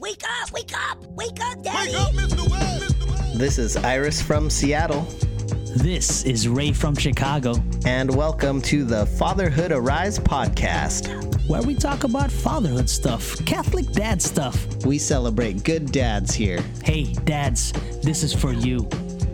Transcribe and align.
Wake 0.00 0.22
up! 0.42 0.52
Wake 0.52 0.72
up! 0.76 1.02
Wake 1.12 1.40
up, 1.40 1.62
Daddy! 1.62 1.92
Wake 1.92 2.00
up, 2.00 2.12
Mr. 2.12 2.50
West! 2.50 2.82
Mr. 2.98 3.10
West! 3.10 3.38
This 3.38 3.58
is 3.58 3.76
Iris 3.76 4.20
from 4.20 4.50
Seattle, 4.50 5.02
This 5.76 6.24
is 6.24 6.48
Ray 6.48 6.72
from 6.72 6.94
Chicago, 6.94 7.54
and 7.86 8.14
welcome 8.14 8.60
to 8.62 8.84
the 8.84 9.06
Fatherhood 9.06 9.72
Arise 9.72 10.18
podcast. 10.18 11.08
where 11.48 11.62
we 11.62 11.74
talk 11.74 12.04
about 12.04 12.30
fatherhood 12.30 12.90
stuff, 12.90 13.42
Catholic 13.46 13.90
dad 13.92 14.20
stuff. 14.20 14.84
We 14.84 14.98
celebrate 14.98 15.64
good 15.64 15.92
dads 15.92 16.34
here. 16.34 16.62
Hey, 16.84 17.04
dads, 17.24 17.72
this 18.02 18.22
is 18.22 18.32
for 18.34 18.52
you. 18.52 18.82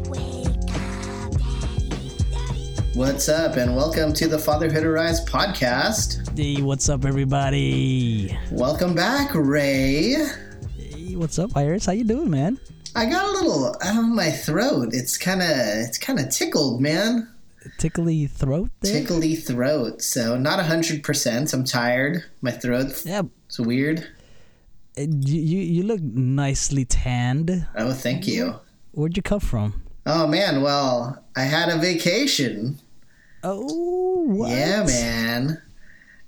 Wake 0.08 0.46
up, 0.46 1.32
Daddy! 1.32 2.16
Daddy! 2.30 2.82
What's 2.94 3.28
up, 3.28 3.56
and 3.56 3.74
welcome 3.74 4.12
to 4.14 4.28
the 4.28 4.38
Fatherhood 4.38 4.84
Arise 4.84 5.24
podcast. 5.24 6.36
Hey, 6.36 6.62
what's 6.62 6.88
up, 6.88 7.04
everybody? 7.04 8.36
Welcome 8.50 8.94
back, 8.94 9.30
Ray. 9.34 10.16
What's 11.22 11.38
up, 11.38 11.56
Iris? 11.56 11.86
How 11.86 11.92
you 11.92 12.02
doing, 12.02 12.30
man? 12.30 12.58
I 12.96 13.06
got 13.06 13.24
a 13.24 13.30
little 13.30 13.76
out 13.80 13.96
of 13.96 14.08
my 14.08 14.32
throat. 14.32 14.88
It's 14.90 15.16
kind 15.16 15.40
of 15.40 15.48
it's 15.50 15.96
kind 15.96 16.18
of 16.18 16.30
tickled, 16.30 16.80
man. 16.80 17.32
Tickly 17.78 18.26
throat 18.26 18.70
there? 18.80 19.00
Tickly 19.00 19.36
throat. 19.36 20.02
So 20.02 20.36
not 20.36 20.58
hundred 20.64 21.04
percent. 21.04 21.52
I'm 21.52 21.62
tired. 21.62 22.24
My 22.40 22.50
throat. 22.50 23.02
Yeah, 23.06 23.22
It's 23.46 23.60
weird. 23.60 24.00
uh, 24.98 25.02
you, 25.02 25.40
you 25.40 25.58
you 25.60 25.82
look 25.84 26.00
nicely 26.02 26.84
tanned. 26.84 27.68
Oh, 27.76 27.92
thank 27.92 28.26
you. 28.26 28.56
Where'd 28.90 29.16
you 29.16 29.22
come 29.22 29.38
from? 29.38 29.80
Oh 30.04 30.26
man. 30.26 30.60
Well, 30.60 31.22
I 31.36 31.42
had 31.42 31.68
a 31.68 31.78
vacation. 31.78 32.80
Oh, 33.44 34.24
what? 34.26 34.50
Yeah, 34.50 34.84
man. 34.84 35.62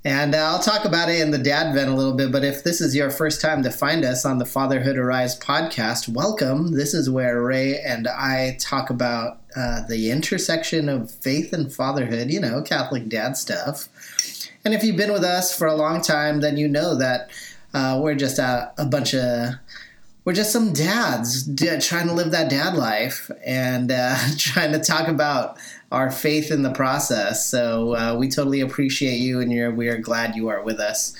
And 0.06 0.34
uh, 0.34 0.38
I'll 0.38 0.58
talk 0.58 0.84
about 0.84 1.08
it 1.08 1.22
in 1.22 1.30
the 1.30 1.38
dad 1.38 1.72
vent 1.72 1.88
a 1.88 1.94
little 1.94 2.12
bit, 2.12 2.30
but 2.30 2.44
if 2.44 2.62
this 2.62 2.82
is 2.82 2.94
your 2.94 3.10
first 3.10 3.40
time 3.40 3.62
to 3.62 3.70
find 3.70 4.04
us 4.04 4.26
on 4.26 4.36
the 4.36 4.44
Fatherhood 4.44 4.98
Arise 4.98 5.38
podcast, 5.40 6.10
welcome. 6.10 6.72
This 6.72 6.92
is 6.92 7.08
where 7.08 7.40
Ray 7.40 7.80
and 7.80 8.06
I 8.06 8.58
talk 8.60 8.90
about 8.90 9.38
uh, 9.56 9.80
the 9.88 10.10
intersection 10.10 10.90
of 10.90 11.10
faith 11.10 11.54
and 11.54 11.72
fatherhood, 11.72 12.30
you 12.30 12.38
know, 12.38 12.60
Catholic 12.60 13.08
dad 13.08 13.38
stuff. 13.38 13.88
And 14.62 14.74
if 14.74 14.84
you've 14.84 14.98
been 14.98 15.12
with 15.12 15.24
us 15.24 15.56
for 15.56 15.66
a 15.66 15.74
long 15.74 16.02
time, 16.02 16.42
then 16.42 16.58
you 16.58 16.68
know 16.68 16.94
that 16.98 17.30
uh, 17.72 17.98
we're 18.02 18.14
just 18.14 18.38
a, 18.38 18.74
a 18.76 18.84
bunch 18.84 19.14
of 19.14 19.54
we're 20.24 20.32
just 20.34 20.52
some 20.52 20.72
dads 20.72 21.42
d- 21.42 21.78
trying 21.80 22.08
to 22.08 22.14
live 22.14 22.30
that 22.30 22.50
dad 22.50 22.74
life 22.74 23.30
and 23.44 23.90
uh, 23.90 24.16
trying 24.38 24.72
to 24.72 24.78
talk 24.80 25.08
about 25.08 25.56
our 25.92 26.10
faith 26.10 26.50
in 26.50 26.62
the 26.62 26.72
process. 26.72 27.48
So 27.48 27.94
uh, 27.94 28.16
we 28.18 28.28
totally 28.28 28.60
appreciate 28.60 29.16
you, 29.16 29.40
and 29.40 29.52
you're, 29.52 29.70
we 29.70 29.88
are 29.88 29.98
glad 29.98 30.34
you 30.34 30.48
are 30.48 30.62
with 30.62 30.80
us 30.80 31.14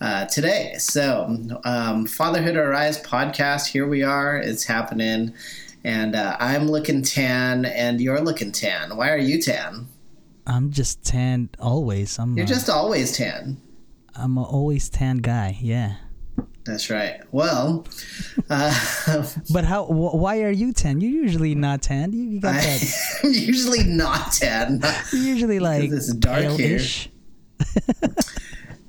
uh, 0.00 0.26
today. 0.26 0.74
So, 0.78 1.38
um, 1.64 2.06
Fatherhood 2.06 2.56
Arise 2.56 3.00
podcast, 3.02 3.68
here 3.68 3.86
we 3.86 4.02
are. 4.02 4.36
It's 4.36 4.64
happening. 4.64 5.32
And 5.84 6.16
uh, 6.16 6.36
I'm 6.40 6.68
looking 6.68 7.02
tan, 7.02 7.64
and 7.64 8.00
you're 8.00 8.20
looking 8.20 8.50
tan. 8.50 8.96
Why 8.96 9.10
are 9.10 9.18
you 9.18 9.40
tan? 9.40 9.88
I'm 10.46 10.70
just 10.70 11.04
tan 11.04 11.50
always. 11.60 12.18
I'm 12.18 12.36
You're 12.36 12.44
a, 12.44 12.48
just 12.48 12.68
always 12.68 13.16
tan. 13.16 13.60
I'm 14.14 14.36
a 14.36 14.42
always 14.42 14.88
tan 14.88 15.18
guy. 15.18 15.58
Yeah. 15.60 15.96
That's 16.64 16.90
right. 16.90 17.20
Well, 17.30 17.86
uh, 18.50 19.24
But 19.52 19.64
how? 19.64 19.84
Wh- 19.84 20.14
why 20.14 20.42
are 20.42 20.50
you 20.50 20.72
tan? 20.72 21.00
You're 21.00 21.10
usually 21.22 21.54
not 21.54 21.82
tan. 21.82 22.12
You, 22.12 22.24
you 22.24 22.40
got 22.40 22.54
that. 22.54 23.20
I'm 23.24 23.32
usually 23.32 23.84
not 23.84 24.32
tan. 24.32 24.82
You're 25.12 25.22
usually 25.22 25.60
like 25.60 25.90
it's 25.90 26.12
dark 26.12 26.58
here. 26.58 26.80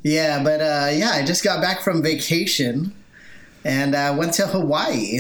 Yeah, 0.04 0.42
but 0.44 0.62
uh, 0.62 0.90
yeah, 0.94 1.12
I 1.12 1.26
just 1.26 1.44
got 1.44 1.62
back 1.62 1.82
from 1.82 2.02
vacation 2.02 2.94
and 3.66 3.96
I 3.96 4.12
went 4.12 4.34
to 4.36 4.48
Hawaii. 4.48 5.20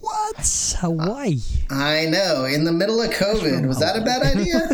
What? 0.00 0.76
Hawaii? 0.80 1.40
I 1.70 2.06
know, 2.06 2.44
in 2.44 2.64
the 2.64 2.72
middle 2.72 3.00
of 3.00 3.10
COVID. 3.10 3.66
Was 3.66 3.78
that 3.80 3.96
a 3.96 4.02
bad 4.04 4.22
idea? 4.22 4.68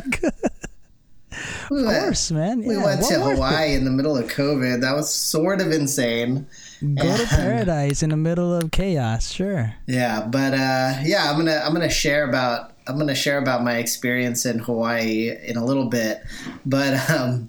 Of 1.32 1.68
course, 1.68 2.30
man. 2.30 2.62
We 2.64 2.76
went 2.76 3.02
to 3.04 3.18
worth 3.20 3.32
it? 3.32 3.34
Hawaii 3.34 3.74
in 3.74 3.84
the 3.84 3.90
middle 3.90 4.16
of 4.16 4.26
COVID. 4.26 4.80
That 4.80 4.94
was 4.94 5.12
sort 5.12 5.60
of 5.60 5.70
insane. 5.70 6.46
Go 6.82 7.16
to 7.16 7.26
paradise 7.28 8.02
in 8.02 8.10
the 8.10 8.16
middle 8.16 8.54
of 8.54 8.70
chaos. 8.70 9.30
Sure. 9.30 9.74
Yeah, 9.86 10.26
but 10.26 10.54
uh, 10.54 10.94
yeah, 11.02 11.30
I'm 11.30 11.36
gonna 11.36 11.62
I'm 11.64 11.72
gonna 11.72 11.90
share 11.90 12.28
about 12.28 12.72
I'm 12.86 12.98
gonna 12.98 13.14
share 13.14 13.38
about 13.38 13.62
my 13.62 13.76
experience 13.76 14.44
in 14.46 14.58
Hawaii 14.58 15.36
in 15.44 15.56
a 15.56 15.64
little 15.64 15.86
bit, 15.86 16.22
but 16.66 17.10
um, 17.10 17.48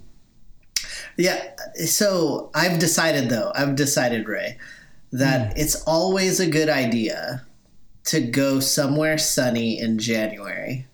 yeah. 1.17 1.41
So 1.85 2.51
I've 2.53 2.79
decided 2.79 3.29
though 3.29 3.51
I've 3.55 3.75
decided 3.75 4.27
Ray 4.27 4.57
that 5.11 5.57
it's 5.57 5.83
always 5.83 6.39
a 6.39 6.47
good 6.47 6.69
idea 6.69 7.45
to 8.05 8.21
go 8.21 8.59
somewhere 8.59 9.17
sunny 9.17 9.79
in 9.79 9.99
January. 9.99 10.87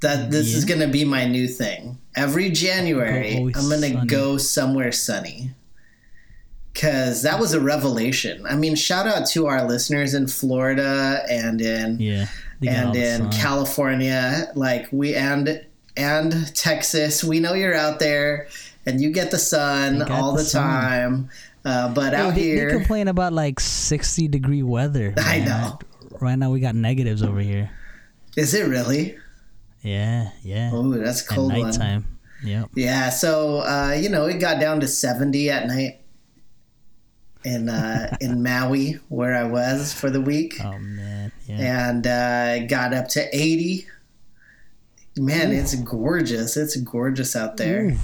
That 0.00 0.30
this 0.30 0.54
is 0.54 0.64
gonna 0.64 0.86
be 0.88 1.04
my 1.04 1.26
new 1.26 1.48
thing. 1.48 1.98
Every 2.14 2.50
January, 2.50 3.36
always 3.36 3.56
I'm 3.56 3.68
gonna 3.68 3.92
sunny. 3.94 4.06
go 4.06 4.36
somewhere 4.38 4.92
sunny 4.92 5.50
because 6.72 7.22
that 7.22 7.40
was 7.40 7.52
a 7.54 7.60
revelation. 7.60 8.46
I 8.46 8.54
mean, 8.54 8.76
shout 8.76 9.06
out 9.06 9.26
to 9.30 9.46
our 9.46 9.66
listeners 9.66 10.14
in 10.14 10.28
Florida 10.28 11.24
and 11.28 11.60
in 11.60 11.98
Yeah. 11.98 12.26
They 12.60 12.68
got 12.68 12.86
all 12.86 12.96
and 12.96 13.24
in. 13.24 13.30
California, 13.30 14.52
like 14.54 14.86
we 14.92 15.14
and 15.16 15.64
and 15.96 16.54
Texas. 16.54 17.24
We 17.24 17.40
know 17.40 17.54
you're 17.54 17.74
out 17.74 17.98
there 17.98 18.46
and 18.86 19.00
you 19.00 19.10
get 19.10 19.32
the 19.32 19.38
sun 19.38 20.02
all 20.02 20.32
the 20.32 20.38
the, 20.42 20.48
sun. 20.48 20.62
time. 20.62 21.30
Uh, 21.64 21.92
but 21.92 22.14
Hey, 22.14 22.20
out 22.20 22.34
they, 22.36 22.54
they 22.54 22.70
complain 22.70 23.08
about 23.08 23.32
like 23.32 23.58
60 23.58 24.28
degree 24.28 24.62
weather. 24.62 25.14
I 25.18 25.40
know. 25.40 25.78
Right 26.20 26.36
now 26.36 26.50
we 26.50 26.60
got 26.60 26.74
negatives 26.76 27.22
over 27.22 27.40
here. 27.40 27.70
is 28.36 28.54
it 28.54 28.68
really? 28.68 29.16
Yeah, 29.82 30.30
yeah. 30.42 30.70
Oh, 30.72 30.90
that's 30.92 31.22
At 31.22 31.28
cold 31.28 31.52
one. 31.52 31.62
nighttime. 31.62 32.18
Yep. 32.44 32.70
Yeah, 32.74 33.10
so 33.10 33.58
uh, 33.60 33.96
you 33.98 34.08
know, 34.08 34.26
it 34.26 34.38
got 34.38 34.60
down 34.60 34.80
to 34.80 34.88
seventy 34.88 35.50
at 35.50 35.66
night 35.66 36.00
in 37.44 37.68
uh, 37.68 38.16
in 38.20 38.42
Maui, 38.42 38.98
where 39.08 39.34
I 39.34 39.44
was 39.44 39.92
for 39.92 40.10
the 40.10 40.20
week. 40.20 40.54
Oh 40.62 40.78
man. 40.78 41.32
Yeah. 41.46 41.88
and 41.90 42.06
uh, 42.06 42.66
got 42.66 42.92
up 42.92 43.08
to 43.10 43.26
80. 43.34 43.86
Man, 45.16 45.50
it's 45.50 45.74
gorgeous. 45.76 46.56
It's 46.58 46.76
gorgeous 46.76 47.34
out 47.34 47.56
there. 47.56 47.86
Ooh. 47.86 47.96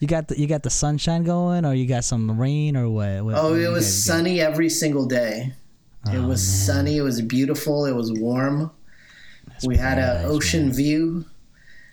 You 0.00 0.08
got 0.08 0.28
the 0.28 0.38
you 0.40 0.46
got 0.46 0.62
the 0.62 0.70
sunshine 0.70 1.22
going, 1.24 1.64
or 1.64 1.72
you 1.74 1.86
got 1.86 2.04
some 2.04 2.38
rain, 2.40 2.76
or 2.76 2.88
what? 2.88 3.24
what 3.24 3.34
Oh, 3.36 3.50
what 3.52 3.60
it 3.60 3.68
was 3.68 4.04
sunny 4.04 4.40
every 4.40 4.68
single 4.68 5.06
day. 5.06 5.52
it 6.06 6.16
Oh, 6.16 6.26
was 6.26 6.40
man. 6.46 6.76
sunny. 6.76 6.96
It 6.96 7.02
was 7.02 7.20
beautiful. 7.22 7.84
It 7.86 7.94
was 7.94 8.12
warm. 8.12 8.70
We 9.64 9.76
had 9.76 9.98
an 9.98 10.04
paradise, 10.04 10.30
ocean 10.30 10.66
man. 10.66 10.74
view, 10.74 11.24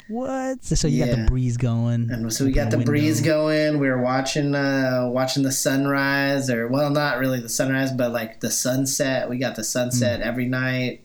What? 0.09 0.63
So 0.63 0.87
you 0.87 1.05
got 1.05 1.15
the 1.17 1.25
breeze 1.25 1.57
going. 1.57 2.09
and 2.11 2.31
so 2.33 2.45
we 2.45 2.51
got 2.51 2.71
the 2.71 2.77
window. 2.77 2.91
breeze 2.91 3.21
going. 3.21 3.79
We 3.79 3.87
were 3.89 4.01
watching, 4.01 4.53
uh, 4.53 5.07
watching 5.11 5.43
the 5.43 5.51
sunrise, 5.51 6.49
or 6.49 6.67
well, 6.67 6.89
not 6.89 7.19
really 7.19 7.39
the 7.39 7.49
sunrise, 7.49 7.91
but 7.91 8.11
like 8.11 8.39
the 8.41 8.51
sunset. 8.51 9.29
We 9.29 9.37
got 9.37 9.55
the 9.55 9.63
sunset 9.63 10.21
Hmm. 10.21 10.27
every 10.27 10.45
night. 10.45 11.01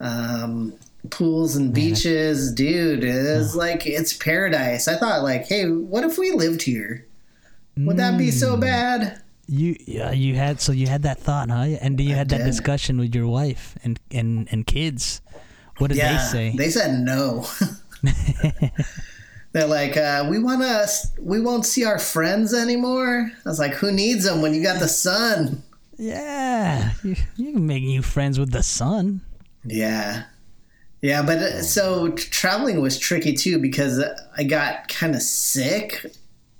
Um, 0.00 0.74
pools 1.10 1.56
and 1.56 1.72
beaches, 1.72 2.52
dude. 2.52 3.04
It 3.04 3.08
is 3.14 3.54
like 3.56 3.86
it's 3.86 4.12
paradise. 4.12 4.88
I 4.88 4.96
thought, 4.96 5.22
like, 5.22 5.46
hey, 5.46 5.68
what 5.70 6.04
if 6.04 6.18
we 6.18 6.32
lived 6.32 6.62
here? 6.62 7.06
Would 7.76 7.96
that 7.96 8.18
be 8.18 8.30
Hmm. 8.30 8.36
so 8.36 8.56
bad? 8.56 9.20
You 9.48 9.76
yeah, 9.86 10.12
you 10.12 10.34
had 10.36 10.60
so 10.60 10.72
you 10.72 10.86
had 10.86 11.02
that 11.02 11.18
thought, 11.18 11.50
huh? 11.50 11.56
And 11.80 11.98
you 12.00 12.14
had 12.14 12.28
that 12.30 12.38
did. 12.38 12.44
discussion 12.46 12.98
with 12.98 13.14
your 13.14 13.26
wife 13.26 13.76
and 13.84 13.98
and 14.10 14.48
and 14.52 14.66
kids. 14.66 15.20
What 15.82 15.90
did 15.90 15.98
yeah, 15.98 16.12
they 16.12 16.22
say? 16.22 16.56
they 16.56 16.70
said 16.70 17.00
no. 17.00 17.44
They're 19.52 19.66
like, 19.66 19.96
uh, 19.98 20.26
we 20.30 20.38
want 20.38 20.62
to, 20.62 20.88
we 21.20 21.40
won't 21.40 21.66
see 21.66 21.84
our 21.84 21.98
friends 21.98 22.54
anymore. 22.54 23.30
I 23.44 23.48
was 23.48 23.58
like, 23.58 23.74
who 23.74 23.92
needs 23.92 24.24
them 24.24 24.40
when 24.40 24.54
you 24.54 24.62
got 24.62 24.80
the 24.80 24.88
sun? 24.88 25.62
yeah, 25.98 26.92
you, 27.04 27.16
you 27.36 27.52
can 27.52 27.66
make 27.66 27.82
new 27.82 28.00
friends 28.02 28.38
with 28.38 28.50
the 28.50 28.62
sun. 28.62 29.20
Yeah. 29.64 30.24
Yeah, 31.02 31.22
but 31.22 31.38
uh, 31.38 31.62
so 31.62 32.12
traveling 32.12 32.80
was 32.80 32.98
tricky 32.98 33.34
too 33.34 33.58
because 33.58 34.02
I 34.36 34.44
got 34.44 34.88
kind 34.88 35.14
of 35.14 35.22
sick 35.22 36.06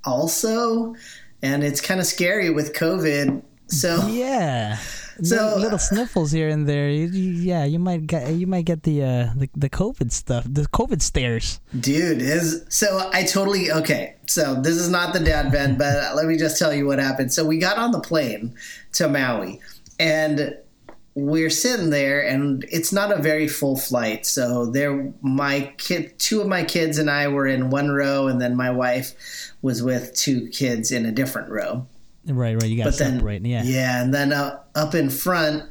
also. 0.05 0.95
And 1.43 1.65
it's 1.65 1.81
kind 1.81 1.99
of 2.01 2.07
scary 2.07 2.51
with 2.51 2.75
COVID. 2.75 3.43
So, 3.69 4.07
Yeah. 4.09 4.79
So- 5.23 5.57
little, 5.59 5.79
sniffles 5.79 6.33
here 6.33 6.49
and 6.49 6.69
there. 6.69 6.89
You, 6.91 7.07
you, 7.07 7.31
yeah, 7.33 7.65
you 7.65 7.79
might 7.79 8.07
get 8.07 8.33
you 8.33 8.47
might 8.47 8.65
get 8.65 8.83
the 8.85 9.03
uh 9.03 9.31
the, 9.37 9.49
the 9.55 9.71
COVID 9.71 10.11
stuff, 10.13 10.45
the 10.49 10.63
COVID 10.63 11.03
stares. 11.03 11.61
dude, 11.79 12.23
is 12.23 12.65
so 12.69 13.11
I 13.13 13.25
totally 13.25 13.71
okay. 13.71 14.17
So, 14.27 14.55
this 14.55 14.77
is 14.77 14.89
not 14.89 15.13
the 15.13 15.21
dad 15.21 15.53
vent, 15.53 15.79
but 15.83 16.15
let 16.17 16.27
me 16.27 16.37
just 16.39 16.59
tell 16.59 16.73
you 16.73 16.87
what 16.87 16.99
happened. 16.99 17.33
So, 17.33 17.45
we 17.45 17.59
got 17.59 17.77
on 17.77 17.91
the 17.91 18.01
plane 18.01 18.55
to 18.95 19.09
Maui 19.09 19.61
and 19.99 20.57
we're 21.15 21.51
sitting 21.51 21.91
there 21.91 22.27
and 22.27 22.65
it's 22.71 22.93
not 22.93 23.13
a 23.13 23.21
very 23.21 23.47
full 23.47 23.77
flight 23.77 24.25
so 24.25 24.65
there 24.65 25.13
my 25.21 25.73
kid 25.77 26.19
two 26.19 26.41
of 26.41 26.47
my 26.47 26.65
kids 26.65 26.97
and 26.97 27.11
i 27.11 27.29
were 27.29 27.47
in 27.47 27.69
one 27.69 27.91
row 27.91 28.29
and 28.29 28.41
then 28.41 28.57
my 28.57 28.71
wife 28.71 29.13
was 29.61 29.83
with 29.83 30.15
two 30.15 30.49
kids 30.49 30.91
in 30.91 31.05
a 31.05 31.13
different 31.13 31.51
row 31.51 31.87
Right, 32.27 32.55
right. 32.55 32.65
You 32.71 32.77
got 32.77 32.85
to 32.85 32.91
but 32.91 32.99
then 32.99 33.15
separate. 33.17 33.45
Yeah. 33.45 33.63
yeah, 33.65 34.03
and 34.03 34.15
then 34.15 34.33
uh, 34.33 34.61
up 34.75 34.95
in 34.95 35.11
front 35.11 35.65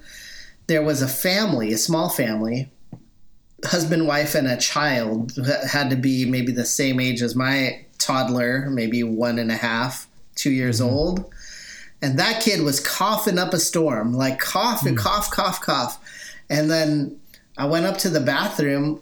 there 0.68 0.81
was 0.83 1.01
a 1.01 1.07
family, 1.07 1.74
a 1.74 1.77
small 1.77 2.09
family, 2.09 2.71
husband, 3.65 4.07
wife, 4.07 4.36
and 4.36 4.48
a 4.48 4.57
child 4.57 5.31
that 5.31 5.68
had 5.69 5.89
to 5.89 5.95
be 5.95 6.25
maybe 6.25 6.51
the 6.51 6.65
same 6.65 7.00
age 7.00 7.21
as 7.21 7.36
my 7.36 7.86
toddler, 7.98 8.69
maybe 8.69 9.03
one 9.03 9.38
and 9.38 9.51
a 9.51 9.56
half, 9.56 10.07
two 10.36 10.51
years 10.51 10.80
Mm-hmm. 10.80 10.94
old. 10.94 11.33
And 12.01 12.18
that 12.18 12.42
kid 12.42 12.62
was 12.62 12.80
coughing 12.80 13.38
up 13.38 13.53
a 13.53 13.59
storm, 13.59 14.13
like 14.13 14.39
cough 14.39 14.81
Hmm. 14.81 14.95
cough, 14.95 15.30
cough, 15.30 15.62
cough. 15.62 16.00
And 16.50 16.69
then 16.71 17.19
I 17.57 17.65
went 17.65 17.86
up 17.86 17.98
to 18.00 18.09
the 18.09 18.19
bathroom 18.21 19.01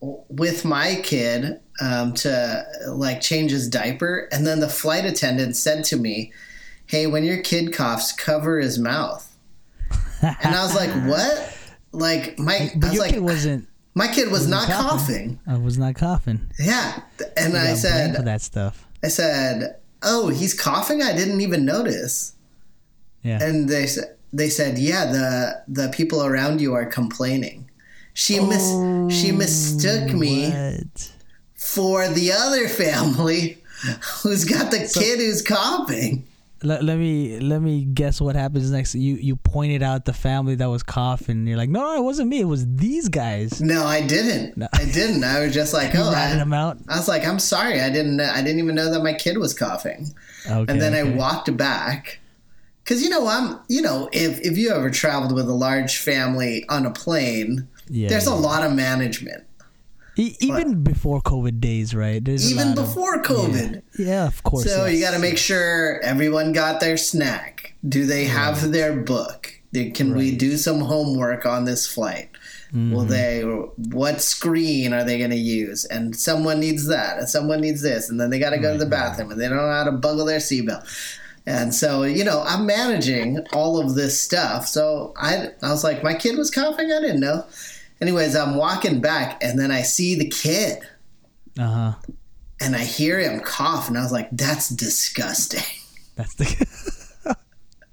with 0.00 0.64
my 0.64 1.00
kid 1.02 1.60
um, 1.80 2.14
to 2.14 2.64
like 2.88 3.20
change 3.20 3.50
his 3.50 3.68
diaper. 3.68 4.28
And 4.32 4.46
then 4.46 4.60
the 4.60 4.68
flight 4.68 5.04
attendant 5.04 5.56
said 5.56 5.84
to 5.84 5.96
me, 5.96 6.32
Hey, 6.88 7.06
when 7.06 7.22
your 7.24 7.38
kid 7.42 7.72
coughs, 7.72 8.12
cover 8.12 8.58
his 8.58 8.78
mouth. 8.78 9.24
And 10.22 10.54
I 10.54 10.62
was 10.64 10.74
like, 10.74 10.90
What? 11.08 11.54
Like, 11.92 12.38
my, 12.38 12.54
I 12.54 12.72
But 12.76 12.92
your 12.92 13.02
like, 13.04 13.12
kid 13.14 13.22
wasn't. 13.22 13.68
my 13.94 14.08
kid 14.08 14.30
was 14.30 14.46
not 14.48 14.68
coughing. 14.68 15.38
coughing. 15.38 15.40
I 15.46 15.58
was 15.58 15.78
not 15.78 15.94
coughing. 15.94 16.50
Yeah. 16.58 17.00
And 17.36 17.56
I 17.56 17.74
said, 17.74 18.16
for 18.16 18.22
that 18.22 18.42
stuff. 18.42 18.86
I 19.02 19.08
said, 19.08 19.76
"Oh, 20.02 20.28
he's 20.28 20.52
coughing. 20.54 21.02
I 21.02 21.14
didn't 21.16 21.40
even 21.40 21.64
notice." 21.64 22.34
Yeah. 23.22 23.42
And 23.42 23.68
they 23.68 23.86
said, 23.86 24.16
"They 24.32 24.48
said, 24.50 24.76
yeah, 24.78 25.06
the 25.06 25.62
the 25.68 25.88
people 25.90 26.22
around 26.24 26.60
you 26.60 26.74
are 26.74 26.84
complaining." 26.84 27.70
She 28.12 28.40
mis 28.40 28.66
she 29.16 29.30
oh, 29.32 29.36
mistook 29.36 30.12
me 30.12 30.50
What? 30.50 31.12
for 31.54 32.08
the 32.08 32.32
other 32.32 32.68
family 32.68 33.58
who's 34.22 34.44
got 34.44 34.70
the 34.72 34.90
kid 34.92 35.20
who's 35.20 35.40
coughing. 35.42 36.26
Let, 36.62 36.82
let 36.82 36.98
me 36.98 37.38
let 37.38 37.62
me 37.62 37.84
guess 37.84 38.20
what 38.20 38.34
happens 38.34 38.70
next. 38.70 38.94
You 38.94 39.14
you 39.16 39.36
pointed 39.36 39.82
out 39.82 40.04
the 40.04 40.12
family 40.12 40.56
that 40.56 40.66
was 40.66 40.82
coughing. 40.82 41.46
You're 41.46 41.56
like, 41.56 41.70
no, 41.70 41.80
no, 41.80 41.96
it 41.96 42.02
wasn't 42.02 42.28
me. 42.28 42.40
It 42.40 42.46
was 42.46 42.66
these 42.74 43.08
guys. 43.08 43.60
No, 43.60 43.84
I 43.84 44.04
didn't. 44.04 44.56
No. 44.56 44.68
I 44.72 44.84
didn't. 44.86 45.22
I 45.22 45.40
was 45.40 45.54
just 45.54 45.72
like, 45.72 45.92
"Oh." 45.94 46.10
I, 46.10 46.34
them 46.34 46.52
out. 46.52 46.78
I 46.88 46.96
was 46.96 47.06
like, 47.08 47.24
"I'm 47.24 47.38
sorry. 47.38 47.80
I 47.80 47.90
didn't. 47.90 48.20
I 48.20 48.42
didn't 48.42 48.58
even 48.58 48.74
know 48.74 48.90
that 48.90 49.02
my 49.02 49.12
kid 49.14 49.38
was 49.38 49.54
coughing." 49.54 50.14
Okay. 50.46 50.72
and 50.72 50.80
then 50.80 50.94
I 50.94 51.16
walked 51.16 51.54
back 51.56 52.18
because 52.82 53.02
you 53.02 53.10
know 53.10 53.26
I'm 53.26 53.60
you 53.68 53.82
know 53.82 54.08
if 54.12 54.40
if 54.40 54.56
you 54.56 54.70
ever 54.70 54.90
traveled 54.90 55.34
with 55.34 55.48
a 55.48 55.54
large 55.54 55.98
family 55.98 56.64
on 56.68 56.86
a 56.86 56.90
plane, 56.90 57.68
Yeah, 57.88 58.08
there's 58.08 58.26
a 58.26 58.34
lot 58.34 58.64
of 58.64 58.72
management. 58.72 59.44
E- 60.18 60.36
even 60.40 60.82
before 60.82 61.20
COVID 61.22 61.60
days, 61.60 61.94
right? 61.94 62.22
There's 62.24 62.50
Even 62.50 62.70
lot 62.70 62.78
of- 62.78 62.84
before 62.86 63.22
COVID. 63.22 63.82
yeah, 63.98 64.26
of 64.26 64.42
course. 64.42 64.64
So 64.64 64.84
you 64.86 65.00
got 65.00 65.12
to 65.12 65.18
make 65.20 65.38
sure 65.38 66.00
everyone 66.00 66.52
got 66.52 66.80
their 66.80 66.96
snack. 66.96 67.74
Do 67.88 68.04
they 68.04 68.24
have 68.24 68.72
their 68.72 68.96
book? 68.96 69.52
Can 69.94 70.16
we 70.16 70.34
do 70.34 70.56
some 70.56 70.80
homework 70.80 71.46
on 71.46 71.64
this 71.64 71.86
flight? 71.86 72.30
Will 72.72 72.78
Mm-hmm. 73.04 73.08
they? 73.08 73.42
What 73.96 74.20
screen 74.20 74.92
are 74.92 75.04
they 75.04 75.18
going 75.18 75.30
to 75.30 75.36
use? 75.36 75.84
And 75.86 76.14
someone 76.16 76.58
needs 76.60 76.86
that, 76.88 77.18
and 77.18 77.28
someone 77.28 77.60
needs 77.60 77.80
this, 77.82 78.10
and 78.10 78.20
then 78.20 78.30
they 78.30 78.38
got 78.38 78.50
to 78.50 78.58
go 78.58 78.72
to 78.72 78.78
the 78.78 78.90
bathroom, 78.90 79.30
and 79.30 79.40
they 79.40 79.48
don't 79.48 79.56
know 79.56 79.70
how 79.72 79.84
to 79.84 79.92
buckle 79.92 80.24
their 80.26 80.38
seatbelt. 80.40 80.84
And 81.46 81.74
so, 81.74 82.02
you 82.02 82.24
know, 82.24 82.42
I'm 82.44 82.66
managing 82.66 83.38
all 83.54 83.78
of 83.80 83.94
this 83.94 84.20
stuff. 84.20 84.66
So 84.66 85.14
I, 85.16 85.48
I 85.62 85.70
was 85.70 85.82
like, 85.84 86.02
my 86.02 86.12
kid 86.14 86.36
was 86.36 86.50
coughing. 86.50 86.92
I 86.92 87.00
didn't 87.00 87.20
know. 87.20 87.44
Anyways, 88.00 88.36
I'm 88.36 88.54
walking 88.56 89.00
back, 89.00 89.42
and 89.42 89.58
then 89.58 89.70
I 89.70 89.82
see 89.82 90.14
the 90.14 90.28
kid, 90.28 90.78
Uh 91.58 91.66
huh. 91.66 92.12
and 92.60 92.76
I 92.76 92.84
hear 92.84 93.18
him 93.18 93.40
cough, 93.40 93.88
and 93.88 93.98
I 93.98 94.02
was 94.02 94.12
like, 94.12 94.28
that's 94.32 94.68
disgusting. 94.68 95.62
That's 96.16 96.34
the. 96.34 96.46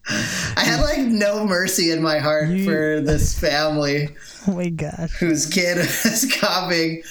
I 0.08 0.64
had 0.64 0.82
like 0.82 1.00
no 1.00 1.46
mercy 1.46 1.92
in 1.92 2.02
my 2.02 2.20
heart 2.20 2.50
You- 2.50 2.66
for 2.66 3.02
this 3.02 3.38
family 3.38 4.10
oh 4.48 4.54
my 4.56 4.70
gosh. 4.70 5.12
whose 5.14 5.46
kid 5.48 5.78
is 5.78 6.36
coughing, 6.40 7.02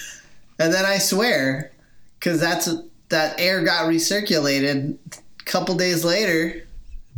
and 0.59 0.73
then 0.73 0.85
I 0.85 0.97
swear, 0.97 1.71
because 2.19 2.39
that's 2.39 2.69
that 3.09 3.39
air 3.39 3.63
got 3.63 3.85
recirculated. 3.85 4.97
A 5.39 5.43
couple 5.43 5.75
days 5.75 6.03
later, 6.05 6.65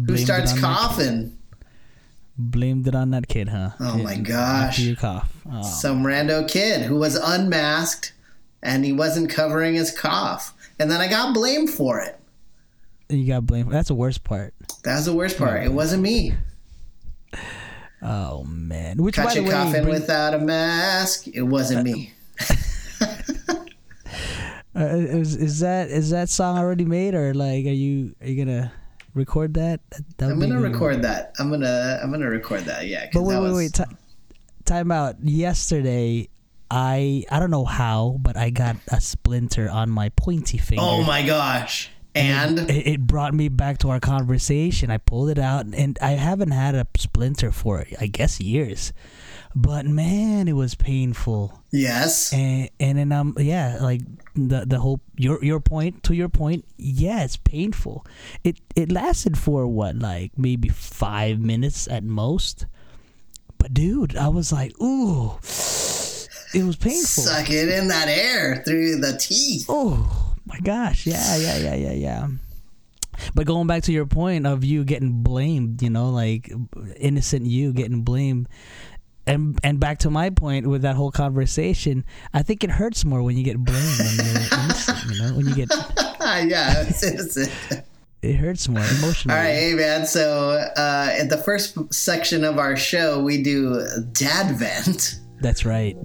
who 0.05 0.17
starts 0.17 0.59
coughing? 0.59 1.36
Blamed 2.37 2.87
it 2.87 2.93
on 2.95 3.09
that 3.11 3.27
kid, 3.27 3.49
huh? 3.49 3.71
Oh 3.79 3.97
my 3.97 4.13
After 4.13 4.23
gosh! 4.23 4.79
you 4.79 4.95
cough. 4.95 5.31
Oh. 5.51 5.63
Some 5.63 6.03
rando 6.03 6.47
kid 6.47 6.83
who 6.83 6.97
was 6.97 7.15
unmasked 7.15 8.13
and 8.61 8.85
he 8.85 8.93
wasn't 8.93 9.29
covering 9.29 9.73
his 9.75 9.91
cough, 9.97 10.53
and 10.77 10.91
then 10.91 11.01
I 11.01 11.07
got 11.07 11.33
blamed 11.33 11.69
for 11.71 11.99
it. 11.99 12.19
You 13.09 13.25
got 13.25 13.45
blamed. 13.47 13.71
That's 13.71 13.87
the 13.87 13.95
worst 13.95 14.23
part. 14.23 14.53
That 14.83 14.97
was 14.97 15.05
the 15.05 15.13
worst 15.15 15.37
part. 15.37 15.63
It 15.63 15.71
wasn't 15.73 16.03
me. 16.03 16.33
Oh 18.01 18.43
man. 18.43 19.01
Which 19.01 19.15
by 19.15 19.23
Caught 19.23 19.33
the 19.33 19.39
you 19.41 19.45
way, 19.47 19.51
coughing 19.53 19.83
bring- 19.83 19.93
without 19.95 20.33
a 20.33 20.39
mask. 20.39 21.27
It 21.27 21.41
wasn't 21.43 21.83
me. 21.85 22.13
uh, 23.01 23.55
is 24.75 25.35
is 25.35 25.59
that 25.61 25.89
is 25.89 26.11
that 26.11 26.29
song 26.29 26.57
already 26.57 26.85
made 26.85 27.15
or 27.15 27.33
like 27.33 27.65
are 27.65 27.69
you 27.69 28.15
are 28.21 28.27
you 28.27 28.45
gonna 28.45 28.71
record 29.17 29.55
that? 29.55 29.81
That- 30.17 30.29
I'm 30.31 30.39
gonna 30.39 30.59
record 30.61 31.01
that. 31.01 31.33
I'm 31.39 31.49
gonna 31.49 31.99
I'm 32.01 32.11
gonna 32.11 32.29
record 32.29 32.61
that. 32.65 32.87
Yeah. 32.87 33.09
But 33.13 33.23
wait, 33.23 33.35
wait, 33.35 33.41
was- 33.41 33.55
wait. 33.55 33.73
Ti 33.73 33.83
time 34.65 34.91
out. 34.91 35.15
Yesterday, 35.21 36.29
I 36.71 37.23
I 37.31 37.39
don't 37.39 37.51
know 37.51 37.65
how, 37.65 38.17
but 38.21 38.37
I 38.37 38.49
got 38.49 38.75
a 38.89 39.01
splinter 39.01 39.69
on 39.69 39.89
my 39.89 40.09
pointy 40.09 40.57
finger. 40.57 40.83
Oh 40.85 41.03
my 41.03 41.25
gosh! 41.25 41.89
And 42.15 42.59
It, 42.69 42.87
it 42.87 43.01
brought 43.01 43.33
me 43.33 43.47
back 43.49 43.77
to 43.79 43.89
our 43.89 43.99
conversation. 43.99 44.91
I 44.91 44.97
pulled 44.97 45.29
it 45.29 45.39
out, 45.39 45.65
and 45.65 45.97
I 46.01 46.11
haven't 46.11 46.51
had 46.51 46.75
a 46.75 46.85
splinter 46.97 47.51
for 47.51 47.85
I 47.99 48.07
guess 48.07 48.39
years. 48.41 48.91
But 49.55 49.85
man, 49.85 50.47
it 50.47 50.53
was 50.53 50.75
painful. 50.75 51.61
yes, 51.71 52.31
And 52.31 52.69
and 52.79 52.97
then 52.97 53.11
um 53.11 53.35
yeah, 53.39 53.77
like 53.81 54.01
the 54.35 54.65
the 54.65 54.79
whole 54.79 55.01
your 55.17 55.43
your 55.43 55.59
point 55.59 56.03
to 56.03 56.13
your 56.15 56.29
point, 56.29 56.65
yeah, 56.77 57.23
it's 57.23 57.37
painful. 57.37 58.05
It 58.43 58.59
it 58.75 58.91
lasted 58.91 59.37
for 59.37 59.65
what 59.67 59.95
like 59.95 60.37
maybe 60.37 60.69
five 60.69 61.39
minutes 61.39 61.87
at 61.87 62.03
most. 62.03 62.65
But 63.57 63.73
dude, 63.73 64.15
I 64.15 64.27
was 64.27 64.51
like, 64.51 64.79
ooh, 64.79 65.33
it 66.53 66.63
was 66.63 66.75
painful. 66.75 67.23
suck 67.23 67.49
it 67.49 67.69
in 67.69 67.87
that 67.87 68.07
air 68.07 68.61
through 68.63 68.97
the 68.97 69.17
teeth. 69.17 69.65
Oh 69.67 70.35
my 70.45 70.59
gosh, 70.59 71.07
yeah, 71.07 71.37
yeah, 71.37 71.57
yeah, 71.57 71.75
yeah, 71.75 71.93
yeah. 71.93 72.27
But 73.33 73.47
going 73.47 73.65
back 73.65 73.83
to 73.83 73.91
your 73.91 74.05
point 74.05 74.45
of 74.45 74.63
you 74.63 74.83
getting 74.83 75.23
blamed, 75.23 75.81
you 75.81 75.89
know, 75.89 76.09
like 76.11 76.51
innocent 76.97 77.47
you 77.47 77.73
getting 77.73 78.03
blamed, 78.03 78.47
and 79.27 79.59
and 79.63 79.79
back 79.79 79.99
to 79.99 80.09
my 80.09 80.29
point 80.29 80.67
with 80.67 80.81
that 80.83 80.95
whole 80.95 81.11
conversation, 81.11 82.05
I 82.33 82.41
think 82.43 82.63
it 82.63 82.71
hurts 82.71 83.05
more 83.05 83.21
when 83.23 83.37
you 83.37 83.43
get 83.43 83.57
blamed 83.57 83.99
when 83.99 84.15
you're 84.15 84.59
innocent. 84.63 84.97
You 85.11 85.21
know, 85.21 85.33
when 85.35 85.47
you 85.47 85.55
get 85.55 85.69
yeah. 86.21 86.81
it's- 86.81 87.49
it 88.23 88.33
hurts 88.35 88.67
more 88.67 88.83
emotionally. 88.97 89.37
All 89.37 89.43
right, 89.43 89.53
hey 89.53 89.73
man. 89.75 90.05
So 90.07 90.51
uh, 90.75 91.09
at 91.19 91.29
the 91.29 91.37
first 91.37 91.77
section 91.93 92.43
of 92.43 92.57
our 92.57 92.75
show, 92.75 93.21
we 93.23 93.43
do 93.43 93.85
Dad 94.13 94.55
Vent, 94.57 95.19
That's 95.39 95.65
right. 95.65 95.95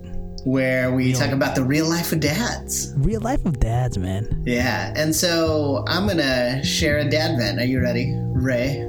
where 0.45 0.93
we 0.93 1.07
Real- 1.07 1.19
talk 1.19 1.31
about 1.31 1.55
the 1.55 1.64
real 1.64 1.88
life 1.88 2.12
of 2.12 2.21
dads. 2.21 2.93
Real 2.99 3.23
life 3.23 3.45
of 3.47 3.59
dads, 3.61 3.97
man. 3.97 4.43
Yeah, 4.47 4.93
and 4.95 5.14
so 5.17 5.85
I'm 5.88 6.07
gonna 6.07 6.62
share 6.62 6.99
a 6.99 7.09
dad 7.09 7.38
vent. 7.38 7.59
Are 7.59 7.64
you 7.64 7.81
ready, 7.81 8.12
Ray? 8.35 8.87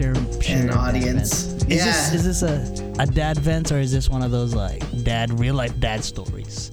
Share, 0.00 0.14
share 0.40 0.62
An 0.62 0.70
audience. 0.70 1.44
Is 1.68 1.76
Yeah. 1.76 1.84
this 1.84 2.14
is 2.14 2.24
this 2.24 2.42
a 2.42 3.02
a 3.02 3.06
dad 3.06 3.38
vent 3.38 3.70
or 3.72 3.78
is 3.78 3.92
this 3.92 4.08
one 4.08 4.22
of 4.22 4.30
those 4.30 4.54
like 4.54 4.82
dad 5.04 5.38
real 5.38 5.54
life 5.54 5.78
dad 5.78 6.02
stories? 6.04 6.72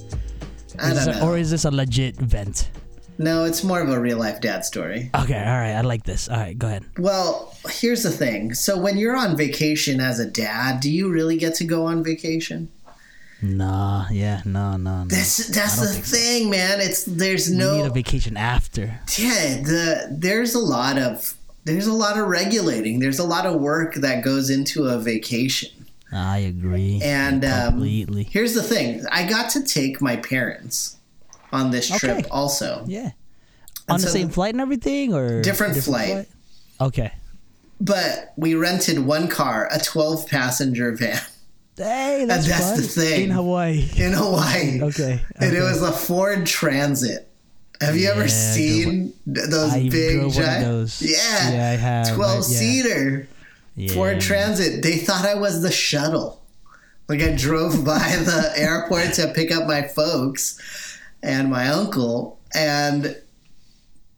I 0.80 0.92
Is 0.92 0.98
don't 0.98 1.06
this 1.08 1.18
a- 1.18 1.26
or 1.26 1.38
is 1.38 1.50
this 1.52 1.66
a 1.66 1.72
legit 1.72 2.16
vent? 2.18 2.70
no, 3.20 3.46
it's 3.46 3.64
more 3.64 3.82
of 3.82 3.90
a 3.90 4.00
real 4.00 4.20
life 4.20 4.40
dad 4.42 4.64
story. 4.64 5.10
Okay, 5.24 5.40
all 5.52 5.60
right, 5.64 5.74
I 5.74 5.82
like 5.82 6.04
this. 6.04 6.30
All 6.30 6.38
right, 6.38 6.58
go 6.58 6.68
ahead. 6.68 6.84
Well, 7.00 7.56
here's 7.70 8.04
the 8.04 8.12
thing. 8.12 8.54
So 8.54 8.78
when 8.78 8.96
you're 8.98 9.18
on 9.18 9.36
vacation 9.36 10.00
as 10.00 10.20
a 10.20 10.26
dad, 10.30 10.80
do 10.82 10.90
you 10.92 11.10
really 11.10 11.36
get 11.38 11.56
to 11.56 11.66
go 11.66 11.86
on 11.88 12.04
vacation? 12.04 12.70
Nah, 13.42 14.06
yeah, 14.12 14.42
no, 14.46 14.78
no, 14.78 15.04
no. 15.04 15.08
That's 15.10 15.48
that's 15.48 15.80
the 15.80 15.88
think 15.88 16.06
so. 16.06 16.16
thing, 16.18 16.50
man. 16.50 16.80
It's 16.80 17.04
there's 17.04 17.50
you 17.50 17.58
need 17.58 17.64
no 17.82 17.86
a 17.86 17.90
vacation 17.90 18.38
after. 18.38 19.00
yeah. 19.18 19.62
The 19.72 20.08
there's 20.12 20.54
a 20.56 20.60
lot 20.78 20.98
of 20.98 21.36
there's 21.68 21.88
a 21.88 21.94
lot 21.94 22.18
of 22.18 22.28
regulating. 22.28 23.00
There's 23.00 23.20
a 23.20 23.24
lot 23.24 23.46
of 23.46 23.60
work 23.62 23.96
that 23.96 24.24
goes 24.24 24.50
into 24.50 24.86
a 24.88 24.98
vacation. 24.98 25.86
I 26.12 26.38
agree. 26.40 27.00
And 27.04 27.44
um, 27.46 27.74
completely. 27.74 28.24
here's 28.24 28.54
the 28.54 28.64
thing: 28.64 29.04
I 29.12 29.28
got 29.28 29.50
to 29.52 29.64
take 29.64 30.02
my 30.02 30.16
parents 30.16 30.96
on 31.52 31.72
this 31.72 31.88
trip 31.90 32.18
Okay. 32.20 32.30
also, 32.30 32.84
yeah. 32.88 33.12
On 33.90 33.98
the 34.00 34.08
so 34.08 34.10
same 34.14 34.30
flight 34.30 34.54
and 34.54 34.62
everything, 34.62 35.14
or 35.14 35.42
Different 35.42 35.78
flight. 35.78 36.28
Okay. 36.82 37.12
but 37.80 38.34
we 38.38 38.54
rented 38.56 39.00
one 39.00 39.28
car, 39.28 39.68
a 39.72 39.80
12 39.80 40.28
passenger 40.28 40.92
van. 40.92 41.20
Hey, 41.78 42.26
that's, 42.28 42.48
that's 42.48 42.70
fun. 42.72 42.78
the 42.78 42.84
thing. 42.88 43.24
In 43.26 43.30
Hawaii. 43.30 43.88
in 43.98 44.12
Hawaii. 44.14 44.82
Okay. 44.82 45.22
And 45.36 45.56
it 45.56 45.62
was 45.62 45.82
a 45.84 45.92
Ford 45.92 46.46
Transit. 46.48 47.27
Have 47.82 47.96
you 47.98 48.10
ever 48.10 48.28
seen 48.28 49.14
th- 49.32 49.50
those 49.50 49.74
I 49.74 49.90
big 49.90 50.20
drove 50.20 50.36
one 50.36 50.44
of 50.46 50.50
giant? 50.50 51.02
Yeah, 51.02 51.52
Yeah, 51.52 51.70
I 51.70 51.76
have. 51.76 52.08
I- 52.08 52.16
Twelve 52.16 52.46
yeah. 52.50 52.58
seater 52.58 53.28
Yeah. 53.76 53.94
Ford 53.94 54.20
Transit. 54.20 54.82
They 54.82 54.98
thought 54.98 55.26
I 55.26 55.36
was 55.36 55.62
the 55.62 55.72
shuttle. 55.72 56.42
Like 57.08 57.22
I 57.22 57.34
drove 57.36 57.86
by 57.86 58.00
the 58.00 58.52
airport 58.56 59.14
to 59.14 59.32
pick 59.34 59.52
up 59.52 59.68
my 59.68 59.84
folks 59.84 60.60
and 61.24 61.50
my 61.50 61.68
uncle, 61.70 62.40
and 62.56 63.16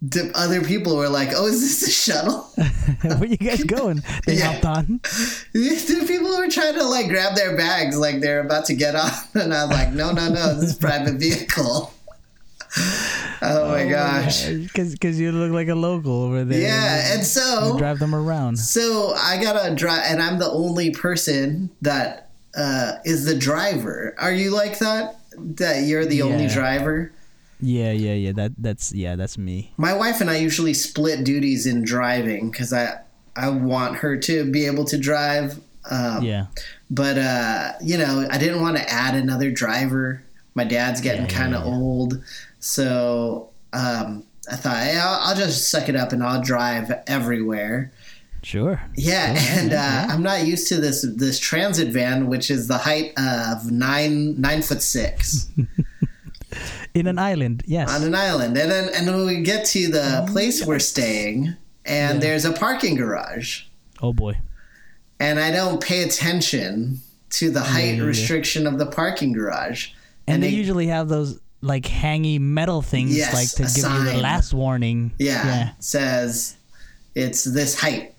the 0.02 0.32
other 0.34 0.62
people 0.62 0.96
were 0.96 1.10
like, 1.10 1.30
"Oh, 1.36 1.48
is 1.48 1.60
this 1.60 1.88
a 1.88 1.92
shuttle?" 1.92 2.50
Where 3.04 3.26
you 3.26 3.36
guys 3.38 3.64
going? 3.66 4.02
They 4.26 4.36
Yeah. 4.36 4.54
hopped 4.54 4.66
on. 4.66 5.00
the 5.54 6.06
people 6.08 6.38
were 6.38 6.48
trying 6.50 6.76
to 6.76 6.86
like 6.86 7.10
grab 7.10 7.36
their 7.36 7.58
bags, 7.58 7.98
like 7.98 8.22
they're 8.22 8.40
about 8.40 8.66
to 8.68 8.74
get 8.74 8.96
on, 8.96 9.12
and 9.36 9.54
I 9.54 9.66
was 9.66 9.72
like, 9.76 9.92
"No, 9.92 10.12
no, 10.14 10.30
no, 10.30 10.56
this 10.60 10.72
is 10.72 10.78
private 10.78 11.16
vehicle." 11.16 11.94
Oh 13.42 13.70
my 13.72 13.88
gosh. 13.88 14.48
Because 14.48 15.20
you 15.20 15.32
look 15.32 15.52
like 15.52 15.68
a 15.70 15.76
local 15.76 16.24
over 16.24 16.44
there. 16.44 16.60
Yeah, 16.62 17.12
and 17.14 17.20
You 17.20 17.26
so 17.26 17.78
drive 17.78 18.00
them 18.00 18.14
around. 18.16 18.58
so 18.60 19.14
I 19.16 19.42
gotta 19.42 19.74
drive, 19.76 20.04
and 20.06 20.22
I'm 20.22 20.40
the 20.40 20.50
only 20.50 20.92
person 20.92 21.70
that 21.82 22.30
uh, 22.58 22.94
is 23.06 23.26
the 23.26 23.36
driver. 23.36 24.16
Are 24.20 24.32
you 24.34 24.52
like 24.52 24.80
that? 24.80 25.20
That 25.38 25.84
you're 25.84 26.06
the 26.06 26.22
only 26.24 26.48
driver? 26.48 27.12
Yeah, 27.62 27.92
yeah, 27.92 28.14
yeah. 28.14 28.32
That 28.34 28.54
that's 28.58 28.94
yeah, 28.94 29.16
that's 29.16 29.38
me. 29.38 29.72
My 29.78 29.94
wife 29.94 30.22
and 30.22 30.30
I 30.30 30.38
usually 30.38 30.74
split 30.74 31.24
duties 31.24 31.66
in 31.66 31.84
driving 31.84 32.52
because 32.52 32.74
I 32.74 33.00
I 33.36 33.50
want 33.50 33.98
her 33.98 34.18
to 34.18 34.50
be 34.52 34.66
able 34.66 34.86
to 34.86 34.98
drive. 34.98 35.60
Um, 35.90 36.24
Yeah. 36.24 36.48
But 36.90 37.18
uh, 37.18 37.74
you 37.82 37.98
know, 37.98 38.28
I 38.30 38.38
didn't 38.38 38.62
want 38.62 38.78
to 38.78 38.90
add 38.90 39.16
another 39.16 39.52
driver. 39.52 40.24
My 40.56 40.64
dad's 40.64 41.00
getting 41.02 41.26
Yeah, 41.26 41.32
yeah, 41.32 41.38
kind 41.38 41.56
of 41.56 41.66
yeah. 41.66 41.72
old, 41.72 42.24
so 42.60 43.50
um, 43.74 44.24
I 44.52 44.56
thought, 44.56 44.78
hey, 44.78 44.98
I'll, 44.98 45.20
I'll 45.30 45.36
just 45.36 45.70
suck 45.70 45.90
it 45.90 45.96
up 45.96 46.12
and 46.12 46.24
I'll 46.24 46.42
drive 46.42 46.92
everywhere. 47.08 47.92
Sure. 48.44 48.82
Yeah, 48.96 49.36
and 49.60 49.72
uh, 49.72 49.76
yeah. 49.76 50.08
I'm 50.10 50.24
not 50.24 50.46
used 50.46 50.68
to 50.70 50.78
this 50.78 51.06
this 51.16 51.40
transit 51.40 51.90
van, 51.90 52.28
which 52.28 52.50
is 52.50 52.68
the 52.68 52.78
height 52.78 53.12
of 53.18 53.70
nine 53.72 54.40
nine 54.40 54.62
foot 54.62 54.82
six 54.82 55.50
In 56.96 57.06
an 57.06 57.20
island, 57.20 57.62
yes. 57.68 57.92
on 57.94 58.04
an 58.04 58.16
island, 58.16 58.58
and 58.58 58.72
then 58.72 58.90
and 58.96 59.08
then 59.08 59.26
we 59.26 59.42
get 59.44 59.66
to 59.68 59.88
the 59.90 60.26
place 60.32 60.66
we're 60.66 60.80
staying, 60.80 61.56
and 61.86 62.22
there's 62.22 62.46
a 62.46 62.52
parking 62.52 62.96
garage, 62.96 63.66
oh 64.02 64.12
boy. 64.14 64.36
and 65.20 65.40
I 65.40 65.52
don't 65.52 65.80
pay 65.84 66.02
attention 66.04 67.00
to 67.32 67.52
the 67.52 67.60
height 67.62 68.02
restriction 68.02 68.66
of 68.66 68.80
the 68.80 68.88
parking 68.88 69.34
garage, 69.34 69.90
And, 70.28 70.42
they, 70.42 70.50
they- 70.50 70.56
usually 70.56 70.88
have 70.88 71.08
those 71.10 71.40
like 71.62 71.84
hangy 71.84 72.40
metal 72.40 72.82
things 72.82 73.16
Yes, 73.16 73.34
like 73.34 73.50
to 73.70 73.74
give 73.76 73.92
you 73.92 74.04
the 74.14 74.18
last 74.22 74.54
warning. 74.54 75.12
yeah, 75.20 75.46
Yeah. 75.46 75.70
says 75.80 76.56
it's 77.16 77.44
this 77.44 77.80
height, 77.80 78.14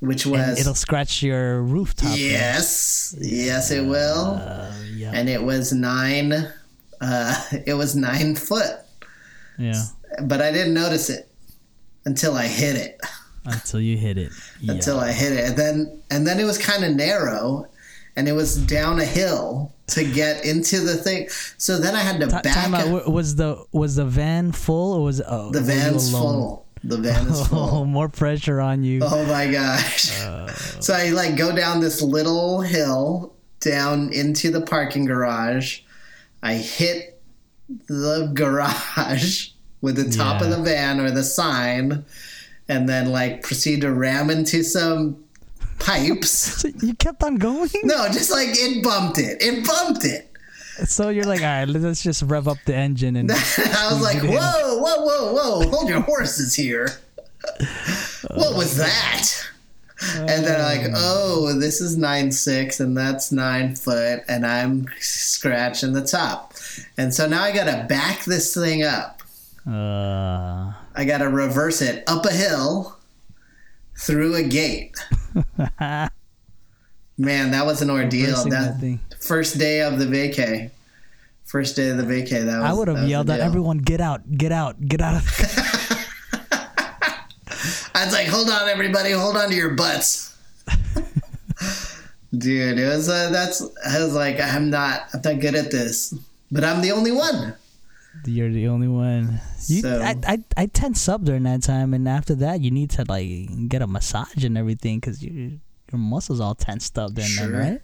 which 0.00 0.24
And 0.26 0.32
was 0.34 0.60
it'll 0.60 0.74
scratch 0.74 1.22
your 1.22 1.60
rooftop. 1.62 2.16
yes, 2.16 3.14
yes, 3.18 3.70
it 3.70 3.84
will. 3.84 4.36
Uh, 4.40 4.72
yeah. 4.94 5.10
and 5.14 5.28
it 5.28 5.42
was 5.42 5.72
nine 5.72 6.32
uh, 7.00 7.44
it 7.66 7.74
was 7.74 7.94
nine 7.96 8.34
foot 8.34 8.76
yeah. 9.56 9.84
but 10.24 10.40
i 10.42 10.50
didn't 10.50 10.74
notice 10.74 11.08
it 11.10 11.30
until 12.04 12.34
i 12.34 12.46
hit 12.46 12.76
it 12.76 12.98
Until 13.44 13.80
you 13.80 13.96
hit 13.96 14.18
it. 14.18 14.30
Yeah. 14.60 14.72
until 14.74 14.98
i 15.00 15.10
hit 15.12 15.32
it 15.32 15.44
and 15.48 15.56
then 15.56 16.02
and 16.10 16.26
then 16.26 16.38
it 16.40 16.44
was 16.44 16.58
kind 16.58 16.84
of 16.84 16.94
narrow 16.96 17.66
and 18.16 18.28
it 18.28 18.32
was 18.32 18.56
down 18.66 18.98
a 18.98 19.04
hill 19.04 19.72
to 19.88 20.04
get 20.04 20.44
into 20.44 20.80
the 20.80 20.96
thing. 20.96 21.28
So 21.56 21.78
then 21.78 21.94
i 21.94 22.00
had 22.00 22.20
to 22.20 22.26
Ti- 22.26 22.40
back 22.42 22.72
out. 22.72 23.10
Was 23.10 23.36
the 23.36 23.64
was 23.72 23.96
the 23.96 24.04
van 24.04 24.52
full 24.52 24.94
or 24.94 25.04
was 25.04 25.20
oh, 25.26 25.50
the 25.50 25.60
van's 25.60 26.10
full. 26.10 26.66
The 26.84 26.96
van 26.96 27.26
is 27.26 27.46
full. 27.48 27.58
Oh, 27.64 27.68
full. 27.70 27.84
more 27.86 28.08
pressure 28.08 28.60
on 28.60 28.84
you. 28.84 29.00
oh 29.02 29.24
my 29.26 29.50
gosh. 29.50 30.12
Oh. 30.22 30.46
So 30.80 30.94
i 30.94 31.10
like 31.10 31.36
go 31.36 31.54
down 31.54 31.80
this 31.80 32.00
little 32.00 32.60
hill 32.60 33.34
down 33.60 34.12
into 34.12 34.50
the 34.50 34.60
parking 34.60 35.04
garage. 35.04 35.80
I 36.42 36.54
hit 36.54 37.20
the 37.86 38.30
garage 38.32 39.50
with 39.80 39.96
the 39.96 40.10
top 40.10 40.42
of 40.42 40.50
the 40.50 40.62
van 40.62 41.00
or 41.00 41.10
the 41.10 41.24
sign 41.24 42.04
and 42.68 42.88
then 42.88 43.10
like 43.10 43.42
proceed 43.42 43.80
to 43.80 43.92
ram 43.92 44.30
into 44.30 44.62
some 44.62 45.24
pipes. 45.78 46.30
So 46.30 46.68
you 46.82 46.94
kept 46.94 47.22
on 47.22 47.36
going. 47.36 47.70
no 47.84 48.06
just 48.08 48.30
like 48.30 48.48
it 48.50 48.82
bumped 48.82 49.18
it. 49.18 49.42
It 49.42 49.66
bumped 49.66 50.04
it. 50.04 50.24
So 50.86 51.08
you're 51.08 51.24
like, 51.24 51.40
all 51.40 51.46
right, 51.46 51.64
let's 51.68 52.02
just 52.02 52.22
rev 52.22 52.46
up 52.46 52.58
the 52.64 52.74
engine 52.74 53.16
and 53.16 53.30
i 53.32 53.88
was 53.90 54.00
like 54.00 54.22
whoa 54.22 54.78
whoa 54.78 55.04
whoa 55.04 55.32
whoa 55.32 55.70
hold 55.70 55.88
your 55.88 56.00
horses 56.00 56.54
here. 56.54 56.88
What 58.34 58.54
was 58.56 58.76
that? 58.76 59.28
And 60.16 60.44
then 60.44 60.62
like 60.62 60.92
oh 60.94 61.58
this 61.58 61.80
is 61.80 61.96
nine 61.96 62.30
six 62.30 62.78
and 62.78 62.96
that's 62.96 63.32
nine 63.32 63.74
foot 63.74 64.20
and 64.28 64.46
i'm 64.46 64.86
scratching 65.00 65.92
the 65.92 66.04
top. 66.04 66.54
And 66.96 67.12
so 67.12 67.26
now 67.26 67.42
i 67.42 67.52
gotta 67.52 67.84
back 67.88 68.24
this 68.24 68.54
thing 68.54 68.84
up. 68.84 69.22
Uh, 69.66 70.72
i 70.94 71.04
gotta 71.04 71.28
reverse 71.28 71.82
it 71.82 72.04
up 72.08 72.24
a 72.24 72.32
hill 72.32 72.97
through 73.98 74.34
a 74.36 74.42
gate 74.42 74.96
man 77.18 77.50
that 77.50 77.66
was 77.66 77.82
an 77.82 77.90
ordeal 77.90 78.44
that, 78.44 78.80
that 78.80 78.98
first 79.20 79.58
day 79.58 79.82
of 79.82 79.98
the 79.98 80.06
vacay 80.06 80.70
first 81.44 81.76
day 81.76 81.88
of 81.88 81.96
the 81.96 82.04
vacay 82.04 82.44
that 82.44 82.60
was 82.60 82.70
I 82.70 82.72
would 82.72 82.88
have 82.88 83.08
yelled 83.08 83.30
at 83.30 83.40
everyone, 83.40 83.78
"Get 83.78 84.02
out! 84.02 84.36
Get 84.36 84.52
out! 84.52 84.86
Get 84.86 85.00
out!" 85.00 85.22
I 87.94 88.04
was 88.04 88.12
like, 88.12 88.28
hold 88.28 88.48
on, 88.48 88.68
everybody, 88.68 89.10
hold 89.10 89.36
on 89.36 89.48
to 89.48 89.54
your 89.56 89.70
butts. 89.70 90.36
Dude, 92.36 92.78
it 92.78 92.86
was 92.86 93.08
uh, 93.08 93.30
that's. 93.30 93.62
I 93.84 93.98
was 94.04 94.14
like, 94.14 94.38
I'm 94.38 94.70
not, 94.70 95.08
I'm 95.14 95.20
not 95.24 95.40
good 95.40 95.54
at 95.56 95.70
this, 95.70 96.14
but 96.52 96.62
I'm 96.62 96.82
the 96.82 96.92
only 96.92 97.10
one. 97.10 97.54
You're 98.26 98.50
the 98.50 98.68
only 98.68 98.88
one. 98.88 99.40
You, 99.66 99.82
So- 99.82 100.00
I, 100.02 100.16
I, 100.26 100.44
I 100.56 100.66
tense 100.66 101.08
up 101.08 101.22
during 101.24 101.44
that 101.44 101.62
time, 101.62 101.94
and 101.94 102.08
after 102.08 102.34
that, 102.36 102.60
you 102.60 102.70
need 102.70 102.90
to 102.90 103.04
like 103.08 103.68
get 103.68 103.82
a 103.82 103.86
massage 103.86 104.44
and 104.44 104.56
everything 104.58 104.98
because 105.00 105.22
you, 105.22 105.60
your 105.92 105.98
muscles 105.98 106.40
all 106.40 106.54
tensed 106.54 106.98
up 106.98 107.12
during 107.14 107.30
Sure. 107.30 107.50
that, 107.52 107.58
right? 107.70 107.80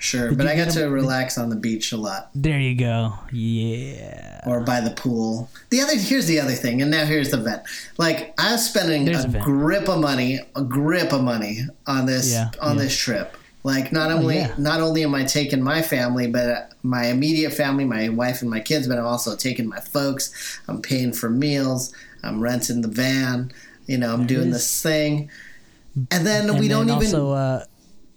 Sure, 0.00 0.28
Did 0.30 0.38
but 0.38 0.46
I 0.46 0.56
got 0.56 0.70
to 0.72 0.84
a- 0.86 0.90
relax 0.90 1.38
on 1.38 1.48
the 1.48 1.56
beach 1.56 1.92
a 1.92 1.96
lot 1.96 2.28
There 2.34 2.58
you 2.60 2.74
go. 2.74 3.14
Yeah. 3.32 4.40
or 4.46 4.60
by 4.60 4.80
the 4.80 4.90
pool. 4.90 5.48
The 5.70 5.80
other 5.80 5.96
here's 5.96 6.26
the 6.26 6.40
other 6.40 6.52
thing, 6.52 6.82
and 6.82 6.90
now 6.90 7.06
here's 7.06 7.30
the 7.30 7.38
vent. 7.38 7.62
Like 7.96 8.34
I 8.38 8.52
was 8.52 8.66
spending 8.68 9.08
a 9.14 9.18
a 9.20 9.28
grip 9.40 9.88
of 9.88 10.00
money, 10.00 10.40
a 10.56 10.62
grip 10.62 11.12
of 11.12 11.22
money 11.22 11.60
on 11.86 12.04
this 12.06 12.30
Yeah, 12.32 12.50
on 12.60 12.76
yeah. 12.76 12.82
this 12.82 12.96
trip. 12.96 13.36
Like 13.62 13.92
not 13.92 14.10
Oh, 14.10 14.16
only 14.18 14.36
yeah. 14.38 14.52
not 14.58 14.80
only 14.82 15.04
am 15.04 15.14
I 15.14 15.24
taking 15.24 15.62
my 15.62 15.80
family, 15.80 16.26
but 16.26 16.73
my 16.84 17.06
immediate 17.06 17.52
family, 17.52 17.84
my 17.84 18.08
wife 18.10 18.42
and 18.42 18.50
my 18.50 18.60
kids, 18.60 18.86
but 18.86 18.98
I'm 18.98 19.06
also 19.06 19.34
taking 19.34 19.66
my 19.68 19.80
folks. 19.80 20.60
I'm 20.68 20.80
paying 20.82 21.12
for 21.12 21.28
meals. 21.30 21.92
I'm 22.22 22.40
renting 22.40 22.82
the 22.82 22.88
van. 22.88 23.50
You 23.86 23.98
know, 23.98 24.12
I'm 24.14 24.26
doing 24.26 24.48
is. 24.48 24.54
this 24.54 24.82
thing, 24.82 25.30
and 26.10 26.26
then 26.26 26.48
And 26.50 26.58
we 26.60 26.68
then 26.68 26.86
don't 26.86 27.02
even. 27.02 27.14
also, 27.14 27.30
uh, 27.32 27.64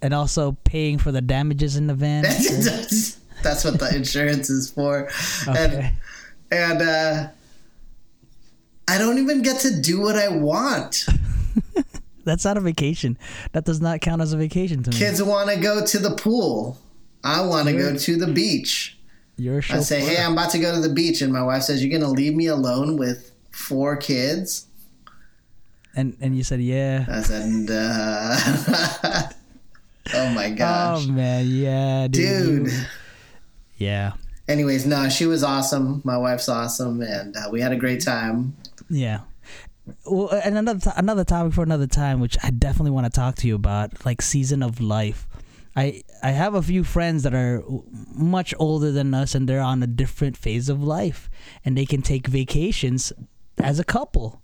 and 0.01 0.13
also 0.13 0.51
paying 0.63 0.97
for 0.99 1.11
the 1.11 1.21
damages 1.21 1.75
in 1.77 1.87
the 1.87 1.93
van. 1.95 2.23
That's 3.43 3.63
what 3.63 3.79
the 3.79 3.89
insurance 3.95 4.49
is 4.49 4.69
for. 4.69 5.09
And 5.47 5.57
Okay. 5.73 5.91
and 6.51 6.81
uh, 6.81 7.27
I 8.87 8.97
don't 8.97 9.17
even 9.17 9.41
get 9.41 9.59
to 9.61 9.81
do 9.81 9.99
what 10.01 10.15
I 10.15 10.29
want. 10.29 11.05
That's 12.23 12.43
not 12.45 12.57
a 12.57 12.61
vacation. 12.61 13.17
That 13.53 13.65
does 13.65 13.79
not 13.81 14.01
count 14.01 14.21
as 14.21 14.33
a 14.33 14.37
vacation 14.37 14.83
to 14.83 14.91
me. 14.91 14.97
Kids 14.97 15.21
want 15.23 15.49
to 15.49 15.57
go 15.57 15.85
to 15.85 15.97
the 15.99 16.11
pool. 16.15 16.77
I 17.23 17.41
want 17.45 17.67
to 17.67 17.73
go 17.73 17.95
to 17.95 18.15
the 18.17 18.27
beach. 18.27 18.97
You're 19.37 19.59
a 19.59 19.63
I 19.75 19.79
say, 19.79 20.01
hey, 20.01 20.21
I'm 20.23 20.33
about 20.33 20.49
to 20.51 20.59
go 20.59 20.73
to 20.73 20.81
the 20.81 20.93
beach, 20.93 21.21
and 21.21 21.31
my 21.31 21.43
wife 21.43 21.63
says, 21.63 21.83
"You're 21.83 21.99
gonna 21.99 22.11
leave 22.11 22.35
me 22.35 22.47
alone 22.47 22.97
with 22.97 23.31
four 23.51 23.95
kids?" 23.97 24.65
and 25.95 26.15
and 26.21 26.35
you 26.37 26.43
said 26.43 26.61
yeah. 26.61 27.05
I 27.07 27.21
said, 27.21 27.67
uh, 27.69 29.29
"Oh 30.13 30.29
my 30.29 30.49
gosh, 30.51 31.05
Oh 31.07 31.11
man, 31.11 31.45
yeah, 31.47 32.07
dude. 32.07 32.65
dude." 32.65 32.87
Yeah, 33.77 34.13
Anyways, 34.47 34.87
no, 34.87 35.07
she 35.09 35.27
was 35.27 35.43
awesome. 35.43 36.01
My 36.03 36.17
wife's 36.17 36.49
awesome, 36.49 37.01
and 37.01 37.35
uh, 37.37 37.49
we 37.51 37.61
had 37.61 37.71
a 37.71 37.75
great 37.75 38.01
time. 38.03 38.55
yeah. 38.89 39.21
Well, 40.05 40.29
and 40.43 40.57
another 40.57 40.91
another 40.97 41.23
topic 41.23 41.53
for 41.53 41.61
another 41.63 41.87
time, 41.87 42.19
which 42.19 42.37
I 42.43 42.49
definitely 42.49 42.91
want 42.91 43.05
to 43.05 43.11
talk 43.11 43.35
to 43.35 43.47
you 43.47 43.55
about, 43.55 44.03
like 44.05 44.21
season 44.21 44.63
of 44.63 44.81
life. 44.81 45.26
I 45.77 46.01
I 46.23 46.31
have 46.31 46.55
a 46.55 46.61
few 46.61 46.83
friends 46.83 47.21
that 47.23 47.33
are 47.35 47.61
much 48.15 48.53
older 48.57 48.91
than 48.91 49.13
us, 49.13 49.35
and 49.35 49.47
they're 49.47 49.61
on 49.61 49.83
a 49.83 49.87
different 49.87 50.35
phase 50.35 50.67
of 50.69 50.81
life, 50.83 51.29
and 51.63 51.77
they 51.77 51.85
can 51.85 52.01
take 52.01 52.25
vacations 52.27 53.13
as 53.59 53.79
a 53.79 53.83
couple. 53.85 54.41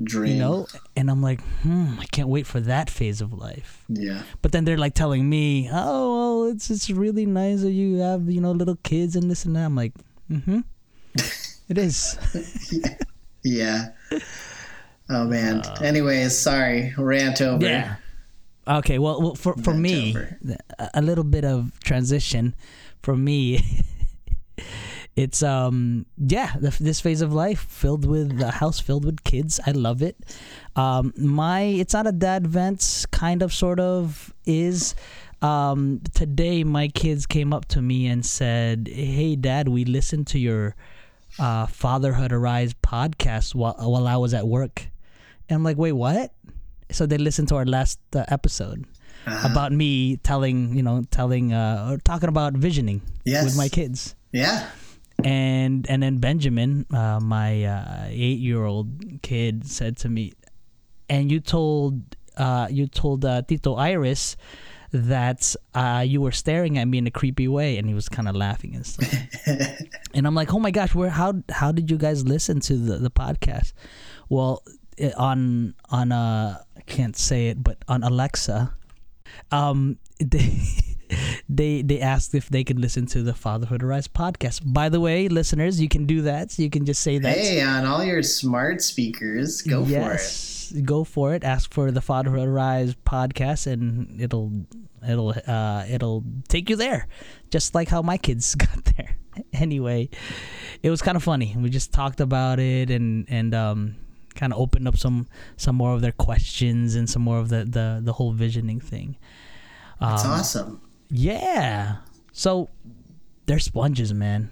Dream. 0.00 0.34
you 0.34 0.38
know 0.38 0.66
and 0.94 1.10
i'm 1.10 1.20
like 1.20 1.40
hmm 1.64 1.98
i 1.98 2.04
can't 2.12 2.28
wait 2.28 2.46
for 2.46 2.60
that 2.60 2.88
phase 2.88 3.20
of 3.20 3.32
life 3.32 3.82
Yeah. 3.88 4.22
but 4.42 4.52
then 4.52 4.64
they're 4.64 4.78
like 4.78 4.94
telling 4.94 5.28
me 5.28 5.68
oh 5.72 6.04
well 6.44 6.52
it's 6.54 6.70
it's 6.70 6.88
really 6.88 7.26
nice 7.26 7.62
that 7.62 7.72
you 7.72 7.98
have 7.98 8.30
you 8.30 8.40
know 8.40 8.52
little 8.52 8.76
kids 8.84 9.16
and 9.16 9.28
this 9.28 9.44
and 9.44 9.56
that 9.56 9.64
i'm 9.66 9.74
like 9.74 9.94
mm-hmm 10.30 10.60
it 11.68 11.78
is 11.78 12.16
Yeah. 13.42 13.88
Oh 15.10 15.24
man. 15.24 15.62
Anyways, 15.82 16.36
sorry, 16.38 16.94
rant 16.96 17.40
over. 17.40 17.66
Uh, 17.66 17.68
yeah 17.68 17.96
okay 18.68 18.98
well, 18.98 19.20
well 19.20 19.34
for 19.34 19.54
for 19.56 19.74
me 19.74 20.10
over. 20.10 20.38
a 20.94 21.02
little 21.02 21.24
bit 21.24 21.44
of 21.44 21.78
transition 21.80 22.54
for 23.02 23.16
me 23.16 23.82
it's 25.16 25.42
um 25.42 26.06
yeah 26.16 26.54
the, 26.60 26.70
this 26.78 27.00
phase 27.00 27.20
of 27.20 27.32
life 27.32 27.60
filled 27.60 28.06
with 28.06 28.40
a 28.40 28.52
house 28.52 28.78
filled 28.78 29.04
with 29.04 29.24
kids. 29.24 29.58
I 29.66 29.72
love 29.72 30.00
it. 30.00 30.16
Um 30.76 31.12
my 31.16 31.62
it's 31.62 31.92
not 31.92 32.06
a 32.06 32.12
dad 32.12 32.46
vent 32.46 33.06
kind 33.10 33.42
of 33.42 33.52
sort 33.52 33.80
of 33.80 34.32
is 34.46 34.94
um 35.42 36.00
today 36.14 36.62
my 36.62 36.88
kids 36.88 37.26
came 37.26 37.52
up 37.52 37.66
to 37.66 37.82
me 37.82 38.06
and 38.06 38.24
said 38.24 38.88
hey 38.92 39.34
dad 39.34 39.68
we 39.68 39.84
listened 39.84 40.26
to 40.28 40.38
your 40.38 40.76
uh 41.38 41.66
fatherhood 41.66 42.32
arise 42.32 42.74
podcast 42.74 43.54
while, 43.54 43.74
while 43.78 44.06
i 44.06 44.16
was 44.16 44.34
at 44.34 44.46
work. 44.46 44.86
And 45.48 45.56
i'm 45.56 45.64
like 45.64 45.76
wait 45.76 45.92
what 45.92 46.32
so 46.90 47.06
they 47.06 47.18
listened 47.18 47.48
to 47.48 47.56
our 47.56 47.66
last 47.66 47.98
uh, 48.16 48.24
episode 48.28 48.84
Uh-huh. 49.26 49.48
about 49.50 49.72
me 49.72 50.16
telling 50.22 50.72
you 50.76 50.82
know 50.82 51.02
telling 51.10 51.52
uh 51.52 51.88
or 51.90 51.98
talking 52.00 52.28
about 52.30 52.54
visioning 52.56 53.02
Yes. 53.26 53.44
with 53.44 53.56
my 53.58 53.68
kids 53.68 54.14
Yeah. 54.32 54.70
and 55.24 55.84
and 55.90 56.02
then 56.02 56.18
Benjamin, 56.18 56.86
uh, 56.94 57.18
my 57.20 57.64
uh, 57.64 58.06
eight 58.08 58.38
year 58.38 58.62
old 58.64 58.88
kid, 59.22 59.66
said 59.66 59.96
to 59.98 60.08
me, 60.08 60.32
"And 61.10 61.26
you 61.32 61.40
told 61.42 62.16
uh, 62.38 62.68
you 62.70 62.86
told 62.86 63.24
uh, 63.26 63.42
Tito 63.42 63.74
Iris 63.74 64.36
that 64.92 65.54
uh, 65.74 66.04
you 66.06 66.20
were 66.22 66.30
staring 66.32 66.78
at 66.78 66.86
me 66.86 66.98
in 67.02 67.06
a 67.06 67.10
creepy 67.10 67.48
way," 67.48 67.76
and 67.78 67.88
he 67.90 67.94
was 67.98 68.08
kind 68.08 68.28
of 68.30 68.34
laughing 68.36 68.74
and 68.78 68.86
stuff. 68.86 69.10
and 70.14 70.22
I'm 70.26 70.34
like, 70.38 70.54
"Oh 70.54 70.60
my 70.62 70.70
gosh, 70.70 70.94
where 70.94 71.10
how 71.10 71.42
how 71.50 71.72
did 71.72 71.90
you 71.90 71.98
guys 71.98 72.24
listen 72.24 72.60
to 72.70 72.74
the 72.78 72.96
the 73.02 73.10
podcast?" 73.10 73.72
Well, 74.30 74.62
on 75.16 75.74
on 75.90 76.12
uh, 76.12 76.58
I 76.76 76.80
can't 76.82 77.16
say 77.16 77.48
it, 77.48 77.62
but 77.62 77.78
on 77.88 78.02
Alexa, 78.02 78.74
um, 79.50 79.98
they. 80.20 80.60
They 81.48 81.80
they 81.80 82.00
asked 82.00 82.34
if 82.34 82.50
they 82.50 82.64
could 82.64 82.78
listen 82.78 83.06
to 83.06 83.22
the 83.22 83.32
Fatherhood 83.32 83.82
Arise 83.82 84.06
podcast. 84.06 84.60
By 84.62 84.90
the 84.90 85.00
way, 85.00 85.28
listeners, 85.28 85.80
you 85.80 85.88
can 85.88 86.04
do 86.04 86.20
that. 86.22 86.58
You 86.58 86.68
can 86.68 86.84
just 86.84 87.02
say 87.02 87.16
that. 87.18 87.34
Hey, 87.34 87.62
on 87.62 87.86
all 87.86 88.04
your 88.04 88.22
smart 88.22 88.82
speakers, 88.82 89.62
go 89.62 89.86
for 89.86 89.90
it. 89.90 89.92
yes, 89.92 90.74
go 90.84 91.04
for 91.04 91.34
it. 91.34 91.44
Ask 91.44 91.72
for 91.72 91.90
the 91.90 92.02
Fatherhood 92.02 92.46
Arise 92.46 92.94
podcast, 93.06 93.66
and 93.66 94.20
it'll 94.20 94.52
it'll 95.08 95.34
uh, 95.46 95.86
it'll 95.88 96.24
take 96.48 96.68
you 96.68 96.76
there, 96.76 97.08
just 97.50 97.74
like 97.74 97.88
how 97.88 98.02
my 98.02 98.18
kids 98.18 98.54
got 98.66 98.84
there. 98.96 99.16
Anyway, 99.54 100.10
it 100.82 100.90
was 100.90 101.00
kind 101.00 101.16
of 101.16 101.22
funny. 101.22 101.56
We 101.56 101.70
just 101.70 101.90
talked 101.90 102.20
about 102.20 102.58
it 102.60 102.90
and 102.90 103.24
and 103.30 103.54
um, 103.54 103.96
kind 104.40 104.52
of 104.54 104.58
opened 104.64 104.86
up 104.86 104.96
some 104.96 105.26
some 105.56 105.74
more 105.82 105.92
of 105.96 106.00
their 106.00 106.12
questions 106.28 106.94
and 106.94 107.10
some 107.10 107.22
more 107.28 107.38
of 107.42 107.48
the 107.48 107.64
the 107.76 107.86
the 108.08 108.12
whole 108.18 108.32
visioning 108.32 108.80
thing. 108.80 109.16
That's 110.00 110.24
Um, 110.24 110.30
awesome. 110.30 110.70
yeah. 111.10 111.96
So 112.32 112.68
they're 113.46 113.58
sponges, 113.72 114.14
man. 114.14 114.50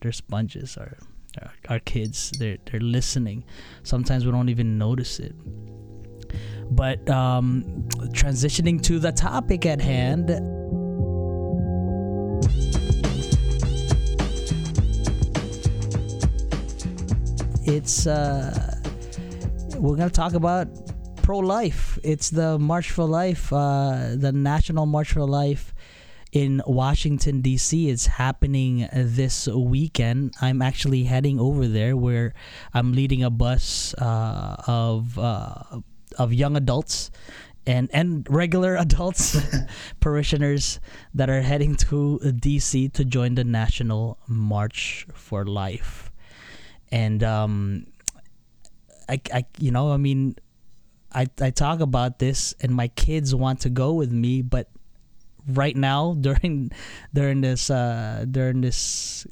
They're 0.00 0.12
sponges. 0.24 0.76
Our 0.76 0.92
our, 1.42 1.52
our 1.68 1.78
kids, 1.78 2.32
they're 2.38 2.58
they're 2.66 2.80
listening. 2.98 3.44
Sometimes 3.82 4.26
we 4.26 4.32
don't 4.32 4.48
even 4.50 4.76
notice 4.78 5.20
it. 5.20 5.34
But 6.70 7.08
um, 7.08 7.86
transitioning 8.12 8.82
to 8.88 8.98
the 8.98 9.12
topic 9.12 9.64
at 9.66 9.80
hand. 9.80 10.28
It's 17.64 18.06
uh, 18.06 18.77
we're 19.78 19.96
gonna 19.96 20.10
talk 20.10 20.34
about 20.34 20.68
pro-life. 21.22 21.98
It's 22.02 22.30
the 22.30 22.58
March 22.58 22.90
for 22.90 23.04
Life, 23.04 23.52
uh, 23.52 24.14
the 24.16 24.32
National 24.32 24.86
March 24.86 25.12
for 25.12 25.24
Life 25.24 25.74
in 26.32 26.62
Washington 26.66 27.40
D.C. 27.40 27.88
It's 27.88 28.06
happening 28.06 28.88
this 28.92 29.46
weekend. 29.46 30.34
I'm 30.40 30.60
actually 30.62 31.04
heading 31.04 31.38
over 31.38 31.66
there, 31.66 31.96
where 31.96 32.34
I'm 32.74 32.92
leading 32.92 33.22
a 33.22 33.30
bus 33.30 33.94
uh, 33.94 34.56
of 34.66 35.18
uh, 35.18 35.80
of 36.18 36.34
young 36.34 36.56
adults 36.56 37.10
and 37.66 37.88
and 37.92 38.26
regular 38.28 38.76
adults, 38.86 39.38
parishioners 40.00 40.80
that 41.14 41.30
are 41.30 41.42
heading 41.42 41.76
to 41.76 42.18
D.C. 42.18 42.88
to 42.90 43.04
join 43.04 43.36
the 43.36 43.44
National 43.44 44.18
March 44.26 45.06
for 45.14 45.44
Life. 45.44 46.10
And 46.90 47.22
um, 47.22 47.86
I, 49.08 49.20
I, 49.32 49.44
you 49.58 49.70
know, 49.70 49.92
I 49.92 49.96
mean, 49.96 50.36
I, 51.12 51.26
I 51.40 51.50
talk 51.50 51.80
about 51.80 52.18
this 52.18 52.54
and 52.60 52.72
my 52.74 52.88
kids 52.88 53.34
want 53.34 53.60
to 53.60 53.70
go 53.70 53.94
with 53.94 54.12
me 54.12 54.42
but 54.42 54.68
right 55.48 55.74
now 55.74 56.14
during 56.20 56.70
during 57.14 57.40
this 57.40 57.70
uh 57.70 58.26
during 58.30 58.60
this 58.60 59.26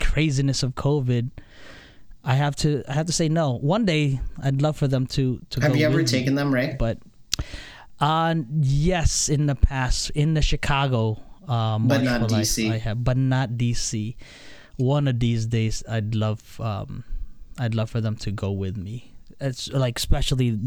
craziness 0.00 0.62
of 0.62 0.74
covid 0.74 1.30
i 2.24 2.34
have 2.34 2.56
to 2.56 2.82
i 2.88 2.92
have 2.94 3.04
to 3.06 3.12
say 3.12 3.28
no 3.28 3.52
one 3.58 3.84
day 3.84 4.20
i'd 4.42 4.62
love 4.62 4.76
for 4.76 4.88
them 4.88 5.06
to 5.06 5.40
to 5.50 5.60
Have 5.60 5.72
go 5.72 5.78
you 5.78 5.84
ever 5.86 5.96
with 5.98 6.10
me, 6.12 6.18
taken 6.18 6.34
them, 6.34 6.52
right? 6.52 6.78
but 6.78 6.98
uh 8.00 8.34
yes 8.60 9.28
in 9.28 9.44
the 9.46 9.54
past 9.54 10.10
in 10.10 10.32
the 10.32 10.40
chicago 10.42 11.20
uh 11.48 11.78
But 11.78 12.02
not 12.02 12.22
DC. 12.30 12.70
i 12.70 12.78
have 12.78 13.04
but 13.04 13.16
not 13.18 13.50
dc 13.50 14.16
one 14.76 15.06
of 15.08 15.20
these 15.20 15.44
days 15.46 15.82
i'd 15.88 16.14
love 16.14 16.40
um 16.60 17.04
i'd 17.58 17.74
love 17.74 17.90
for 17.90 18.00
them 18.00 18.16
to 18.16 18.30
go 18.30 18.50
with 18.50 18.76
me 18.76 19.12
it's 19.40 19.68
like 19.72 19.98
especially 19.98 20.58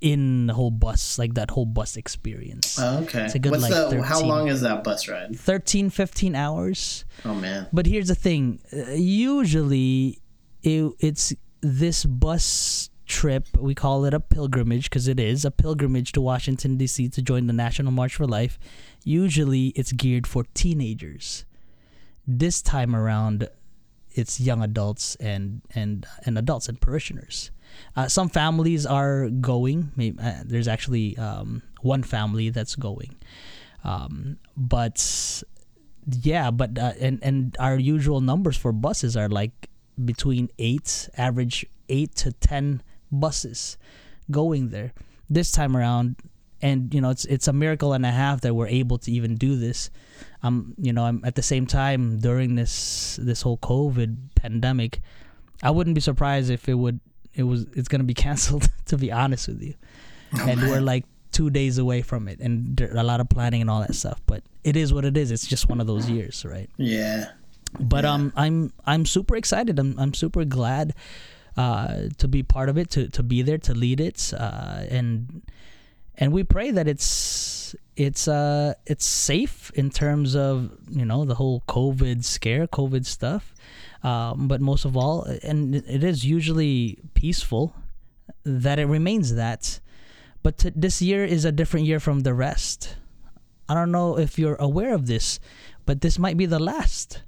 in 0.00 0.46
the 0.48 0.54
whole 0.54 0.70
bus 0.70 1.18
like 1.18 1.34
that 1.34 1.50
whole 1.50 1.64
bus 1.66 1.96
experience 1.96 2.78
Oh, 2.78 2.98
okay. 3.04 3.24
It's 3.24 3.34
a 3.34 3.38
good, 3.38 3.52
What's 3.52 3.62
like, 3.62 3.90
the? 3.90 4.02
How 4.02 4.20
long 4.22 4.48
is 4.48 4.60
that 4.62 4.84
bus 4.84 5.08
ride? 5.08 5.38
13 5.38 5.88
15 5.90 6.34
hours 6.34 7.04
Oh 7.24 7.34
man. 7.34 7.68
but 7.72 7.86
here's 7.86 8.08
the 8.08 8.14
thing 8.14 8.60
usually 8.94 10.20
it, 10.62 10.92
it's 11.00 11.32
this 11.60 12.04
bus 12.04 12.90
trip 13.06 13.46
we 13.58 13.74
call 13.74 14.04
it 14.06 14.14
a 14.14 14.20
pilgrimage 14.20 14.84
because 14.90 15.08
it 15.08 15.20
is 15.20 15.44
a 15.44 15.50
pilgrimage 15.50 16.12
to 16.12 16.20
washington 16.22 16.76
d.c 16.78 17.08
to 17.10 17.20
join 17.22 17.46
the 17.46 17.52
national 17.52 17.92
march 17.92 18.14
for 18.16 18.26
life 18.26 18.58
usually 19.04 19.68
it's 19.68 19.92
geared 19.92 20.26
for 20.26 20.44
teenagers 20.54 21.44
this 22.26 22.62
time 22.62 22.96
around 22.96 23.48
it's 24.14 24.40
young 24.40 24.62
adults 24.62 25.16
and 25.16 25.60
and 25.74 26.06
and 26.24 26.38
adults 26.38 26.68
and 26.68 26.80
parishioners. 26.80 27.50
Uh, 27.96 28.08
some 28.08 28.28
families 28.28 28.86
are 28.86 29.28
going. 29.28 29.92
Maybe, 29.96 30.18
uh, 30.22 30.42
there's 30.44 30.68
actually 30.68 31.18
um, 31.18 31.62
one 31.82 32.02
family 32.02 32.50
that's 32.50 32.76
going. 32.76 33.16
Um, 33.82 34.38
but 34.56 35.42
yeah 36.06 36.50
but 36.50 36.78
uh, 36.78 36.92
and 37.00 37.18
and 37.22 37.56
our 37.58 37.76
usual 37.76 38.20
numbers 38.20 38.56
for 38.56 38.72
buses 38.72 39.16
are 39.16 39.28
like 39.28 39.70
between 40.04 40.48
eight 40.58 41.08
average 41.16 41.66
eight 41.88 42.14
to 42.16 42.32
ten 42.32 42.82
buses 43.10 43.76
going 44.30 44.70
there 44.70 44.92
this 45.28 45.50
time 45.50 45.76
around. 45.76 46.16
And 46.62 46.94
you 46.94 47.00
know 47.00 47.10
it's 47.10 47.26
it's 47.26 47.46
a 47.46 47.52
miracle 47.52 47.92
and 47.92 48.06
a 48.06 48.10
half 48.10 48.40
that 48.40 48.54
we're 48.54 48.68
able 48.68 48.96
to 48.98 49.12
even 49.12 49.34
do 49.34 49.56
this 49.56 49.90
um 50.44 50.74
you 50.78 50.92
know 50.92 51.04
i'm 51.04 51.20
at 51.24 51.34
the 51.34 51.42
same 51.42 51.66
time 51.66 52.18
during 52.20 52.54
this 52.54 53.18
this 53.20 53.42
whole 53.42 53.58
covid 53.58 54.16
pandemic 54.36 55.00
i 55.62 55.70
wouldn't 55.70 55.94
be 55.94 56.00
surprised 56.00 56.50
if 56.50 56.68
it 56.68 56.74
would 56.74 57.00
it 57.34 57.42
was 57.42 57.66
it's 57.74 57.88
gonna 57.88 58.04
be 58.04 58.14
canceled 58.26 58.68
to 58.86 58.96
be 58.96 59.10
honest 59.10 59.48
with 59.48 59.62
you. 59.62 59.74
And 60.40 60.60
we're 60.62 60.80
like 60.80 61.04
two 61.30 61.50
days 61.50 61.78
away 61.78 62.02
from 62.02 62.28
it 62.28 62.40
and 62.40 62.80
a 62.80 63.02
lot 63.02 63.20
of 63.20 63.28
planning 63.28 63.60
and 63.60 63.70
all 63.70 63.80
that 63.80 63.94
stuff 63.94 64.20
but 64.26 64.42
it 64.62 64.76
is 64.76 64.92
what 64.92 65.04
it 65.04 65.16
is. 65.16 65.30
It's 65.30 65.46
just 65.46 65.68
one 65.68 65.80
of 65.80 65.86
those 65.86 66.08
years 66.08 66.44
right? 66.44 66.70
Yeah. 66.76 67.30
but 67.80 68.04
um 68.04 68.32
i'm 68.36 68.72
i'm 68.86 69.04
super 69.06 69.36
excited. 69.36 69.78
I'm, 69.78 69.98
I'm 69.98 70.14
super 70.14 70.44
glad 70.44 70.94
uh 71.56 72.08
to 72.18 72.28
be 72.28 72.42
part 72.42 72.68
of 72.68 72.78
it 72.78 72.90
to 72.90 73.08
to 73.08 73.22
be 73.22 73.42
there 73.42 73.58
to 73.58 73.74
lead 73.74 74.00
it 74.00 74.32
uh 74.36 74.84
and 74.90 75.42
and 76.16 76.32
we 76.32 76.44
pray 76.44 76.70
that 76.70 76.86
it's 76.86 77.74
it's 77.96 78.26
uh 78.26 78.74
it's 78.86 79.04
safe 79.04 79.70
in 79.74 79.88
terms 79.90 80.34
of 80.34 80.70
you 80.90 81.04
know 81.04 81.24
the 81.24 81.36
whole 81.36 81.62
covid 81.68 82.24
scare 82.24 82.66
covid 82.66 83.06
stuff 83.06 83.54
um 84.02 84.48
but 84.48 84.60
most 84.60 84.84
of 84.84 84.96
all 84.96 85.22
and 85.42 85.74
it 85.76 86.02
is 86.02 86.24
usually 86.24 86.98
peaceful 87.14 87.74
that 88.44 88.78
it 88.78 88.86
remains 88.86 89.34
that 89.36 89.78
but 90.42 90.58
t- 90.58 90.72
this 90.74 91.00
year 91.00 91.24
is 91.24 91.44
a 91.44 91.52
different 91.52 91.86
year 91.86 92.00
from 92.00 92.20
the 92.20 92.34
rest 92.34 92.96
i 93.68 93.74
don't 93.74 93.92
know 93.92 94.18
if 94.18 94.38
you're 94.40 94.56
aware 94.56 94.92
of 94.92 95.06
this 95.06 95.38
but 95.86 96.00
this 96.00 96.18
might 96.18 96.36
be 96.36 96.46
the 96.46 96.58
last 96.58 97.22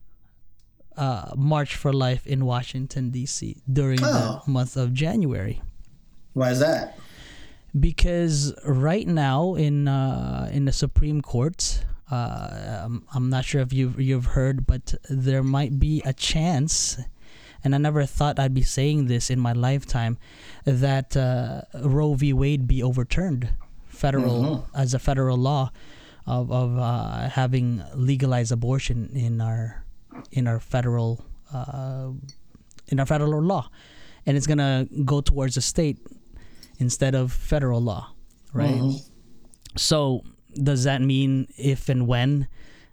uh, 0.96 1.30
March 1.36 1.76
for 1.76 1.92
Life 1.92 2.26
in 2.26 2.46
Washington 2.46 3.10
D.C. 3.10 3.58
during 3.70 3.98
Oh. 4.02 4.40
the 4.46 4.50
month 4.50 4.78
of 4.78 4.94
January. 4.94 5.60
Why 6.32 6.52
is 6.52 6.60
that? 6.60 6.98
Because 7.78 8.54
right 8.64 9.06
now 9.06 9.54
in 9.54 9.88
uh, 9.88 10.48
in 10.52 10.64
the 10.64 10.72
Supreme 10.72 11.20
Court, 11.20 11.84
uh, 12.10 12.82
I'm, 12.84 13.06
I'm 13.12 13.30
not 13.30 13.44
sure 13.44 13.60
if 13.60 13.72
you've 13.72 14.00
you've 14.00 14.26
heard, 14.26 14.66
but 14.66 14.94
there 15.10 15.42
might 15.42 15.78
be 15.78 16.02
a 16.04 16.12
chance, 16.12 16.98
and 17.64 17.74
I 17.74 17.78
never 17.78 18.04
thought 18.06 18.38
I'd 18.38 18.54
be 18.54 18.62
saying 18.62 19.06
this 19.06 19.30
in 19.30 19.40
my 19.40 19.52
lifetime, 19.52 20.18
that 20.64 21.16
uh, 21.16 21.62
Roe 21.74 22.14
v. 22.14 22.32
Wade 22.32 22.66
be 22.66 22.82
overturned, 22.82 23.50
federal 23.88 24.68
as 24.74 24.94
a 24.94 24.98
federal 24.98 25.36
law, 25.36 25.72
of 26.26 26.50
of 26.50 26.78
uh, 26.78 27.28
having 27.28 27.82
legalized 27.94 28.52
abortion 28.52 29.10
in 29.14 29.40
our 29.40 29.84
in 30.32 30.46
our 30.46 30.60
federal 30.60 31.24
uh, 31.52 32.10
in 32.88 33.00
our 33.00 33.06
federal 33.06 33.42
law, 33.42 33.68
and 34.24 34.36
it's 34.36 34.46
gonna 34.46 34.86
go 35.04 35.20
towards 35.20 35.56
the 35.56 35.60
state 35.60 35.98
instead 36.78 37.14
of 37.14 37.32
federal 37.32 37.80
law, 37.80 38.12
right? 38.52 38.74
Mhm. 38.74 39.00
So 39.76 40.22
does 40.54 40.84
that 40.84 41.02
mean 41.02 41.48
if 41.58 41.88
and 41.88 42.06
when 42.06 42.48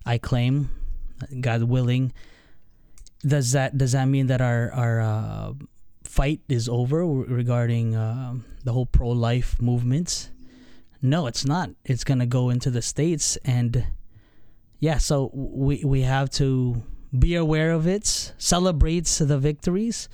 I 0.05 0.17
claim, 0.17 0.69
God 1.39 1.63
willing, 1.63 2.11
does 3.25 3.51
that 3.53 3.77
does 3.77 3.93
that 3.93 4.05
mean 4.07 4.27
that 4.27 4.41
our 4.41 4.71
our 4.73 5.01
uh, 5.01 5.53
fight 6.03 6.41
is 6.49 6.67
over 6.67 7.05
regarding 7.05 7.95
uh, 7.95 8.35
the 8.63 8.73
whole 8.73 8.85
pro 8.85 9.09
life 9.09 9.61
movement? 9.61 10.29
No, 11.01 11.27
it's 11.27 11.45
not. 11.45 11.69
It's 11.85 12.03
gonna 12.03 12.25
go 12.27 12.49
into 12.49 12.69
the 12.69 12.81
states, 12.81 13.37
and 13.45 13.87
yeah, 14.79 14.97
so 14.97 15.31
we 15.33 15.83
we 15.85 16.01
have 16.01 16.29
to 16.31 16.83
be 17.17 17.35
aware 17.35 17.71
of 17.71 17.87
it, 17.87 18.33
celebrate 18.37 19.05
the 19.05 19.37
victories. 19.37 20.09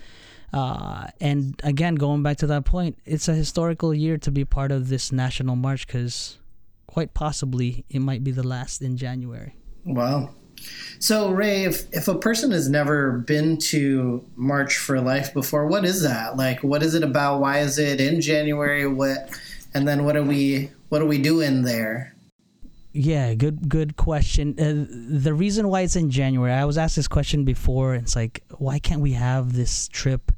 Uh, 0.51 1.07
and 1.21 1.59
again, 1.63 1.95
going 1.95 2.23
back 2.23 2.37
to 2.37 2.47
that 2.47 2.65
point, 2.65 2.97
it's 3.05 3.27
a 3.27 3.33
historical 3.33 3.93
year 3.93 4.17
to 4.17 4.31
be 4.31 4.45
part 4.45 4.71
of 4.71 4.89
this 4.89 5.11
national 5.11 5.55
march 5.55 5.85
because 5.85 6.37
quite 6.87 7.13
possibly 7.13 7.85
it 7.89 7.99
might 7.99 8.23
be 8.23 8.31
the 8.31 8.45
last 8.45 8.81
in 8.81 8.97
January. 8.97 9.55
Wow. 9.85 10.33
So 10.99 11.29
Ray, 11.31 11.63
if 11.63 11.85
if 11.93 12.07
a 12.07 12.17
person 12.17 12.51
has 12.51 12.69
never 12.69 13.19
been 13.19 13.57
to 13.57 14.25
March 14.35 14.77
for 14.77 14.99
Life 14.99 15.33
before, 15.33 15.67
what 15.67 15.85
is 15.85 16.03
that? 16.03 16.35
Like 16.35 16.63
what 16.63 16.83
is 16.83 16.95
it 16.95 17.03
about? 17.03 17.39
Why 17.39 17.59
is 17.59 17.77
it 17.77 18.01
in 18.01 18.19
January? 18.19 18.85
What 18.85 19.29
and 19.73 19.87
then 19.87 20.03
what 20.03 20.17
are 20.17 20.23
we 20.23 20.71
what 20.89 21.01
are 21.01 21.05
we 21.05 21.17
doing 21.17 21.61
there? 21.61 22.13
Yeah, 22.91 23.35
good 23.35 23.69
good 23.69 23.97
question. 23.97 24.55
Uh, 24.59 24.85
the 25.21 25.33
reason 25.33 25.67
why 25.67 25.81
it's 25.81 25.95
in 25.95 26.09
January, 26.09 26.51
I 26.51 26.65
was 26.65 26.77
asked 26.77 26.95
this 26.95 27.07
question 27.07 27.45
before. 27.45 27.93
It's 27.93 28.15
like, 28.15 28.43
why 28.57 28.79
can't 28.79 29.01
we 29.01 29.13
have 29.13 29.53
this 29.53 29.87
trip 29.87 30.31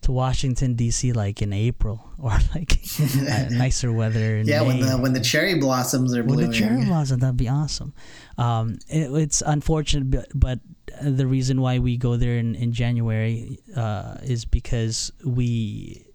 to 0.00 0.12
Washington 0.12 0.74
D.C. 0.74 1.12
like 1.12 1.42
in 1.42 1.52
April 1.52 2.10
or 2.18 2.30
like 2.54 2.78
nicer 3.50 3.92
weather? 3.92 4.38
In 4.38 4.46
Yeah, 4.46 4.62
when 4.62 4.80
the 4.80 4.96
when 4.96 5.12
the 5.12 5.20
cherry 5.20 5.56
blossoms 5.56 6.16
are 6.16 6.22
blooming. 6.22 6.50
the 6.50 6.56
cherry 6.56 6.84
blossoms, 6.86 7.20
that'd 7.20 7.36
be 7.36 7.48
awesome. 7.48 7.92
Um, 8.38 8.78
it, 8.88 9.12
it's 9.12 9.42
unfortunate, 9.44 10.10
but, 10.10 10.28
but 10.34 10.60
the 11.02 11.26
reason 11.26 11.60
why 11.60 11.80
we 11.80 11.98
go 11.98 12.16
there 12.16 12.38
in, 12.38 12.54
in 12.54 12.72
January 12.72 13.58
uh, 13.76 14.16
is 14.22 14.46
because 14.46 15.12
we 15.22 16.06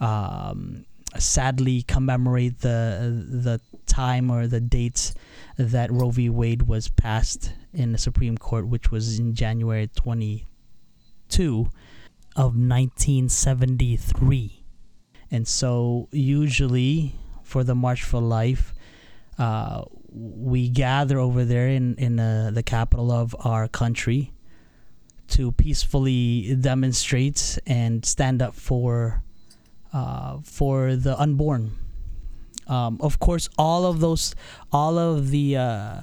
um, 0.00 0.84
sadly 1.18 1.82
commemorate 1.82 2.60
the 2.60 3.24
the 3.28 3.60
time 3.86 4.30
or 4.30 4.46
the 4.46 4.60
dates 4.60 5.14
that 5.56 5.90
Roe 5.90 6.10
v. 6.10 6.28
Wade 6.28 6.62
was 6.62 6.88
passed 6.88 7.52
in 7.72 7.92
the 7.92 7.98
Supreme 7.98 8.36
Court, 8.36 8.66
which 8.66 8.90
was 8.90 9.18
in 9.18 9.34
January 9.34 9.88
22 9.94 11.68
of 12.36 12.56
1973. 12.56 14.64
And 15.30 15.46
so, 15.46 16.08
usually 16.12 17.14
for 17.42 17.64
the 17.64 17.74
March 17.74 18.02
for 18.02 18.20
Life, 18.20 18.74
uh, 19.38 19.84
we 20.10 20.68
gather 20.68 21.18
over 21.18 21.44
there 21.44 21.68
in 21.68 21.94
in 21.96 22.20
uh, 22.20 22.50
the 22.52 22.62
capital 22.62 23.10
of 23.10 23.34
our 23.40 23.66
country 23.66 24.32
to 25.26 25.50
peacefully 25.52 26.54
demonstrate 26.60 27.58
and 27.66 28.04
stand 28.04 28.42
up 28.42 28.54
for 28.54 29.23
uh, 29.94 30.38
for 30.42 30.96
the 30.96 31.18
unborn. 31.18 31.70
Um, 32.66 32.98
of 33.00 33.20
course, 33.20 33.48
all 33.56 33.86
of 33.86 34.00
those, 34.00 34.34
all 34.72 34.98
of 34.98 35.30
the 35.30 35.56
uh, 35.56 36.02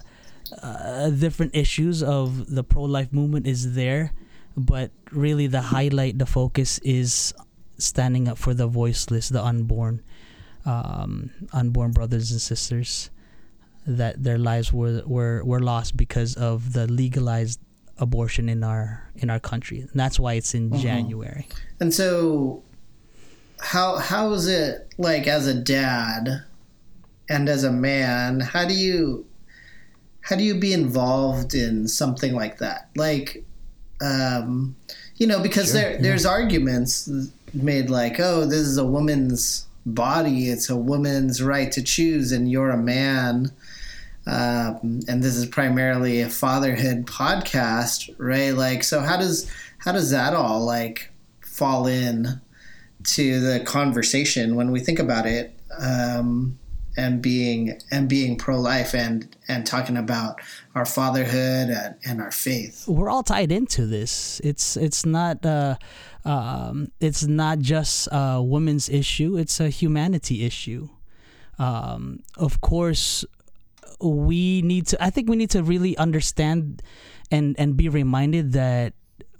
uh, 0.61 1.09
different 1.09 1.55
issues 1.55 2.01
of 2.01 2.55
the 2.55 2.63
pro-life 2.63 3.11
movement 3.11 3.47
is 3.47 3.73
there, 3.75 4.13
but 4.55 4.91
really 5.11 5.47
the 5.47 5.61
highlight, 5.61 6.17
the 6.17 6.25
focus 6.25 6.79
is 6.79 7.33
standing 7.77 8.27
up 8.27 8.37
for 8.37 8.53
the 8.53 8.67
voiceless, 8.67 9.29
the 9.29 9.43
unborn, 9.43 10.01
um, 10.65 11.31
unborn 11.51 11.91
brothers 11.91 12.31
and 12.31 12.39
sisters 12.39 13.09
that 13.85 14.23
their 14.23 14.37
lives 14.37 14.71
were, 14.71 15.01
were 15.05 15.43
were 15.43 15.59
lost 15.59 15.97
because 15.97 16.35
of 16.35 16.73
the 16.73 16.85
legalized 16.85 17.59
abortion 17.97 18.47
in 18.47 18.63
our 18.63 19.09
in 19.15 19.29
our 19.29 19.39
country. 19.39 19.79
And 19.81 19.89
that's 19.95 20.19
why 20.19 20.33
it's 20.33 20.53
in 20.53 20.71
January. 20.77 21.47
And 21.79 21.91
so 21.91 22.63
how 23.61 23.97
how 23.97 24.31
is 24.33 24.47
it 24.47 24.93
like 24.97 25.27
as 25.27 25.47
a 25.47 25.53
dad 25.53 26.43
and 27.29 27.47
as 27.47 27.63
a 27.63 27.71
man, 27.71 28.39
how 28.39 28.67
do 28.67 28.73
you 28.73 29.25
how 30.21 30.35
do 30.35 30.43
you 30.43 30.55
be 30.55 30.73
involved 30.73 31.53
in 31.53 31.87
something 31.87 32.33
like 32.33 32.57
that? 32.57 32.89
Like 32.95 33.43
um 34.01 34.75
you 35.15 35.27
know, 35.27 35.39
because 35.39 35.73
there 35.73 35.97
there's 36.01 36.25
arguments 36.25 37.09
made 37.53 37.89
like, 37.89 38.19
oh, 38.19 38.45
this 38.45 38.61
is 38.61 38.77
a 38.77 38.85
woman's 38.85 39.67
body, 39.85 40.49
it's 40.49 40.69
a 40.69 40.75
woman's 40.75 41.41
right 41.41 41.71
to 41.71 41.83
choose 41.83 42.31
and 42.31 42.49
you're 42.49 42.71
a 42.71 42.77
man. 42.77 43.51
Um, 44.27 45.01
and 45.07 45.23
this 45.23 45.35
is 45.35 45.47
primarily 45.47 46.21
a 46.21 46.29
fatherhood 46.29 47.07
podcast, 47.07 48.13
right? 48.17 48.51
Like, 48.51 48.83
so 48.83 49.01
how 49.01 49.17
does 49.17 49.49
how 49.79 49.91
does 49.91 50.11
that 50.11 50.33
all 50.33 50.63
like 50.63 51.11
fall 51.41 51.87
in 51.87 52.39
to 53.03 53.39
the 53.39 53.59
conversation 53.61 54.55
when 54.55 54.71
we 54.71 54.79
think 54.79 54.99
about 54.99 55.25
it, 55.25 55.57
um, 55.79 56.57
and 56.97 57.21
being 57.21 57.79
and 57.89 58.09
being 58.09 58.37
pro 58.37 58.59
life 58.59 58.93
and 58.93 59.35
and 59.47 59.65
talking 59.65 59.97
about 59.97 60.41
our 60.75 60.85
fatherhood 60.85 61.69
and, 61.69 61.95
and 62.05 62.21
our 62.21 62.31
faith? 62.31 62.85
we're 62.87 63.09
all 63.09 63.23
tied 63.23 63.51
into 63.51 63.85
this. 63.85 64.41
It's 64.43 64.75
it's 64.77 65.05
not 65.05 65.45
uh, 65.45 65.75
um, 66.25 66.91
it's 66.99 67.25
not 67.25 67.59
just 67.59 68.07
a 68.11 68.41
women's 68.41 68.89
issue. 68.89 69.37
It's 69.37 69.59
a 69.59 69.69
humanity 69.69 70.43
issue. 70.43 70.89
Um, 71.59 72.23
of 72.37 72.61
course, 72.61 73.25
we 74.01 74.61
need 74.61 74.87
to. 74.87 75.03
I 75.03 75.09
think 75.09 75.29
we 75.29 75.35
need 75.35 75.51
to 75.51 75.63
really 75.63 75.97
understand 75.97 76.81
and 77.29 77.55
and 77.59 77.77
be 77.77 77.87
reminded 77.89 78.53
that 78.53 78.93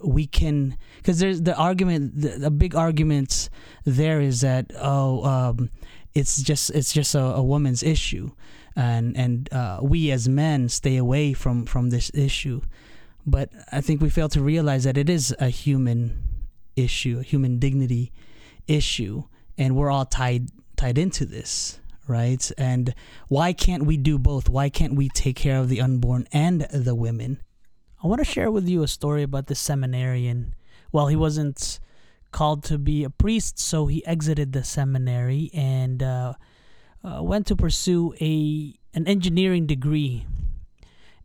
we 0.04 0.26
can 0.26 0.78
because 0.98 1.20
there's 1.20 1.42
the 1.42 1.56
argument 1.56 2.20
the, 2.20 2.30
the 2.30 2.52
big 2.52 2.76
argument 2.76 3.50
there 3.86 4.22
is 4.22 4.42
that 4.42 4.72
oh 4.80 5.24
um, 5.26 5.70
it's 6.14 6.42
just 6.42 6.70
it's 6.72 6.94
just 6.94 7.16
a, 7.16 7.22
a 7.22 7.44
woman's 7.44 7.84
issue 7.84 8.32
and 8.76 9.16
and 9.18 9.52
uh, 9.54 9.80
we 9.82 10.12
as 10.12 10.28
men 10.30 10.70
stay 10.70 10.98
away 10.98 11.34
from 11.34 11.66
from 11.66 11.90
this 11.90 12.12
issue 12.14 12.62
but 13.26 13.50
I 13.72 13.82
think 13.82 14.02
we 14.02 14.10
fail 14.10 14.30
to 14.30 14.42
realize 14.42 14.84
that 14.86 14.98
it 14.98 15.10
is 15.10 15.36
a 15.40 15.50
human 15.50 16.18
issue, 16.76 17.20
a 17.20 17.24
human 17.24 17.60
dignity 17.60 18.12
issue, 18.68 19.24
and 19.58 19.76
we're 19.76 19.92
all 19.92 20.06
tied 20.06 20.50
tied 20.76 20.98
into 20.98 21.26
this, 21.26 21.80
right? 22.08 22.52
And 22.58 22.96
why 23.28 23.54
can't 23.54 23.86
we 23.86 23.98
do 23.98 24.18
both? 24.18 24.50
Why 24.50 24.70
can't 24.70 24.96
we 24.96 25.10
take 25.10 25.36
care 25.36 25.60
of 25.60 25.70
the 25.70 25.82
unborn 25.82 26.28
and 26.32 26.62
the 26.72 26.96
women? 26.96 27.40
I 28.04 28.08
want 28.08 28.20
to 28.20 28.26
share 28.26 28.50
with 28.50 28.68
you 28.68 28.82
a 28.82 28.88
story 28.88 29.22
about 29.22 29.46
this 29.46 29.60
seminarian. 29.60 30.56
Well, 30.92 31.08
he 31.08 31.16
wasn't 31.16 31.80
called 32.32 32.64
to 32.64 32.80
be 32.80 33.04
a 33.04 33.12
priest, 33.12 33.60
so 33.60 33.86
he 33.86 34.06
exited 34.08 34.54
the 34.54 34.64
seminary 34.64 35.52
and 35.54 36.02
uh, 36.02 36.34
uh, 37.04 37.22
went 37.22 37.46
to 37.48 37.56
pursue 37.56 38.16
a 38.20 38.76
an 38.94 39.08
engineering 39.08 39.68
degree. 39.68 40.26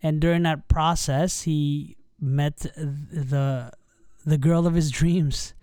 And 0.03 0.21
during 0.21 0.43
that 0.43 0.69
process 0.69 1.43
he 1.43 1.97
met 2.21 2.59
the 2.59 3.73
the 4.25 4.39
girl 4.39 4.67
of 4.67 4.75
his 4.75 4.91
dreams 4.91 5.55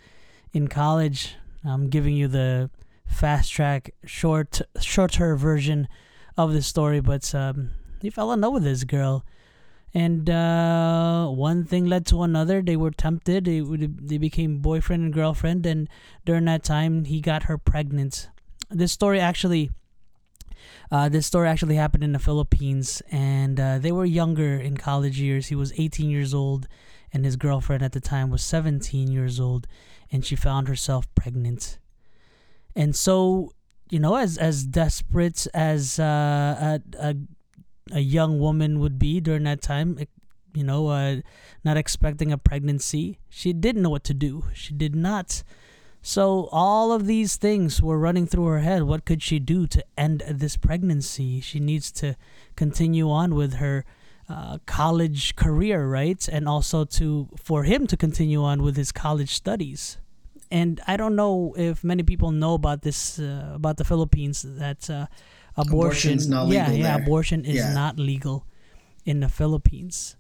in 0.52 0.68
college. 0.68 1.36
I'm 1.64 1.90
giving 1.90 2.16
you 2.16 2.28
the 2.28 2.70
fast 3.06 3.52
track 3.52 3.94
short 4.04 4.62
shorter 4.82 5.36
version 5.36 5.88
of 6.36 6.52
the 6.52 6.64
story 6.64 7.00
but 7.00 7.34
um, 7.36 7.72
he 8.02 8.10
fell 8.10 8.32
in 8.32 8.42
love 8.42 8.54
with 8.54 8.64
this 8.64 8.84
girl 8.84 9.24
and 9.94 10.30
uh, 10.30 11.28
one 11.28 11.66
thing 11.66 11.86
led 11.86 12.06
to 12.08 12.24
another. 12.24 12.62
They 12.62 12.76
were 12.76 12.92
tempted. 12.92 13.46
They, 13.46 13.60
they 13.62 14.18
became 14.18 14.60
boyfriend 14.60 15.04
and 15.04 15.14
girlfriend. 15.14 15.66
And 15.66 15.88
during 16.26 16.46
that 16.46 16.64
time 16.64 17.06
he 17.06 17.22
got 17.22 17.44
her 17.44 17.58
pregnant. 17.58 18.30
This 18.70 18.92
story 18.92 19.20
actually 19.20 19.70
uh, 20.92 21.10
this 21.10 21.26
story 21.26 21.48
actually 21.48 21.76
happened 21.76 22.04
in 22.04 22.12
the 22.12 22.20
Philippines, 22.20 23.02
and 23.12 23.60
uh, 23.60 23.80
they 23.80 23.92
were 23.92 24.06
younger 24.06 24.56
in 24.58 24.78
college 24.78 25.20
years. 25.20 25.48
He 25.48 25.56
was 25.56 25.74
18 25.78 26.10
years 26.10 26.34
old, 26.34 26.68
and 27.12 27.26
his 27.26 27.36
girlfriend 27.36 27.84
at 27.84 27.92
the 27.92 28.00
time 28.00 28.30
was 28.30 28.44
17 28.44 29.12
years 29.12 29.40
old, 29.40 29.68
and 30.12 30.24
she 30.24 30.36
found 30.36 30.68
herself 30.68 31.08
pregnant. 31.16 31.80
and 32.76 32.96
so 32.96 33.54
you 33.90 34.00
know, 34.00 34.16
as 34.16 34.40
as 34.40 34.64
desperate 34.66 35.46
as 35.54 36.00
uh, 36.00 36.80
a, 36.80 36.82
a 37.00 37.16
a 37.92 38.00
young 38.00 38.40
woman 38.40 38.80
would 38.80 38.98
be 38.98 39.20
during 39.20 39.44
that 39.44 39.62
time, 39.62 39.98
eh, 40.00 40.06
you 40.54 40.64
know, 40.64 40.88
uh, 40.88 41.18
not 41.64 41.78
expecting 41.78 42.32
a 42.32 42.38
pregnancy, 42.38 43.20
she 43.30 43.54
didn't 43.54 43.82
know 43.82 43.90
what 43.90 44.04
to 44.06 44.14
do. 44.14 44.46
She 44.54 44.74
did 44.74 44.96
not. 44.96 45.44
So 46.02 46.50
all 46.52 46.92
of 46.92 47.08
these 47.08 47.38
things 47.38 47.82
were 47.82 47.98
running 47.98 48.28
through 48.28 48.46
her 48.48 48.60
head. 48.60 48.84
What 48.84 49.06
could 49.06 49.24
she 49.24 49.40
do 49.40 49.66
to 49.68 49.84
end 49.98 50.22
this 50.28 50.58
pregnancy? 50.58 51.40
She 51.40 51.62
needs 51.62 51.92
to 51.94 52.18
continue 52.58 53.10
on 53.10 53.36
with 53.36 53.56
her 53.56 53.86
uh, 54.28 54.58
college 54.66 55.36
career, 55.36 55.88
right? 55.88 56.28
And 56.28 56.48
also 56.48 56.84
to 56.86 57.30
for 57.42 57.64
him 57.64 57.88
to 57.88 57.96
continue 57.96 58.44
on 58.44 58.64
with 58.64 58.76
his 58.76 58.92
college 58.92 59.34
studies. 59.34 59.98
And 60.52 60.82
I 60.88 60.98
don't 60.98 61.16
know 61.16 61.56
if 61.58 61.84
many 61.84 62.04
people 62.04 62.32
know 62.32 62.54
about 62.54 62.82
this 62.82 63.18
uh, 63.18 63.52
about 63.56 63.78
the 63.78 63.86
Philippines 63.86 64.46
that 64.46 64.90
uh, 64.90 65.08
abortion, 65.56 66.20
yeah, 66.20 66.46
yeah, 66.48 66.70
there. 66.70 67.02
abortion 67.02 67.46
is 67.46 67.56
Yeah. 67.56 67.74
not 67.74 68.00
legal 68.00 68.46
in 69.06 69.20
the 69.20 69.30
Philippines. 69.30 70.16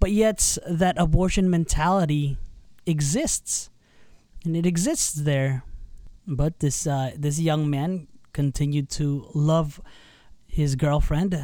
But 0.00 0.12
yet 0.12 0.58
that 0.68 0.96
abortion 0.98 1.48
mentality 1.50 2.36
exists, 2.86 3.70
and 4.44 4.56
it 4.56 4.66
exists 4.66 5.12
there. 5.14 5.64
But 6.26 6.60
this 6.60 6.86
uh, 6.86 7.12
this 7.18 7.38
young 7.40 7.68
man 7.70 8.06
continued 8.32 8.88
to 8.90 9.28
love 9.34 9.80
his 10.46 10.76
girlfriend, 10.76 11.34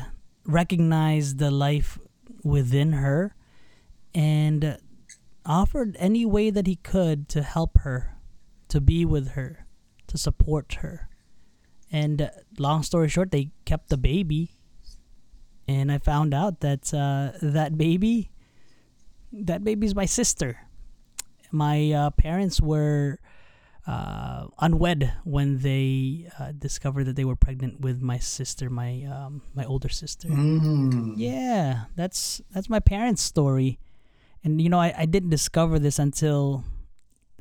recognize 0.44 1.36
the 1.36 1.50
life 1.50 1.98
within 2.42 2.92
her, 2.92 3.34
and 4.14 4.78
offered 5.44 5.96
any 5.98 6.24
way 6.26 6.50
that 6.50 6.66
he 6.66 6.76
could 6.76 7.28
to 7.28 7.42
help 7.42 7.78
her, 7.78 8.16
to 8.68 8.80
be 8.80 9.04
with 9.04 9.30
her, 9.32 9.66
to 10.06 10.16
support 10.18 10.74
her. 10.80 11.08
And 11.92 12.30
long 12.58 12.82
story 12.82 13.08
short, 13.08 13.30
they 13.32 13.50
kept 13.64 13.88
the 13.88 13.96
baby, 13.96 14.52
and 15.66 15.90
I 15.90 15.98
found 15.98 16.32
out 16.32 16.60
that 16.60 16.94
uh, 16.94 17.32
that 17.42 17.76
baby, 17.76 18.30
that 19.32 19.64
baby's 19.64 19.94
my 19.94 20.06
sister. 20.06 20.68
My 21.50 21.90
uh, 21.90 22.10
parents 22.10 22.60
were 22.60 23.18
uh, 23.86 24.46
unwed 24.60 25.12
when 25.24 25.58
they 25.58 26.30
uh, 26.38 26.52
discovered 26.52 27.04
that 27.04 27.16
they 27.16 27.24
were 27.24 27.36
pregnant 27.36 27.80
with 27.80 28.00
my 28.00 28.18
sister, 28.18 28.70
my 28.70 29.02
um, 29.04 29.42
my 29.54 29.64
older 29.64 29.88
sister. 29.88 30.28
Mm. 30.28 31.14
Yeah, 31.16 31.86
that's 31.96 32.40
that's 32.54 32.68
my 32.68 32.78
parents' 32.78 33.22
story, 33.22 33.80
and 34.44 34.60
you 34.60 34.68
know 34.68 34.78
I, 34.78 34.94
I 34.96 35.06
didn't 35.06 35.30
discover 35.30 35.78
this 35.78 35.98
until 35.98 36.62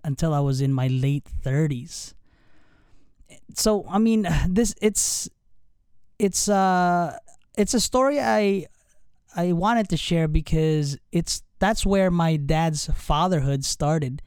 until 0.04 0.34
I 0.34 0.40
was 0.40 0.62
in 0.62 0.74
my 0.74 0.88
late 0.88 1.28
thirties. 1.28 2.16
So 3.56 3.86
I 3.90 3.98
mean, 3.98 4.28
this 4.48 4.76
it's 4.82 5.30
it's 6.18 6.50
uh 6.50 7.18
it's 7.58 7.74
a 7.74 7.80
story 7.80 8.20
I 8.20 8.68
I 9.36 9.54
wanted 9.54 9.90
to 9.90 9.98
share 9.98 10.28
because 10.28 10.98
it's 11.12 11.44
that's 11.60 11.86
where 11.86 12.10
my 12.10 12.38
dad's 12.38 12.88
fatherhood 12.88 13.66
started. 13.66 14.22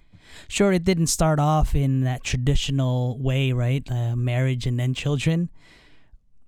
Sure, 0.49 0.73
it 0.73 0.85
didn't 0.85 1.09
start 1.09 1.39
off 1.39 1.75
in 1.75 2.03
that 2.03 2.25
traditional 2.25 3.19
way, 3.19 3.53
right? 3.53 3.91
Uh, 3.91 4.17
marriage 4.17 4.67
and 4.67 4.79
then 4.79 4.95
children. 4.95 5.51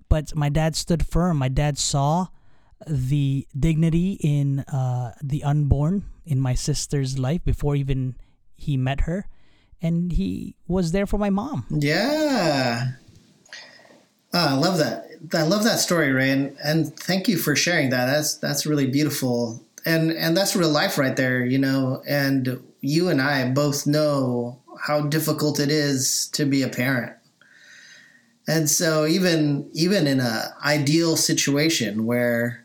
But 0.08 0.34
my 0.34 0.48
dad 0.48 0.76
stood 0.76 1.06
firm. 1.06 1.38
My 1.38 1.48
dad 1.48 1.76
saw 1.76 2.28
the 2.86 3.46
dignity 3.58 4.18
in 4.20 4.60
uh, 4.60 5.14
the 5.22 5.42
unborn 5.44 6.04
in 6.24 6.40
my 6.40 6.54
sister's 6.54 7.18
life 7.18 7.44
before 7.44 7.76
even 7.76 8.16
he 8.56 8.76
met 8.76 9.02
her. 9.02 9.26
And 9.84 10.12
he 10.12 10.56
was 10.66 10.92
there 10.92 11.06
for 11.06 11.18
my 11.18 11.28
mom. 11.28 11.66
Yeah. 11.68 12.92
Ah, 14.32 14.54
I 14.54 14.58
love 14.58 14.78
that. 14.78 15.10
I 15.34 15.42
love 15.42 15.62
that 15.64 15.78
story, 15.78 16.10
Ray, 16.10 16.30
and, 16.30 16.56
and 16.64 16.98
thank 16.98 17.28
you 17.28 17.36
for 17.36 17.54
sharing 17.54 17.90
that. 17.90 18.06
That's 18.06 18.34
that's 18.38 18.64
really 18.64 18.86
beautiful, 18.86 19.62
and 19.84 20.10
and 20.10 20.34
that's 20.34 20.56
real 20.56 20.70
life 20.70 20.96
right 20.96 21.14
there, 21.14 21.44
you 21.44 21.58
know. 21.58 22.02
And 22.08 22.62
you 22.80 23.10
and 23.10 23.20
I 23.20 23.50
both 23.50 23.86
know 23.86 24.58
how 24.86 25.02
difficult 25.02 25.60
it 25.60 25.70
is 25.70 26.28
to 26.32 26.46
be 26.46 26.62
a 26.62 26.68
parent, 26.68 27.12
and 28.48 28.70
so 28.70 29.06
even 29.06 29.68
even 29.74 30.06
in 30.06 30.18
a 30.18 30.54
ideal 30.64 31.14
situation 31.16 32.06
where 32.06 32.64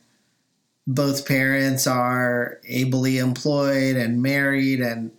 both 0.88 1.27
parents 1.27 1.86
are 1.86 2.60
ably 2.67 3.17
employed 3.17 3.97
and 3.97 4.23
married 4.23 4.79
and 4.79 5.12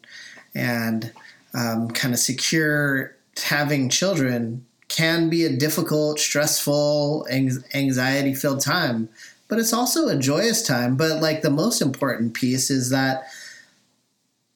and 0.54 1.12
um, 1.54 1.90
kind 1.90 2.14
of 2.14 2.20
secure, 2.20 3.16
having 3.44 3.88
children 3.88 4.64
can 4.88 5.30
be 5.30 5.44
a 5.44 5.56
difficult, 5.56 6.18
stressful, 6.18 7.26
anxiety 7.30 8.34
filled 8.34 8.60
time, 8.60 9.08
but 9.48 9.58
it's 9.58 9.72
also 9.72 10.08
a 10.08 10.18
joyous 10.18 10.62
time. 10.62 10.96
But 10.96 11.22
like 11.22 11.42
the 11.42 11.50
most 11.50 11.80
important 11.80 12.34
piece 12.34 12.70
is 12.70 12.90
that 12.90 13.24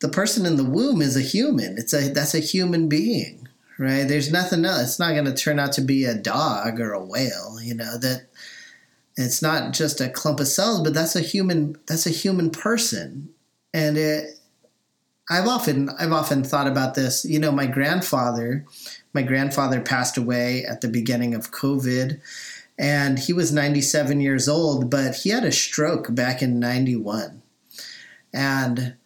the 0.00 0.08
person 0.08 0.44
in 0.44 0.56
the 0.56 0.64
womb 0.64 1.00
is 1.00 1.16
a 1.16 1.20
human. 1.20 1.78
It's 1.78 1.94
a 1.94 2.08
that's 2.12 2.34
a 2.34 2.40
human 2.40 2.88
being, 2.88 3.48
right? 3.78 4.06
There's 4.06 4.30
nothing 4.30 4.64
else. 4.64 4.82
It's 4.82 4.98
not 4.98 5.12
going 5.12 5.24
to 5.24 5.34
turn 5.34 5.58
out 5.58 5.72
to 5.72 5.80
be 5.80 6.04
a 6.04 6.14
dog 6.14 6.80
or 6.80 6.92
a 6.92 7.04
whale, 7.04 7.58
you 7.62 7.74
know, 7.74 7.96
that 7.98 8.26
it's 9.16 9.40
not 9.40 9.72
just 9.72 10.00
a 10.00 10.08
clump 10.08 10.40
of 10.40 10.48
cells, 10.48 10.80
but 10.82 10.94
that's 10.94 11.14
a 11.14 11.20
human 11.20 11.76
that's 11.86 12.06
a 12.06 12.10
human 12.10 12.50
person. 12.50 13.30
And 13.72 13.96
it 13.96 14.38
I've 15.30 15.46
often 15.46 15.88
I've 15.98 16.12
often 16.12 16.44
thought 16.44 16.66
about 16.66 16.94
this. 16.94 17.24
You 17.24 17.38
know, 17.38 17.52
my 17.52 17.66
grandfather, 17.66 18.66
my 19.12 19.22
grandfather 19.22 19.80
passed 19.80 20.16
away 20.16 20.64
at 20.64 20.80
the 20.80 20.88
beginning 20.88 21.34
of 21.34 21.50
COVID, 21.50 22.20
and 22.78 23.18
he 23.18 23.32
was 23.32 23.52
97 23.52 24.20
years 24.20 24.48
old, 24.48 24.90
but 24.90 25.16
he 25.16 25.30
had 25.30 25.44
a 25.44 25.52
stroke 25.52 26.14
back 26.14 26.42
in 26.42 26.60
91. 26.60 27.42
And 28.32 28.96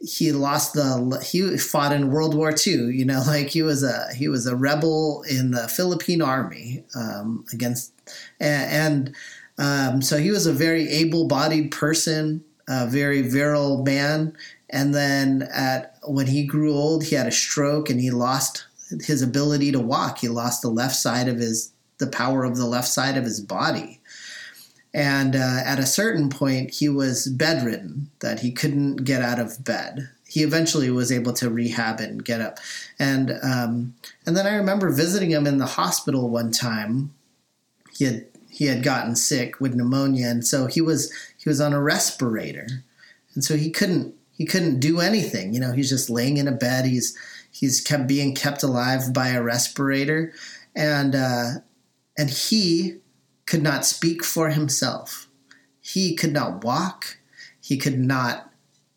he 0.00 0.32
lost 0.32 0.72
the 0.72 1.22
he 1.22 1.58
fought 1.58 1.92
in 1.92 2.10
World 2.10 2.34
War 2.34 2.54
II, 2.54 2.94
you 2.94 3.04
know, 3.04 3.22
like 3.26 3.48
he 3.48 3.62
was 3.62 3.82
a 3.82 4.14
he 4.14 4.28
was 4.28 4.46
a 4.46 4.56
rebel 4.56 5.22
in 5.28 5.50
the 5.50 5.68
Philippine 5.68 6.22
army 6.22 6.84
um, 6.94 7.44
against 7.52 7.92
and, 8.40 9.14
um, 9.58 10.00
so 10.00 10.16
he 10.16 10.30
was 10.30 10.46
a 10.46 10.52
very 10.52 10.88
able-bodied 10.88 11.70
person, 11.70 12.42
a 12.66 12.86
very 12.86 13.20
virile 13.20 13.84
man, 13.84 14.34
and 14.70 14.94
then 14.94 15.48
at 15.52 15.96
when 16.04 16.28
he 16.28 16.44
grew 16.44 16.72
old, 16.72 17.04
he 17.04 17.16
had 17.16 17.26
a 17.26 17.32
stroke 17.32 17.90
and 17.90 18.00
he 18.00 18.10
lost 18.10 18.66
his 19.02 19.22
ability 19.22 19.72
to 19.72 19.80
walk. 19.80 20.18
He 20.18 20.28
lost 20.28 20.62
the 20.62 20.70
left 20.70 20.96
side 20.96 21.28
of 21.28 21.38
his 21.38 21.72
the 21.98 22.06
power 22.06 22.44
of 22.44 22.56
the 22.56 22.66
left 22.66 22.88
side 22.88 23.16
of 23.16 23.24
his 23.24 23.40
body. 23.40 24.00
And 24.92 25.36
uh, 25.36 25.60
at 25.64 25.78
a 25.78 25.86
certain 25.86 26.30
point, 26.30 26.72
he 26.72 26.88
was 26.88 27.28
bedridden, 27.28 28.10
that 28.20 28.40
he 28.40 28.50
couldn't 28.50 29.04
get 29.04 29.22
out 29.22 29.38
of 29.38 29.62
bed. 29.62 30.08
He 30.26 30.42
eventually 30.42 30.90
was 30.90 31.12
able 31.12 31.32
to 31.34 31.50
rehab 31.50 32.00
and 32.00 32.24
get 32.24 32.40
up. 32.40 32.58
And 32.98 33.32
um, 33.42 33.94
and 34.24 34.36
then 34.36 34.46
I 34.46 34.54
remember 34.54 34.90
visiting 34.90 35.30
him 35.30 35.46
in 35.46 35.58
the 35.58 35.66
hospital 35.66 36.30
one 36.30 36.52
time. 36.52 37.12
He 37.92 38.04
had 38.04 38.26
he 38.48 38.66
had 38.66 38.82
gotten 38.82 39.16
sick 39.16 39.60
with 39.60 39.74
pneumonia, 39.74 40.28
and 40.28 40.46
so 40.46 40.66
he 40.66 40.80
was 40.80 41.12
he 41.36 41.48
was 41.48 41.60
on 41.60 41.72
a 41.72 41.82
respirator, 41.82 42.66
and 43.34 43.44
so 43.44 43.56
he 43.56 43.70
couldn't 43.70 44.14
he 44.40 44.46
couldn't 44.46 44.80
do 44.80 45.00
anything. 45.00 45.52
You 45.52 45.60
know, 45.60 45.72
he's 45.72 45.90
just 45.90 46.08
laying 46.08 46.38
in 46.38 46.48
a 46.48 46.52
bed. 46.52 46.86
He's 46.86 47.14
he's 47.50 47.78
kept 47.78 48.06
being 48.06 48.34
kept 48.34 48.62
alive 48.62 49.12
by 49.12 49.28
a 49.28 49.42
respirator, 49.42 50.32
and 50.74 51.14
uh, 51.14 51.48
and 52.16 52.30
he 52.30 53.00
could 53.44 53.62
not 53.62 53.84
speak 53.84 54.24
for 54.24 54.48
himself. 54.48 55.28
He 55.78 56.16
could 56.16 56.32
not 56.32 56.64
walk. 56.64 57.18
He 57.60 57.76
could 57.76 57.98
not 57.98 58.50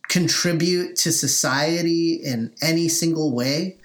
contribute 0.07 0.95
to 0.99 1.11
society 1.11 2.13
in 2.13 2.53
any 2.61 2.87
single 2.87 3.35
way. 3.35 3.79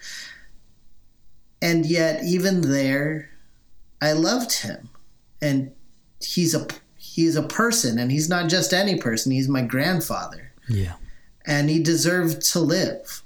And 1.61 1.85
yet, 1.85 2.23
even 2.23 2.61
there, 2.61 3.31
I 4.01 4.13
loved 4.13 4.61
him, 4.61 4.87
and 5.41 5.73
he's 6.21 6.55
a 6.55 6.65
he's 6.95 7.35
a 7.35 7.43
person, 7.43 7.99
and 7.99 8.13
he's 8.13 8.29
not 8.29 8.49
just 8.49 8.71
any 8.73 8.97
person. 8.97 9.33
He's 9.33 9.49
my 9.49 9.61
grandfather 9.61 10.53
Yeah. 10.69 10.93
And 11.45 11.69
he 11.69 11.81
deserved 11.81 12.41
to 12.51 12.59
live. 12.59 13.23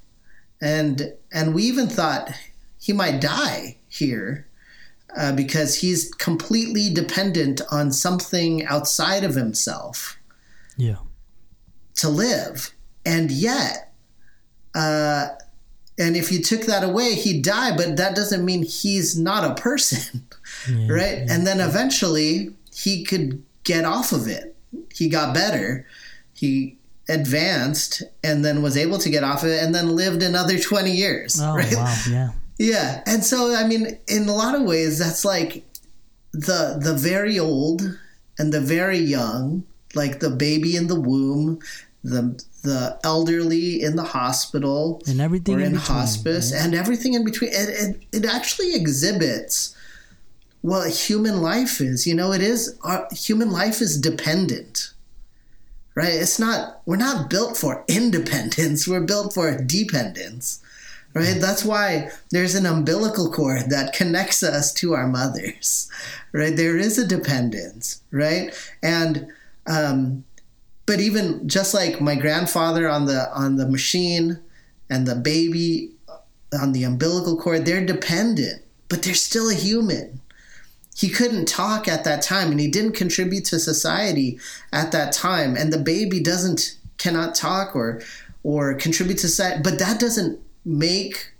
And 0.60 1.14
and 1.32 1.54
we 1.54 1.64
even 1.64 1.88
thought 1.88 2.32
he 2.78 2.92
might 2.92 3.20
die 3.20 3.76
here 3.88 4.46
uh, 5.16 5.32
because 5.32 5.76
he's 5.76 6.12
completely 6.14 6.92
dependent 6.92 7.60
on 7.70 7.92
something 7.92 8.64
outside 8.66 9.24
of 9.24 9.34
himself 9.34 10.16
Yeah. 10.76 10.96
to 11.96 12.08
live. 12.08 12.72
And 13.06 13.30
yet, 13.30 13.92
uh, 14.74 15.28
and 15.98 16.16
if 16.16 16.32
you 16.32 16.42
took 16.42 16.62
that 16.62 16.82
away, 16.82 17.14
he'd 17.14 17.42
die. 17.44 17.76
But 17.76 17.96
that 17.96 18.16
doesn't 18.16 18.44
mean 18.44 18.62
he's 18.64 19.16
not 19.18 19.44
a 19.48 19.60
person, 19.60 20.26
Yeah. 20.68 20.88
right? 20.92 21.18
And 21.28 21.46
then 21.46 21.60
eventually 21.60 22.54
he 22.74 23.04
could 23.04 23.42
get 23.64 23.84
off 23.84 24.12
of 24.12 24.26
it. 24.26 24.56
He 24.92 25.08
got 25.08 25.32
better. 25.34 25.86
He 26.32 26.78
advanced 27.08 28.02
and 28.22 28.44
then 28.44 28.62
was 28.62 28.76
able 28.76 28.98
to 28.98 29.10
get 29.10 29.22
off 29.24 29.42
of 29.42 29.50
it 29.50 29.62
and 29.62 29.74
then 29.74 29.94
lived 29.94 30.22
another 30.22 30.58
20 30.58 30.90
years 30.90 31.38
Oh 31.40 31.54
right 31.54 31.74
wow. 31.74 31.94
Yeah. 32.10 32.30
Yeah, 32.56 33.02
and 33.04 33.24
so 33.24 33.52
I 33.52 33.66
mean, 33.66 33.98
in 34.06 34.28
a 34.28 34.32
lot 34.32 34.54
of 34.54 34.62
ways, 34.62 34.96
that's 35.00 35.24
like 35.24 35.64
the 36.32 36.78
the 36.80 36.94
very 36.94 37.36
old 37.36 37.82
and 38.38 38.52
the 38.52 38.60
very 38.60 38.98
young, 38.98 39.64
like 39.96 40.20
the 40.20 40.30
baby 40.30 40.76
in 40.76 40.86
the 40.86 41.00
womb, 41.00 41.58
the 42.04 42.40
the 42.62 42.96
elderly 43.02 43.82
in 43.82 43.96
the 43.96 44.04
hospital, 44.04 45.02
And 45.08 45.20
everything 45.20 45.56
or 45.56 45.58
in 45.58 45.66
in 45.66 45.72
between, 45.72 45.98
hospice, 45.98 46.52
right? 46.52 46.62
and 46.62 46.76
everything 46.76 47.14
in 47.14 47.24
between. 47.24 47.50
It, 47.52 47.68
it 47.70 48.02
it 48.12 48.24
actually 48.24 48.76
exhibits 48.76 49.74
what 50.60 50.88
human 50.90 51.42
life 51.42 51.80
is. 51.80 52.06
You 52.06 52.14
know, 52.14 52.32
it 52.32 52.40
is 52.40 52.78
our 52.84 53.08
human 53.10 53.50
life 53.50 53.80
is 53.82 54.00
dependent. 54.00 54.93
Right? 55.94 56.14
It's 56.14 56.38
not 56.38 56.82
we're 56.86 56.96
not 56.96 57.30
built 57.30 57.56
for 57.56 57.84
independence. 57.88 58.88
We're 58.88 59.06
built 59.06 59.32
for 59.32 59.56
dependence 59.56 60.60
right? 61.14 61.40
That's 61.40 61.64
why 61.64 62.10
there's 62.30 62.54
an 62.54 62.66
umbilical 62.66 63.30
cord 63.30 63.70
that 63.70 63.92
connects 63.92 64.42
us 64.42 64.72
to 64.74 64.94
our 64.94 65.06
mothers, 65.06 65.88
right? 66.32 66.54
There 66.54 66.76
is 66.76 66.98
a 66.98 67.06
dependence, 67.06 68.02
right? 68.10 68.52
And, 68.82 69.28
um, 69.66 70.24
but 70.86 71.00
even 71.00 71.48
just 71.48 71.72
like 71.72 72.00
my 72.00 72.16
grandfather 72.16 72.88
on 72.88 73.06
the 73.06 73.32
on 73.32 73.56
the 73.56 73.66
machine 73.66 74.40
and 74.90 75.06
the 75.06 75.14
baby 75.14 75.92
on 76.52 76.72
the 76.72 76.84
umbilical 76.84 77.38
cord, 77.38 77.64
they're 77.64 77.86
dependent, 77.86 78.62
but 78.88 79.02
they're 79.02 79.14
still 79.14 79.48
a 79.48 79.54
human. 79.54 80.20
He 80.94 81.08
couldn't 81.08 81.46
talk 81.46 81.88
at 81.88 82.04
that 82.04 82.22
time, 82.22 82.50
and 82.50 82.60
he 82.60 82.68
didn't 82.68 82.92
contribute 82.92 83.44
to 83.46 83.58
society 83.58 84.38
at 84.72 84.92
that 84.92 85.12
time. 85.12 85.56
And 85.56 85.72
the 85.72 85.78
baby 85.78 86.20
doesn't 86.20 86.78
cannot 86.98 87.34
talk 87.34 87.74
or 87.74 88.00
or 88.44 88.74
contribute 88.74 89.18
to 89.18 89.28
society, 89.28 89.60
but 89.62 89.78
that 89.80 89.98
doesn't 89.98 90.38
make 90.64 91.32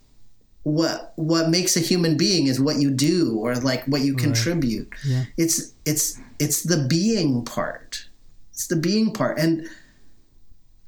what 0.64 1.12
what 1.16 1.50
makes 1.50 1.76
a 1.76 1.80
human 1.80 2.16
being 2.16 2.46
is 2.46 2.58
what 2.58 2.76
you 2.76 2.90
do 2.90 3.38
or 3.38 3.54
like 3.54 3.84
what 3.84 4.00
you 4.00 4.16
contribute. 4.16 4.92
Yeah. 5.06 5.24
it's 5.36 5.72
it's 5.84 6.18
it's 6.40 6.62
the 6.62 6.86
being 6.88 7.44
part. 7.44 8.08
It's 8.50 8.66
the 8.66 8.76
being 8.76 9.12
part. 9.12 9.38
And 9.38 9.68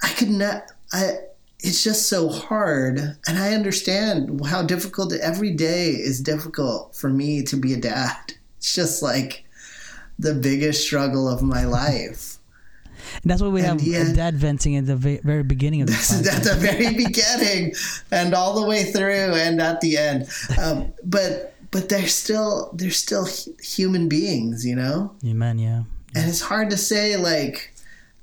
i 0.02 0.08
could 0.10 0.30
not 0.30 0.70
i 0.92 1.18
it's 1.60 1.84
just 1.84 2.08
so 2.08 2.28
hard. 2.28 2.98
And 3.28 3.38
i 3.38 3.52
understand 3.52 4.44
how 4.46 4.62
difficult 4.62 5.12
every 5.12 5.52
day 5.52 5.90
is 5.90 6.20
difficult 6.20 6.96
for 6.96 7.10
me 7.10 7.42
to 7.44 7.56
be 7.56 7.74
a 7.74 7.80
dad 7.80 8.34
it's 8.58 8.74
just 8.74 9.02
like 9.02 9.44
the 10.18 10.34
biggest 10.34 10.82
struggle 10.82 11.28
of 11.28 11.42
my 11.42 11.64
life 11.64 12.38
And 13.22 13.30
that's 13.30 13.42
what 13.42 13.52
we 13.52 13.60
And 13.60 13.80
have 13.80 13.82
yet- 13.82 14.16
dad 14.16 14.34
venting 14.36 14.76
at 14.76 14.86
the 14.86 14.96
very 14.96 15.42
beginning 15.42 15.82
of 15.82 15.88
the 15.88 15.92
This 15.92 16.10
is 16.10 16.26
at 16.26 16.42
the 16.42 16.54
very 16.54 16.94
beginning 17.04 17.74
and 18.10 18.34
all 18.34 18.60
the 18.60 18.66
way 18.66 18.84
through 18.84 19.34
and 19.34 19.60
at 19.60 19.80
the 19.80 19.96
end. 19.98 20.28
Um, 20.60 20.92
but 21.04 21.54
but 21.70 21.88
they're 21.88 22.08
still 22.08 22.70
they're 22.74 22.90
still 22.90 23.26
human 23.62 24.08
beings, 24.08 24.64
you 24.64 24.74
know. 24.74 25.12
Amen. 25.24 25.58
Yeah. 25.58 25.82
And 26.14 26.28
it's 26.28 26.40
hard 26.40 26.70
to 26.70 26.76
say 26.78 27.16
like, 27.16 27.74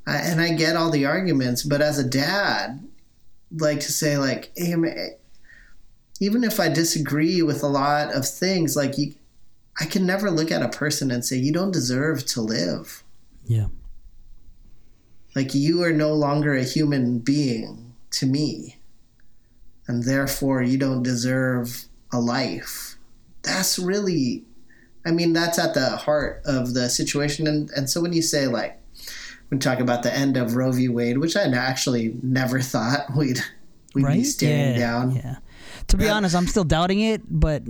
I, 0.08 0.18
and 0.18 0.42
I 0.42 0.54
get 0.54 0.76
all 0.76 0.90
the 0.90 1.06
arguments, 1.06 1.62
but 1.64 1.82
as 1.82 2.00
a 2.00 2.04
dad, 2.04 2.80
like 3.56 3.80
to 3.82 3.92
say 3.92 4.18
like, 4.18 4.52
hey, 4.56 4.74
even 6.20 6.44
if 6.44 6.60
I 6.60 6.70
disagree 6.70 7.42
with 7.44 7.62
a 7.64 7.68
lot 7.68 8.12
of 8.14 8.28
things, 8.28 8.76
like 8.76 8.98
you, 8.98 9.14
I 9.80 9.86
can 9.86 10.06
never 10.06 10.30
look 10.30 10.52
at 10.52 10.62
a 10.62 10.70
person 10.70 11.10
and 11.12 11.26
say 11.26 11.38
you 11.38 11.52
don't 11.52 11.72
deserve 11.72 12.26
to 12.28 12.42
live. 12.42 13.04
Yeah. 13.46 13.68
Like 15.36 15.56
you 15.56 15.82
are 15.84 15.94
no 15.94 16.14
longer 16.14 16.54
a 16.54 16.64
human 16.64 17.20
being 17.20 17.96
to 18.12 18.26
me. 18.26 18.78
And 19.88 20.04
therefore 20.04 20.62
you 20.62 20.78
don't 20.78 21.04
deserve 21.04 21.86
a 22.12 22.20
life. 22.20 22.98
That's 23.42 23.80
really 23.80 24.46
I 25.06 25.12
mean, 25.12 25.34
that's 25.34 25.60
at 25.60 25.74
the 25.74 25.98
heart 25.98 26.42
of 26.46 26.74
the 26.74 26.90
situation. 26.90 27.48
And 27.48 27.70
and 27.72 27.90
so 27.90 28.02
when 28.02 28.14
you 28.14 28.22
say 28.22 28.48
like 28.48 28.80
when 29.50 29.58
we 29.58 29.60
talk 29.60 29.80
about 29.80 30.04
the 30.04 30.14
end 30.14 30.38
of 30.38 30.56
Roe 30.56 30.72
v. 30.72 30.88
Wade, 30.88 31.18
which 31.18 31.36
I 31.36 31.44
actually 31.44 32.16
never 32.22 32.62
thought 32.62 33.08
we'd 33.16 33.40
we'd 33.96 34.06
right. 34.06 34.20
be 34.20 34.24
staring 34.24 34.74
yeah. 34.74 34.80
down. 34.80 35.16
Yeah. 35.16 35.36
To 35.88 35.98
be 35.98 36.08
honest, 36.08 36.36
I'm 36.36 36.48
still 36.48 36.64
doubting 36.64 37.02
it, 37.02 37.22
but 37.28 37.64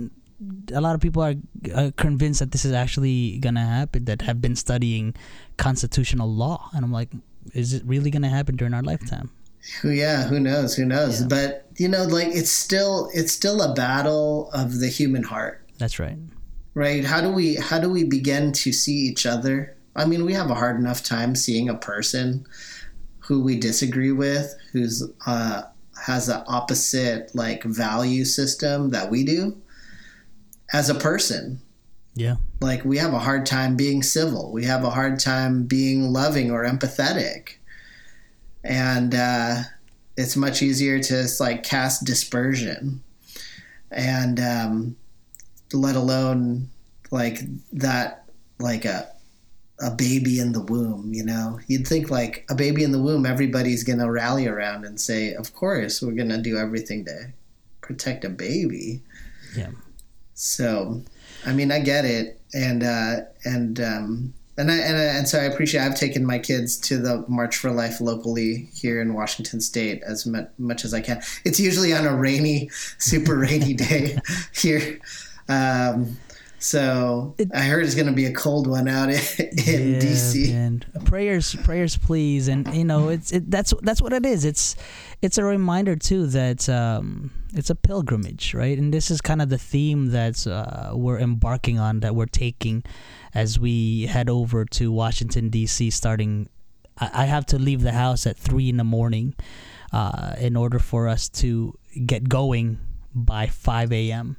a 0.72 0.80
lot 0.80 0.94
of 0.94 1.00
people 1.00 1.22
are 1.22 1.34
uh, 1.74 1.90
convinced 1.96 2.40
that 2.40 2.52
this 2.52 2.64
is 2.64 2.72
actually 2.72 3.38
gonna 3.38 3.64
happen. 3.64 4.04
That 4.04 4.22
have 4.22 4.40
been 4.40 4.56
studying 4.56 5.14
constitutional 5.56 6.30
law, 6.32 6.70
and 6.72 6.84
I'm 6.84 6.92
like, 6.92 7.10
is 7.52 7.72
it 7.72 7.82
really 7.84 8.10
gonna 8.10 8.28
happen 8.28 8.56
during 8.56 8.74
our 8.74 8.82
lifetime? 8.82 9.30
Who 9.80 9.90
yeah, 9.90 10.24
who 10.24 10.40
knows? 10.40 10.76
Who 10.76 10.84
knows? 10.84 11.20
Yeah. 11.22 11.28
But 11.28 11.66
you 11.76 11.88
know, 11.88 12.04
like 12.04 12.28
it's 12.28 12.50
still 12.50 13.10
it's 13.14 13.32
still 13.32 13.62
a 13.62 13.74
battle 13.74 14.50
of 14.52 14.80
the 14.80 14.88
human 14.88 15.22
heart. 15.22 15.64
That's 15.78 15.98
right. 15.98 16.18
right 16.74 17.04
how 17.04 17.20
do 17.20 17.30
we 17.30 17.56
how 17.56 17.78
do 17.78 17.90
we 17.90 18.04
begin 18.04 18.52
to 18.52 18.72
see 18.72 18.92
each 18.92 19.26
other 19.26 19.76
i 19.96 20.04
mean 20.04 20.24
we 20.24 20.32
have 20.32 20.50
a 20.50 20.54
hard 20.54 20.78
enough 20.78 21.02
time 21.02 21.34
seeing 21.34 21.68
a 21.68 21.74
person 21.74 22.46
who 23.20 23.42
we 23.42 23.58
disagree 23.58 24.12
with 24.12 24.54
who's 24.72 25.02
uh 25.26 25.62
has 26.06 26.28
an 26.28 26.42
opposite 26.46 27.34
like 27.34 27.62
value 27.64 28.24
system 28.24 28.90
that 28.90 29.10
we 29.10 29.24
do 29.24 29.56
as 30.72 30.88
a 30.88 30.94
person. 30.94 31.60
Yeah. 32.16 32.36
like 32.60 32.84
we 32.84 32.98
have 32.98 33.12
a 33.12 33.18
hard 33.18 33.44
time 33.44 33.76
being 33.76 34.02
civil. 34.02 34.52
We 34.52 34.64
have 34.66 34.84
a 34.84 34.90
hard 34.90 35.18
time 35.18 35.64
being 35.64 36.12
loving 36.12 36.50
or 36.50 36.64
empathetic. 36.64 37.56
And 38.62 39.14
uh, 39.14 39.62
it's 40.16 40.36
much 40.36 40.62
easier 40.62 41.00
to 41.00 41.26
like 41.40 41.64
cast 41.64 42.04
dispersion. 42.04 43.02
And 43.90 44.38
um, 44.38 44.96
let 45.72 45.96
alone 45.96 46.70
like 47.10 47.40
that 47.72 48.24
like 48.60 48.84
a 48.84 49.08
a 49.80 49.90
baby 49.90 50.38
in 50.38 50.52
the 50.52 50.62
womb 50.62 51.12
you 51.12 51.24
know? 51.24 51.58
You'd 51.66 51.86
think 51.86 52.10
like 52.10 52.46
a 52.48 52.54
baby 52.54 52.84
in 52.84 52.92
the 52.92 53.02
womb 53.02 53.26
everybody's 53.26 53.82
gonna 53.82 54.10
rally 54.10 54.46
around 54.46 54.84
and 54.84 55.00
say 55.00 55.34
of 55.34 55.52
course 55.52 56.00
we're 56.00 56.12
gonna 56.12 56.40
do 56.40 56.56
everything 56.56 57.04
to 57.06 57.32
protect 57.80 58.24
a 58.24 58.28
baby. 58.28 59.02
Yeah. 59.56 59.70
So, 60.34 61.02
I 61.46 61.52
mean, 61.52 61.70
I 61.72 61.80
get 61.80 62.04
it, 62.04 62.40
and 62.52 62.82
uh, 62.82 63.16
and 63.44 63.80
um, 63.80 64.34
and 64.56 64.70
I, 64.70 64.76
and 64.76 64.96
I, 64.96 65.02
and 65.02 65.28
so 65.28 65.40
I 65.40 65.44
appreciate. 65.44 65.80
I've 65.80 65.96
taken 65.96 66.24
my 66.24 66.38
kids 66.38 66.76
to 66.78 66.98
the 66.98 67.24
March 67.28 67.56
for 67.56 67.70
Life 67.70 68.00
locally 68.00 68.68
here 68.74 69.00
in 69.00 69.14
Washington 69.14 69.60
State 69.60 70.02
as 70.06 70.26
mu- 70.26 70.46
much 70.58 70.84
as 70.84 70.94
I 70.94 71.00
can. 71.00 71.22
It's 71.44 71.58
usually 71.58 71.92
on 71.92 72.06
a 72.06 72.14
rainy, 72.14 72.70
super 72.98 73.36
rainy 73.38 73.74
day 73.74 74.18
here. 74.54 75.00
Um, 75.48 76.18
so 76.64 77.34
I 77.54 77.62
heard 77.64 77.84
it's 77.84 77.94
going 77.94 78.06
to 78.06 78.12
be 78.12 78.24
a 78.24 78.32
cold 78.32 78.66
one 78.66 78.88
out 78.88 79.10
in, 79.10 79.16
in 79.38 79.94
Yeah, 79.94 79.98
DC. 80.00 80.48
man. 80.50 80.84
prayers 81.04 81.54
prayers 81.62 81.98
please 81.98 82.48
and 82.48 82.72
you 82.74 82.84
know 82.84 83.08
it's 83.10 83.32
it, 83.32 83.50
that's 83.50 83.74
that's 83.82 84.00
what 84.00 84.12
it 84.14 84.24
is 84.24 84.44
it's 84.46 84.74
it's 85.20 85.36
a 85.36 85.44
reminder 85.44 85.94
too 85.94 86.26
that 86.28 86.66
um 86.70 87.30
it's 87.54 87.68
a 87.68 87.74
pilgrimage 87.74 88.54
right 88.54 88.78
and 88.78 88.94
this 88.94 89.10
is 89.10 89.20
kind 89.20 89.42
of 89.42 89.50
the 89.50 89.58
theme 89.58 90.10
that 90.12 90.46
uh, 90.46 90.92
we're 90.96 91.18
embarking 91.18 91.78
on 91.78 92.00
that 92.00 92.14
we're 92.16 92.24
taking 92.46 92.82
as 93.34 93.58
we 93.60 94.06
head 94.06 94.30
over 94.30 94.64
to 94.64 94.90
washington 94.90 95.50
dc 95.50 95.92
starting 95.92 96.48
i, 96.98 97.10
I 97.22 97.24
have 97.26 97.44
to 97.52 97.58
leave 97.58 97.82
the 97.82 97.92
house 97.92 98.26
at 98.26 98.38
three 98.38 98.70
in 98.70 98.78
the 98.78 98.84
morning 98.84 99.34
uh, 99.92 100.34
in 100.40 100.56
order 100.56 100.78
for 100.78 101.06
us 101.08 101.28
to 101.44 101.78
get 102.06 102.28
going 102.28 102.78
by 103.14 103.46
5 103.48 103.92
a.m 103.92 104.36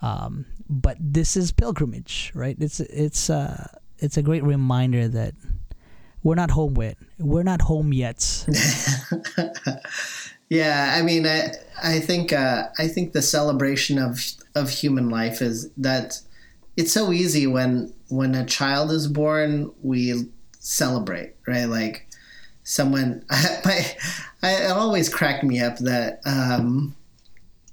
um, 0.00 0.46
but 0.68 0.96
this 1.00 1.36
is 1.36 1.52
pilgrimage 1.52 2.32
right? 2.34 2.56
It's 2.60 2.80
it's 2.80 3.30
uh 3.30 3.66
it's 3.98 4.16
a 4.16 4.22
great 4.22 4.42
reminder 4.44 5.08
that 5.08 5.34
we're 6.22 6.34
not 6.34 6.50
home 6.50 6.76
yet. 6.80 6.96
We're 7.18 7.44
not 7.44 7.62
home 7.62 7.92
yet. 7.92 8.46
Yeah, 10.48 10.94
I 10.96 11.02
mean, 11.02 11.26
I 11.26 11.52
I 11.82 12.00
think 12.00 12.32
uh, 12.32 12.68
I 12.78 12.88
think 12.88 13.12
the 13.12 13.22
celebration 13.22 13.98
of 13.98 14.20
of 14.54 14.70
human 14.70 15.10
life 15.10 15.42
is 15.42 15.70
that 15.76 16.20
it's 16.76 16.92
so 16.92 17.12
easy 17.12 17.46
when 17.46 17.92
when 18.08 18.34
a 18.34 18.46
child 18.46 18.92
is 18.92 19.08
born, 19.08 19.72
we 19.82 20.28
celebrate, 20.60 21.34
right? 21.48 21.64
Like 21.64 22.06
someone, 22.62 23.24
I, 23.30 23.96
I 24.42 24.66
always 24.66 25.08
cracked 25.08 25.42
me 25.42 25.60
up 25.60 25.78
that 25.78 26.20
um, 26.24 26.94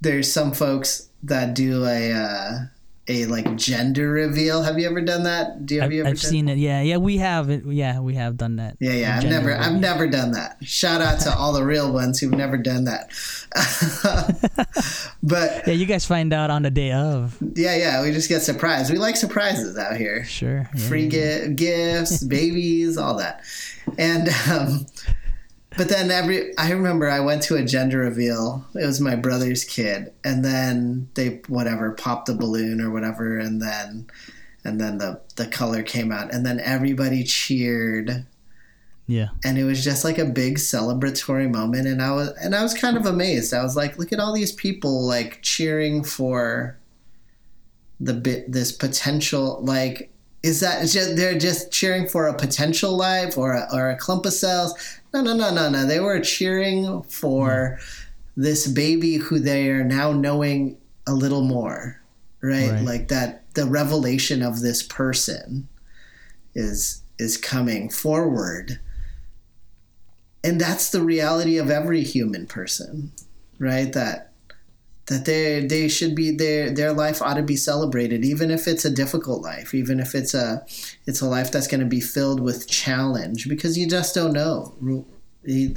there's 0.00 0.32
some 0.32 0.52
folks 0.52 1.08
that 1.22 1.54
do 1.54 1.84
a 1.84 2.12
uh, 2.12 2.58
a 3.06 3.26
like 3.26 3.56
gender 3.56 4.10
reveal. 4.10 4.62
Have 4.62 4.78
you 4.78 4.88
ever 4.88 5.00
done 5.02 5.24
that? 5.24 5.66
Do 5.66 5.74
you, 5.74 5.80
have 5.80 5.88
I've, 5.88 5.92
you 5.92 6.00
ever 6.00 6.10
I've 6.10 6.20
seen 6.20 6.48
it 6.48 6.56
yeah 6.56 6.80
yeah 6.80 6.96
we 6.96 7.18
have 7.18 7.50
it 7.50 7.64
yeah 7.66 8.00
we 8.00 8.14
have 8.14 8.36
done 8.36 8.56
that 8.56 8.76
Yeah, 8.80 8.92
yeah. 8.92 9.16
I've 9.18 9.24
never, 9.24 9.54
I've 9.54 9.78
never 9.78 10.06
done 10.06 10.32
that. 10.32 10.56
Shout 10.62 11.00
out 11.02 11.20
to 11.20 11.34
all 11.34 11.52
the 11.52 11.64
real 11.64 11.92
ones 11.92 12.18
who've 12.18 12.32
never 12.32 12.56
done 12.56 12.84
that. 12.84 13.10
but 15.22 15.66
yeah 15.66 15.74
you 15.74 15.86
guys 15.86 16.06
find 16.06 16.32
out 16.32 16.50
on 16.50 16.62
the 16.62 16.70
day 16.70 16.92
of 16.92 17.36
yeah, 17.54 17.76
yeah, 17.76 18.02
we 18.02 18.10
just 18.10 18.28
get 18.28 18.42
surprised. 18.42 18.90
We 18.90 18.98
like 18.98 19.16
surprises 19.16 19.76
out 19.76 19.96
here. 19.96 20.24
sure 20.24 20.68
Free 20.88 21.06
yeah. 21.06 21.46
gi- 21.48 21.54
gifts, 21.54 22.22
babies, 22.24 22.96
all 22.96 23.16
that. 23.18 23.42
And 23.98 24.28
um, 24.50 24.86
but 25.76 25.88
then 25.88 26.10
every 26.10 26.56
I 26.58 26.70
remember 26.70 27.08
I 27.10 27.20
went 27.20 27.42
to 27.44 27.56
a 27.56 27.64
gender 27.64 27.98
reveal. 27.98 28.64
It 28.74 28.86
was 28.86 29.00
my 29.00 29.16
brother's 29.16 29.64
kid, 29.64 30.12
and 30.24 30.44
then 30.44 31.08
they 31.14 31.40
whatever 31.48 31.92
popped 31.92 32.26
the 32.26 32.34
balloon 32.34 32.80
or 32.80 32.90
whatever, 32.90 33.38
and 33.38 33.60
then 33.60 34.06
and 34.64 34.80
then 34.80 34.98
the 34.98 35.20
the 35.36 35.46
color 35.46 35.82
came 35.82 36.12
out, 36.12 36.32
and 36.32 36.44
then 36.46 36.60
everybody 36.60 37.24
cheered, 37.24 38.24
Yeah. 39.06 39.28
and 39.44 39.58
it 39.58 39.64
was 39.64 39.82
just 39.84 40.04
like 40.04 40.18
a 40.18 40.24
big 40.24 40.56
celebratory 40.58 41.50
moment. 41.50 41.86
And 41.86 42.00
I 42.00 42.12
was 42.12 42.30
and 42.40 42.54
I 42.54 42.62
was 42.62 42.74
kind 42.74 42.96
of 42.96 43.06
amazed. 43.06 43.52
I 43.52 43.62
was 43.62 43.76
like, 43.76 43.98
look 43.98 44.12
at 44.12 44.20
all 44.20 44.32
these 44.32 44.52
people 44.52 45.06
like 45.06 45.40
cheering 45.42 46.02
for 46.04 46.78
the 48.00 48.14
bit 48.14 48.50
this 48.52 48.72
potential 48.72 49.60
like. 49.62 50.10
Is 50.42 50.60
that 50.60 50.86
just 50.88 51.16
they're 51.16 51.38
just 51.38 51.72
cheering 51.72 52.06
for 52.06 52.26
a 52.26 52.34
potential 52.36 52.94
life 52.94 53.38
or 53.38 53.54
a, 53.54 53.66
or 53.72 53.88
a 53.88 53.96
clump 53.96 54.26
of 54.26 54.34
cells? 54.34 54.74
No, 55.14 55.22
no, 55.22 55.32
no, 55.36 55.54
no, 55.54 55.70
no. 55.70 55.86
They 55.86 56.00
were 56.00 56.18
cheering 56.18 57.02
for 57.04 57.78
hmm. 58.34 58.42
this 58.42 58.66
baby 58.66 59.16
who 59.16 59.38
they 59.38 59.70
are 59.70 59.84
now 59.84 60.12
knowing 60.12 60.76
a 61.06 61.14
little 61.14 61.42
more, 61.42 62.02
right? 62.42 62.72
Right. 62.72 62.82
Like 62.82 63.08
that 63.08 63.54
the 63.54 63.64
revelation 63.64 64.42
of 64.42 64.60
this 64.60 64.82
person 64.82 65.68
is 66.54 67.02
is 67.16 67.36
coming 67.36 67.90
forward. 67.90 68.80
And 70.42 70.60
that's 70.60 70.90
the 70.90 71.00
reality 71.00 71.58
of 71.58 71.70
every 71.70 72.02
human 72.02 72.46
person, 72.46 73.12
right? 73.60 73.92
That 73.92 74.32
that 75.06 75.26
they 75.26 75.66
they 75.66 75.88
should 75.88 76.14
be 76.14 76.30
their 76.30 76.70
their 76.70 76.92
life 76.92 77.20
ought 77.20 77.34
to 77.34 77.42
be 77.42 77.56
celebrated 77.56 78.24
even 78.24 78.50
if 78.50 78.66
it's 78.66 78.84
a 78.84 78.90
difficult 78.90 79.42
life 79.42 79.74
even 79.74 80.00
if 80.00 80.14
it's 80.14 80.32
a 80.32 80.64
it's 81.06 81.20
a 81.20 81.26
life 81.26 81.52
that's 81.52 81.66
going 81.66 81.80
to 81.80 81.86
be 81.86 82.00
filled 82.00 82.40
with 82.40 82.68
challenge 82.68 83.48
because 83.48 83.76
you 83.76 83.88
just 83.88 84.14
don't 84.14 84.32
know. 84.32 84.74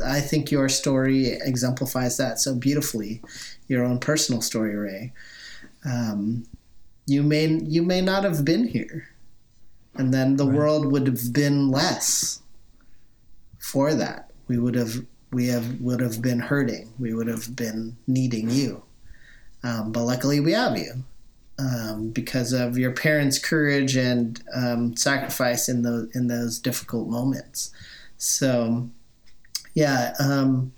I 0.06 0.22
think 0.22 0.50
your 0.50 0.70
story 0.70 1.28
exemplifies 1.28 2.16
that 2.18 2.40
so 2.40 2.56
beautifully 2.56 3.22
your 3.68 3.84
own 3.84 4.00
personal 4.00 4.42
story 4.42 4.76
ray. 4.76 5.12
Um, 5.84 6.46
you 7.06 7.22
may 7.22 7.48
you 7.48 7.84
may 7.84 8.00
not 8.00 8.24
have 8.24 8.46
been 8.46 8.66
here 8.66 9.10
and 9.96 10.14
then 10.14 10.38
the 10.38 10.46
world 10.46 10.86
would 10.86 11.06
have 11.08 11.34
been 11.34 11.70
less 11.70 12.42
for 13.60 13.94
that. 13.94 14.32
We 14.48 14.58
would 14.58 14.76
have 14.76 15.06
we 15.32 15.48
have 15.48 15.82
would 15.82 16.00
have 16.00 16.22
been 16.22 16.40
hurting. 16.40 16.94
We 16.98 17.14
would 17.14 17.28
have 17.28 17.54
been 17.54 17.98
needing 18.08 18.50
you 18.50 18.84
um, 19.64 19.92
but 19.92 20.04
luckily, 20.04 20.40
we 20.40 20.52
have 20.54 20.78
you 20.78 21.04
um, 21.60 22.10
because 22.10 22.54
of 22.54 22.78
your 22.78 22.92
parents' 22.92 23.40
courage 23.40 23.96
and 23.96 24.42
um, 24.54 24.96
sacrifice 24.96 25.68
in 25.68 25.82
those 25.82 26.16
in 26.16 26.28
those 26.28 26.60
difficult 26.60 27.08
moments. 27.08 27.72
So, 28.18 28.90
yeah, 29.74 30.14
um, 30.20 30.74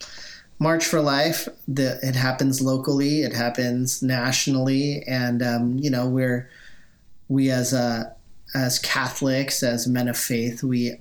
March 0.59 0.85
for 0.85 1.01
Life. 1.01 1.47
The, 1.67 1.99
it 2.01 2.15
happens 2.15 2.61
locally. 2.61 3.21
It 3.21 3.33
happens 3.33 4.01
nationally, 4.01 5.03
and 5.07 5.41
um, 5.43 5.77
you 5.79 5.89
know 5.89 6.07
we're 6.07 6.49
we 7.27 7.49
as 7.51 7.73
a 7.73 8.15
as 8.55 8.79
Catholics, 8.79 9.61
as 9.61 9.87
men 9.87 10.07
of 10.07 10.17
faith, 10.17 10.63
we 10.63 10.95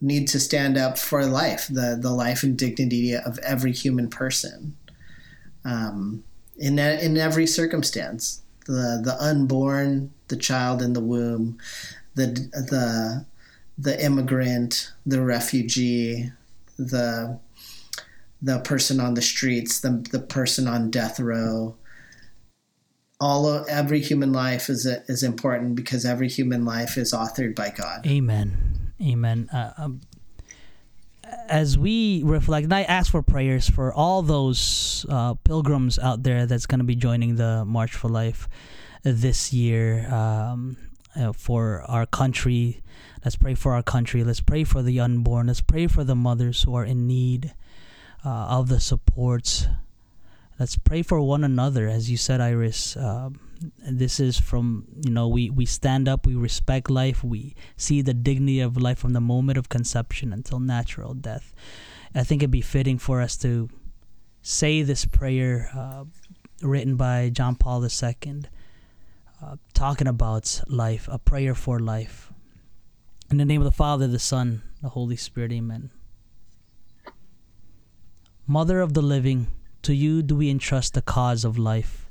need 0.00 0.28
to 0.28 0.40
stand 0.40 0.76
up 0.76 0.98
for 0.98 1.24
life, 1.24 1.66
the 1.68 1.98
the 2.00 2.10
life 2.10 2.42
and 2.42 2.58
dignity 2.58 3.14
of 3.14 3.38
every 3.38 3.72
human 3.72 4.08
person. 4.08 4.76
Um, 5.64 6.24
in 6.56 6.78
in 6.78 7.16
every 7.16 7.46
circumstance. 7.46 8.42
The 8.66 9.00
the 9.04 9.16
unborn, 9.20 10.12
the 10.28 10.36
child 10.36 10.82
in 10.82 10.92
the 10.92 11.00
womb, 11.00 11.58
the 12.14 12.26
the 12.26 13.26
the 13.78 14.04
immigrant, 14.04 14.92
the 15.04 15.20
refugee, 15.20 16.30
the 16.78 17.38
the 18.40 18.58
person 18.60 19.00
on 19.00 19.14
the 19.14 19.22
streets, 19.22 19.80
the 19.80 20.04
the 20.10 20.20
person 20.20 20.68
on 20.68 20.90
death 20.90 21.18
row. 21.20 21.76
All 23.20 23.46
of, 23.46 23.68
every 23.68 24.00
human 24.00 24.32
life 24.32 24.68
is 24.68 24.84
is 24.86 25.22
important 25.22 25.76
because 25.76 26.04
every 26.04 26.28
human 26.28 26.64
life 26.64 26.96
is 26.96 27.12
authored 27.12 27.54
by 27.54 27.70
God. 27.70 28.06
Amen. 28.06 28.92
Amen. 29.00 29.48
Uh, 29.52 29.72
um, 29.76 30.00
as 31.48 31.78
we 31.78 32.22
reflect, 32.24 32.64
and 32.64 32.74
I 32.74 32.82
ask 32.82 33.10
for 33.10 33.22
prayers 33.22 33.68
for 33.68 33.92
all 33.92 34.22
those 34.22 35.06
uh, 35.08 35.34
pilgrims 35.34 35.98
out 35.98 36.22
there 36.22 36.46
that's 36.46 36.66
going 36.66 36.80
to 36.80 36.84
be 36.84 36.96
joining 36.96 37.36
the 37.36 37.64
March 37.64 37.92
for 37.92 38.08
Life 38.08 38.48
this 39.02 39.52
year 39.52 40.06
um, 40.12 40.76
uh, 41.16 41.32
for 41.32 41.82
our 41.88 42.06
country. 42.06 42.82
Let's 43.24 43.36
pray 43.36 43.54
for 43.54 43.74
our 43.74 43.82
country. 43.82 44.24
Let's 44.24 44.40
pray 44.40 44.64
for 44.64 44.82
the 44.82 45.00
unborn. 45.00 45.46
Let's 45.46 45.60
pray 45.60 45.86
for 45.86 46.04
the 46.04 46.16
mothers 46.16 46.62
who 46.62 46.74
are 46.74 46.84
in 46.84 47.06
need 47.06 47.54
uh, 48.24 48.28
of 48.28 48.68
the 48.68 48.80
supports. 48.80 49.66
Let's 50.58 50.76
pray 50.76 51.02
for 51.02 51.20
one 51.20 51.44
another, 51.44 51.88
as 51.88 52.10
you 52.10 52.16
said, 52.16 52.40
Iris. 52.40 52.96
Um, 52.96 53.40
this 53.78 54.20
is 54.20 54.38
from 54.38 54.86
you 55.04 55.10
know 55.10 55.28
we 55.28 55.50
we 55.50 55.66
stand 55.66 56.08
up 56.08 56.26
we 56.26 56.34
respect 56.34 56.90
life 56.90 57.22
we 57.22 57.54
see 57.76 58.02
the 58.02 58.14
dignity 58.14 58.60
of 58.60 58.76
life 58.76 58.98
from 58.98 59.12
the 59.12 59.20
moment 59.20 59.58
of 59.58 59.68
conception 59.68 60.32
until 60.32 60.60
natural 60.60 61.14
death. 61.14 61.54
I 62.14 62.24
think 62.24 62.42
it'd 62.42 62.50
be 62.50 62.60
fitting 62.60 62.98
for 62.98 63.20
us 63.20 63.36
to 63.38 63.68
say 64.42 64.82
this 64.82 65.04
prayer 65.04 65.70
uh, 65.74 66.04
written 66.60 66.96
by 66.96 67.30
john 67.30 67.54
paul 67.54 67.84
ii 67.84 68.42
uh, 69.42 69.56
talking 69.74 70.06
about 70.06 70.60
life 70.68 71.08
a 71.10 71.18
prayer 71.18 71.54
for 71.54 71.78
life. 71.78 72.32
In 73.30 73.38
the 73.38 73.44
name 73.44 73.60
of 73.60 73.64
the 73.64 73.72
father 73.72 74.06
the 74.06 74.18
son 74.18 74.62
the 74.82 74.90
holy 74.90 75.16
spirit 75.16 75.52
amen. 75.52 75.90
Mother 78.46 78.80
of 78.80 78.94
the 78.94 79.02
living 79.02 79.46
to 79.82 79.94
you 79.94 80.22
do 80.22 80.36
we 80.36 80.50
entrust 80.50 80.94
the 80.94 81.02
cause 81.02 81.44
of 81.44 81.58
life 81.58 82.08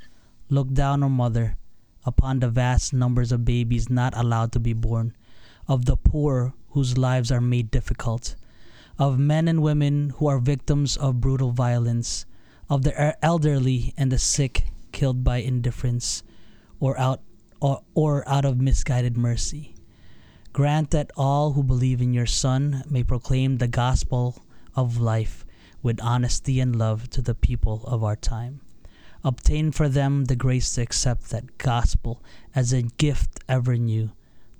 Look 0.53 0.73
down, 0.73 1.01
O 1.01 1.07
Mother, 1.07 1.55
upon 2.03 2.41
the 2.41 2.49
vast 2.49 2.91
numbers 2.91 3.31
of 3.31 3.45
babies 3.45 3.89
not 3.89 4.11
allowed 4.17 4.51
to 4.51 4.59
be 4.59 4.73
born, 4.73 5.15
of 5.65 5.85
the 5.85 5.95
poor 5.95 6.53
whose 6.71 6.97
lives 6.97 7.31
are 7.31 7.39
made 7.39 7.71
difficult, 7.71 8.35
of 8.99 9.17
men 9.17 9.47
and 9.47 9.61
women 9.61 10.09
who 10.17 10.27
are 10.27 10.39
victims 10.39 10.97
of 10.97 11.21
brutal 11.21 11.51
violence, 11.51 12.25
of 12.69 12.81
the 12.81 13.15
elderly 13.23 13.93
and 13.95 14.11
the 14.11 14.17
sick 14.17 14.65
killed 14.91 15.23
by 15.23 15.37
indifference 15.37 16.21
or 16.81 16.99
out 16.99 17.21
or, 17.61 17.83
or 17.93 18.27
out 18.27 18.43
of 18.43 18.59
misguided 18.59 19.15
mercy. 19.15 19.73
Grant 20.51 20.91
that 20.91 21.11
all 21.15 21.53
who 21.53 21.63
believe 21.63 22.01
in 22.01 22.11
your 22.11 22.25
Son 22.25 22.83
may 22.89 23.05
proclaim 23.05 23.55
the 23.55 23.69
gospel 23.69 24.43
of 24.75 24.99
life 24.99 25.45
with 25.81 26.01
honesty 26.01 26.59
and 26.59 26.75
love 26.75 27.09
to 27.11 27.21
the 27.21 27.35
people 27.35 27.85
of 27.85 28.03
our 28.03 28.17
time 28.17 28.59
obtain 29.23 29.71
for 29.71 29.87
them 29.87 30.25
the 30.25 30.35
grace 30.35 30.73
to 30.73 30.81
accept 30.81 31.29
that 31.29 31.57
gospel 31.57 32.23
as 32.55 32.73
a 32.73 32.81
gift 32.81 33.39
ever 33.47 33.77
new, 33.77 34.11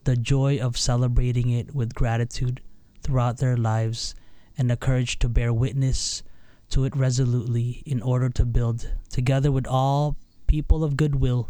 the 0.03 0.16
joy 0.16 0.59
of 0.59 0.78
celebrating 0.78 1.49
it 1.49 1.74
with 1.74 1.95
gratitude 1.95 2.62
throughout 3.01 3.38
their 3.38 3.57
lives, 3.57 4.16
and 4.57 4.70
the 4.70 4.78
courage 4.78 5.18
to 5.20 5.30
bear 5.30 5.51
witness 5.51 6.24
to 6.70 6.86
it 6.86 6.95
resolutely 6.95 7.84
in 7.86 8.01
order 8.01 8.30
to 8.30 8.45
build, 8.45 8.91
together 9.09 9.51
with 9.51 9.68
all 9.68 10.16
people 10.47 10.84
of 10.84 10.97
goodwill, 10.97 11.49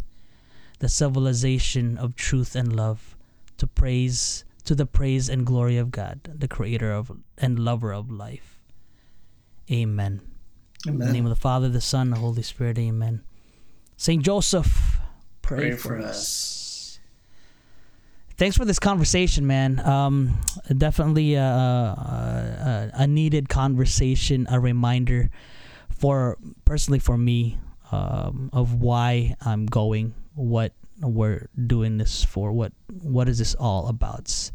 the 0.79 0.89
civilization 0.89 1.97
of 1.97 2.15
truth 2.15 2.55
and 2.55 2.75
love, 2.75 3.15
to 3.57 3.67
praise 3.67 4.43
to 4.63 4.75
the 4.75 4.85
praise 4.85 5.27
and 5.27 5.45
glory 5.45 5.77
of 5.77 5.91
God, 5.91 6.21
the 6.35 6.47
creator 6.47 6.91
of 6.91 7.11
and 7.37 7.57
lover 7.57 7.91
of 7.91 8.11
life. 8.11 8.59
Amen. 9.71 10.30
Amen. 10.87 11.01
In 11.01 11.07
the 11.07 11.13
name 11.13 11.25
of 11.25 11.29
the 11.29 11.35
Father, 11.35 11.69
the 11.69 11.81
Son, 11.81 12.09
the 12.09 12.17
Holy 12.17 12.41
Spirit. 12.41 12.77
Amen. 12.79 13.23
Saint 13.97 14.23
Joseph, 14.23 14.97
pray, 15.41 15.57
Pray 15.57 15.71
for, 15.71 15.99
for 15.99 15.99
us. 15.99 16.99
Thanks 18.37 18.57
for 18.57 18.65
this 18.65 18.79
conversation, 18.79 19.45
man. 19.45 19.79
Um, 19.87 20.39
definitely 20.75 21.35
a, 21.35 21.43
a, 21.43 22.91
a 22.95 23.07
needed 23.07 23.49
conversation, 23.49 24.47
a 24.49 24.59
reminder 24.59 25.29
for 25.91 26.39
personally 26.65 26.97
for 26.97 27.17
me 27.17 27.59
um, 27.91 28.49
of 28.51 28.73
why 28.73 29.35
I'm 29.45 29.67
going, 29.67 30.15
what 30.33 30.73
we're 30.99 31.49
doing 31.67 31.97
this 31.99 32.23
for, 32.23 32.51
what 32.51 32.71
what 33.03 33.29
is 33.29 33.37
this 33.37 33.53
all 33.55 33.87
about? 33.87 34.51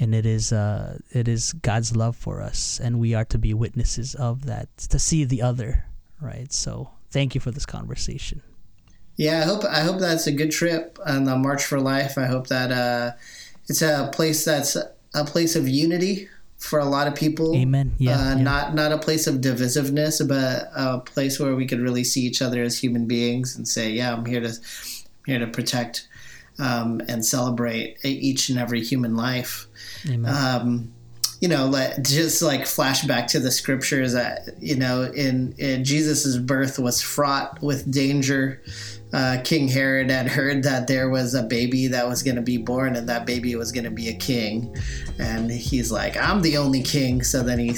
And 0.00 0.14
it 0.14 0.26
is 0.26 0.52
uh, 0.52 0.98
it 1.12 1.28
is 1.28 1.52
God's 1.52 1.96
love 1.96 2.16
for 2.16 2.40
us, 2.40 2.80
and 2.82 2.98
we 2.98 3.14
are 3.14 3.24
to 3.26 3.38
be 3.38 3.54
witnesses 3.54 4.14
of 4.14 4.46
that, 4.46 4.76
to 4.78 4.98
see 4.98 5.24
the 5.24 5.42
other, 5.42 5.84
right? 6.20 6.52
So, 6.52 6.90
thank 7.10 7.34
you 7.34 7.40
for 7.40 7.50
this 7.50 7.66
conversation. 7.66 8.42
Yeah, 9.16 9.40
I 9.40 9.44
hope 9.44 9.64
I 9.64 9.80
hope 9.80 9.98
that's 9.98 10.26
a 10.26 10.32
good 10.32 10.50
trip 10.50 10.98
on 11.04 11.24
the 11.24 11.36
March 11.36 11.64
for 11.64 11.80
Life. 11.80 12.16
I 12.16 12.26
hope 12.26 12.46
that 12.48 12.70
uh, 12.70 13.12
it's 13.68 13.82
a 13.82 14.10
place 14.12 14.44
that's 14.44 14.76
a 14.76 15.24
place 15.24 15.56
of 15.56 15.68
unity 15.68 16.28
for 16.58 16.78
a 16.80 16.84
lot 16.84 17.06
of 17.06 17.14
people. 17.14 17.54
Amen. 17.56 17.94
Yeah, 17.98 18.18
uh, 18.18 18.36
yeah. 18.36 18.42
Not 18.42 18.74
not 18.74 18.92
a 18.92 18.98
place 18.98 19.26
of 19.26 19.36
divisiveness, 19.36 20.26
but 20.26 20.70
a 20.74 21.00
place 21.00 21.40
where 21.40 21.54
we 21.54 21.66
could 21.66 21.80
really 21.80 22.04
see 22.04 22.22
each 22.22 22.42
other 22.42 22.62
as 22.62 22.78
human 22.78 23.06
beings 23.06 23.56
and 23.56 23.66
say, 23.66 23.90
"Yeah, 23.90 24.12
I'm 24.12 24.24
here 24.24 24.40
to 24.40 24.48
I'm 24.48 25.24
here 25.26 25.38
to 25.38 25.46
protect 25.46 26.08
um, 26.58 27.00
and 27.08 27.24
celebrate 27.24 27.98
each 28.04 28.48
and 28.48 28.58
every 28.58 28.84
human 28.84 29.16
life." 29.16 29.67
Um, 30.26 30.92
you 31.40 31.48
know, 31.48 31.66
let 31.66 32.04
just 32.04 32.42
like 32.42 32.62
flashback 32.62 33.28
to 33.28 33.38
the 33.38 33.50
scriptures 33.50 34.12
that 34.12 34.48
you 34.60 34.74
know, 34.74 35.02
in, 35.02 35.54
in 35.58 35.84
Jesus's 35.84 36.38
birth 36.38 36.78
was 36.78 37.00
fraught 37.00 37.62
with 37.62 37.90
danger. 37.90 38.62
Uh, 39.12 39.38
King 39.42 39.68
Herod 39.68 40.10
had 40.10 40.28
heard 40.28 40.64
that 40.64 40.86
there 40.86 41.08
was 41.08 41.34
a 41.34 41.42
baby 41.42 41.86
that 41.86 42.06
was 42.06 42.22
going 42.22 42.36
to 42.36 42.42
be 42.42 42.58
born, 42.58 42.96
and 42.96 43.08
that 43.08 43.24
baby 43.24 43.54
was 43.54 43.72
going 43.72 43.84
to 43.84 43.90
be 43.90 44.08
a 44.08 44.14
king. 44.14 44.76
And 45.18 45.50
he's 45.50 45.92
like, 45.92 46.16
"I'm 46.16 46.42
the 46.42 46.56
only 46.56 46.82
king." 46.82 47.22
So 47.22 47.42
then 47.42 47.58
he 47.58 47.74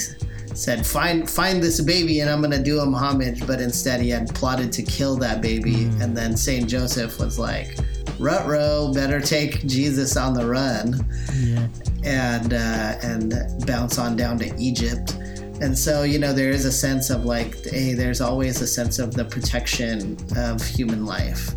said, 0.55 0.85
"Find 0.85 1.29
find 1.29 1.61
this 1.61 1.79
baby, 1.79 2.19
and 2.19 2.29
I'm 2.29 2.41
going 2.41 2.51
to 2.51 2.63
do 2.63 2.81
him 2.81 2.93
homage." 2.93 3.45
But 3.45 3.61
instead, 3.61 4.01
he 4.01 4.09
had 4.09 4.33
plotted 4.33 4.73
to 4.73 4.83
kill 4.83 5.15
that 5.17 5.41
baby. 5.41 5.85
And 6.01 6.17
then 6.17 6.35
Saint 6.35 6.67
Joseph 6.67 7.19
was 7.19 7.37
like, 7.39 7.77
"Rut 8.21 8.47
better 8.93 9.19
take 9.19 9.65
Jesus 9.67 10.15
on 10.15 10.33
the 10.33 10.45
run." 10.45 11.05
Yeah. 11.35 11.67
and 12.03 12.53
uh, 12.53 12.95
and 13.03 13.33
bounce 13.67 13.97
on 13.99 14.15
down 14.15 14.37
to 14.39 14.55
Egypt. 14.57 15.15
And 15.61 15.77
so 15.77 16.03
you 16.03 16.17
know 16.17 16.33
there 16.33 16.49
is 16.49 16.65
a 16.65 16.71
sense 16.71 17.09
of 17.09 17.25
like, 17.25 17.63
hey, 17.65 17.93
there's 17.93 18.21
always 18.21 18.61
a 18.61 18.67
sense 18.67 18.97
of 18.99 19.13
the 19.13 19.25
protection 19.25 20.17
of 20.35 20.65
human 20.65 21.05
life 21.05 21.51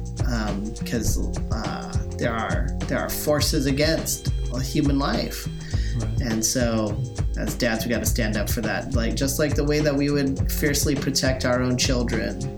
because 0.78 1.18
uh, 1.52 1.92
there 2.18 2.32
are 2.34 2.68
there 2.86 2.98
are 2.98 3.08
forces 3.08 3.66
against 3.66 4.30
human 4.62 4.98
life, 4.98 5.48
Right. 5.96 6.20
and 6.20 6.44
so 6.44 7.00
as 7.38 7.54
dads 7.54 7.84
we 7.84 7.90
got 7.90 8.00
to 8.00 8.06
stand 8.06 8.36
up 8.36 8.48
for 8.50 8.60
that. 8.60 8.94
Like 8.94 9.16
just 9.16 9.38
like 9.38 9.54
the 9.54 9.64
way 9.64 9.80
that 9.80 9.94
we 9.94 10.10
would 10.10 10.50
fiercely 10.52 10.94
protect 10.94 11.44
our 11.46 11.62
own 11.62 11.76
children, 11.78 12.53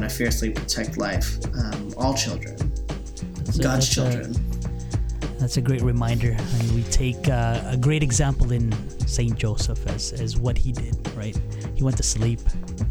want 0.00 0.10
to 0.10 0.14
fiercely 0.16 0.50
protect 0.50 0.96
life, 0.98 1.38
um, 1.54 1.94
all 1.96 2.14
children, 2.14 2.54
a- 2.54 3.58
God's 3.58 3.58
that's 3.58 3.88
a- 3.88 3.94
children. 3.94 4.36
That's 5.38 5.56
a 5.58 5.60
great 5.60 5.82
reminder. 5.82 6.30
And 6.38 6.72
we 6.74 6.82
take 6.84 7.28
uh, 7.28 7.60
a 7.66 7.76
great 7.76 8.02
example 8.02 8.50
in 8.52 8.72
Saint 9.06 9.36
Joseph 9.36 9.86
as, 9.88 10.12
as 10.12 10.38
what 10.38 10.56
he 10.56 10.72
did, 10.72 10.96
right? 11.14 11.38
He 11.74 11.82
went 11.82 11.96
to 11.98 12.02
sleep, 12.02 12.40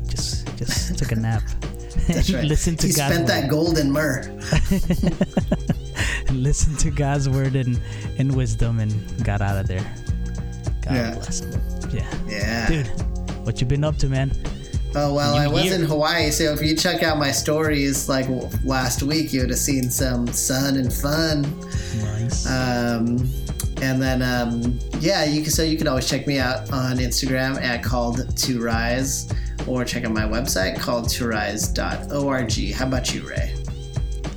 just 0.07 0.45
just 0.57 0.97
took 0.99 1.11
a 1.11 1.15
nap. 1.15 1.41
That's 2.07 2.27
He 2.27 2.35
right. 2.35 2.45
listened 2.45 2.79
to 2.81 2.87
he 2.87 2.93
God's 2.93 3.15
spent 3.15 3.27
word. 3.27 3.29
that 3.29 3.49
gold 3.49 3.77
in 3.79 3.91
myrrh. 3.91 4.23
listened 6.31 6.79
to 6.79 6.91
God's 6.91 7.27
word 7.29 7.55
and, 7.55 7.79
and 8.17 8.35
wisdom 8.35 8.79
and 8.79 8.91
got 9.23 9.41
out 9.41 9.57
of 9.57 9.67
there. 9.67 9.85
God 10.83 10.93
Yeah. 10.95 11.13
bless 11.15 11.39
him. 11.41 11.61
Yeah. 11.91 12.13
Yeah. 12.27 12.67
Dude, 12.67 12.87
what 13.45 13.61
you 13.61 13.67
been 13.67 13.83
up 13.83 13.97
to, 13.97 14.09
man? 14.09 14.31
Oh 14.95 15.13
well, 15.13 15.35
I 15.35 15.47
was 15.47 15.71
in 15.71 15.81
Hawaii, 15.83 16.29
so 16.29 16.53
if 16.53 16.61
you 16.61 16.75
check 16.75 17.01
out 17.01 17.17
my 17.17 17.31
stories 17.31 18.07
like 18.07 18.27
w- 18.27 18.47
last 18.63 19.01
week, 19.01 19.33
you 19.33 19.41
would 19.41 19.49
have 19.49 19.57
seen 19.57 19.89
some 19.89 20.27
sun 20.27 20.75
and 20.75 20.93
fun. 20.93 21.41
Nice. 21.97 22.45
Um, 22.45 23.27
and 23.81 24.01
then 24.01 24.21
um, 24.21 24.79
yeah, 24.99 25.25
you 25.25 25.41
can 25.41 25.51
so 25.51 25.63
you 25.63 25.77
can 25.77 25.87
always 25.87 26.07
check 26.07 26.27
me 26.27 26.37
out 26.37 26.71
on 26.71 26.97
Instagram 26.97 27.59
at 27.59 27.83
called 27.83 28.37
to 28.37 28.61
rise, 28.61 29.33
or 29.67 29.83
check 29.83 30.05
out 30.05 30.11
my 30.11 30.23
website 30.25 30.79
called 30.79 31.09
to 31.09 31.27
rise.org. 31.27 32.73
How 32.73 32.87
about 32.87 33.13
you, 33.15 33.27
Ray? 33.27 33.55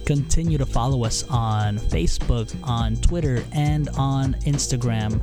Continue 0.07 0.57
to 0.57 0.67
follow 0.67 1.05
us 1.05 1.25
on 1.29 1.79
Facebook, 1.79 2.55
on 2.63 2.97
Twitter, 2.97 3.45
and 3.53 3.89
on 3.91 4.35
Instagram 4.47 5.21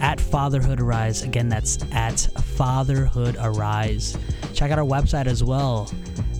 at 0.00 0.20
Fatherhood 0.20 0.80
Arise. 0.80 1.22
Again, 1.22 1.48
that's 1.48 1.78
at 1.92 2.20
Fatherhood 2.56 3.36
Arise. 3.40 4.16
Check 4.62 4.70
out 4.70 4.78
our 4.78 4.84
website 4.84 5.26
as 5.26 5.42
well 5.42 5.90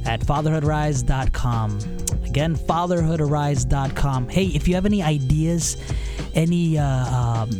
at 0.06 0.20
fatherhoodarise.com. 0.20 1.78
Again, 2.24 2.54
fatherhoodarise.com. 2.54 4.28
Hey, 4.28 4.44
if 4.44 4.68
you 4.68 4.76
have 4.76 4.86
any 4.86 5.02
ideas, 5.02 5.76
any 6.32 6.78
uh, 6.78 7.12
um, 7.12 7.50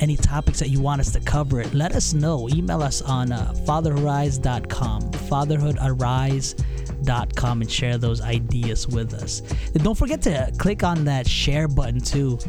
any 0.00 0.16
topics 0.16 0.58
that 0.58 0.70
you 0.70 0.80
want 0.80 1.00
us 1.00 1.12
to 1.12 1.20
cover, 1.20 1.62
let 1.66 1.92
us 1.92 2.14
know. 2.14 2.48
Email 2.48 2.82
us 2.82 3.00
on 3.00 3.30
uh, 3.30 3.54
fatherhoodarise.com. 3.64 5.02
Fatherhoodarise.com 5.02 7.60
and 7.60 7.70
share 7.70 7.96
those 7.96 8.20
ideas 8.20 8.88
with 8.88 9.14
us. 9.14 9.42
And 9.72 9.84
don't 9.84 9.96
forget 9.96 10.20
to 10.22 10.52
click 10.58 10.82
on 10.82 11.04
that 11.04 11.28
share 11.28 11.68
button 11.68 12.00
too. 12.00 12.40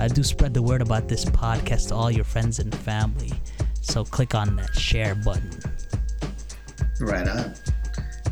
Uh, 0.00 0.08
do 0.08 0.22
spread 0.22 0.54
the 0.54 0.62
word 0.62 0.80
about 0.80 1.08
this 1.08 1.26
podcast 1.26 1.88
to 1.88 1.94
all 1.94 2.10
your 2.10 2.24
friends 2.24 2.58
and 2.58 2.74
family. 2.74 3.34
So 3.82 4.02
click 4.02 4.34
on 4.34 4.56
that 4.56 4.74
share 4.74 5.14
button. 5.14 5.50
Right 7.00 7.28
on. 7.28 7.54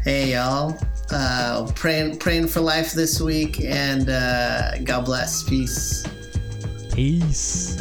Hey 0.02 0.32
y'all, 0.32 0.76
uh, 1.10 1.70
praying 1.76 2.18
praying 2.18 2.48
for 2.48 2.60
life 2.60 2.92
this 2.92 3.20
week, 3.20 3.60
and 3.60 4.10
uh, 4.10 4.78
God 4.78 5.04
bless. 5.04 5.44
Peace. 5.44 6.04
Peace. 6.92 7.80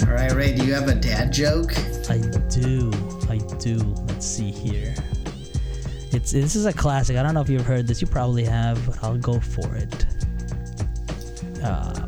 All 0.00 0.14
right, 0.14 0.32
Ray, 0.32 0.54
do 0.54 0.64
you 0.64 0.72
have 0.72 0.88
a 0.88 0.94
dad 0.94 1.30
joke? 1.30 1.74
I 2.10 2.18
do. 2.48 2.92
I 3.28 3.38
do. 3.58 3.76
Let's 4.06 4.26
see 4.26 4.50
here. 4.50 4.94
It's 6.12 6.32
this 6.32 6.54
is 6.54 6.66
a 6.66 6.72
classic. 6.72 7.16
I 7.16 7.22
don't 7.22 7.34
know 7.34 7.40
if 7.40 7.48
you've 7.48 7.66
heard 7.66 7.86
this. 7.86 8.00
You 8.00 8.06
probably 8.06 8.44
have, 8.44 8.84
but 8.86 9.02
I'll 9.02 9.18
go 9.18 9.40
for 9.40 9.74
it. 9.74 10.06
Uh, 11.62 12.06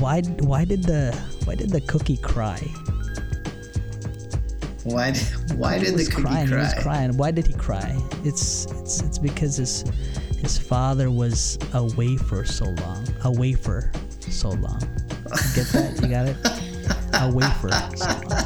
why 0.00 0.20
why 0.20 0.64
did 0.64 0.82
the 0.84 1.12
why 1.44 1.54
did 1.54 1.70
the 1.70 1.80
cookie 1.82 2.16
cry? 2.18 2.60
Why? 4.84 5.12
Why 5.54 5.78
did 5.78 5.94
the 5.94 6.04
cookie 6.04 6.22
crying. 6.22 6.48
He 6.48 6.54
was 6.54 6.74
cry? 6.74 6.82
crying. 6.82 7.16
Why 7.16 7.30
did 7.30 7.46
he 7.46 7.54
cry? 7.54 7.96
It's 8.24 8.66
it's 8.66 9.00
it's 9.02 9.18
because 9.18 9.56
his 9.56 9.84
his 10.40 10.58
father 10.58 11.10
was 11.10 11.58
away 11.72 12.16
for 12.16 12.44
so 12.44 12.66
long. 12.66 13.06
Away 13.24 13.54
for 13.54 13.90
so 14.20 14.50
long. 14.50 14.80
You 15.08 15.54
get 15.54 15.66
that? 15.72 15.98
You 16.02 16.08
got 16.08 16.28
it? 16.28 16.36
Away 17.20 17.48
for 17.60 17.70
so 17.96 18.20
long. 18.28 18.37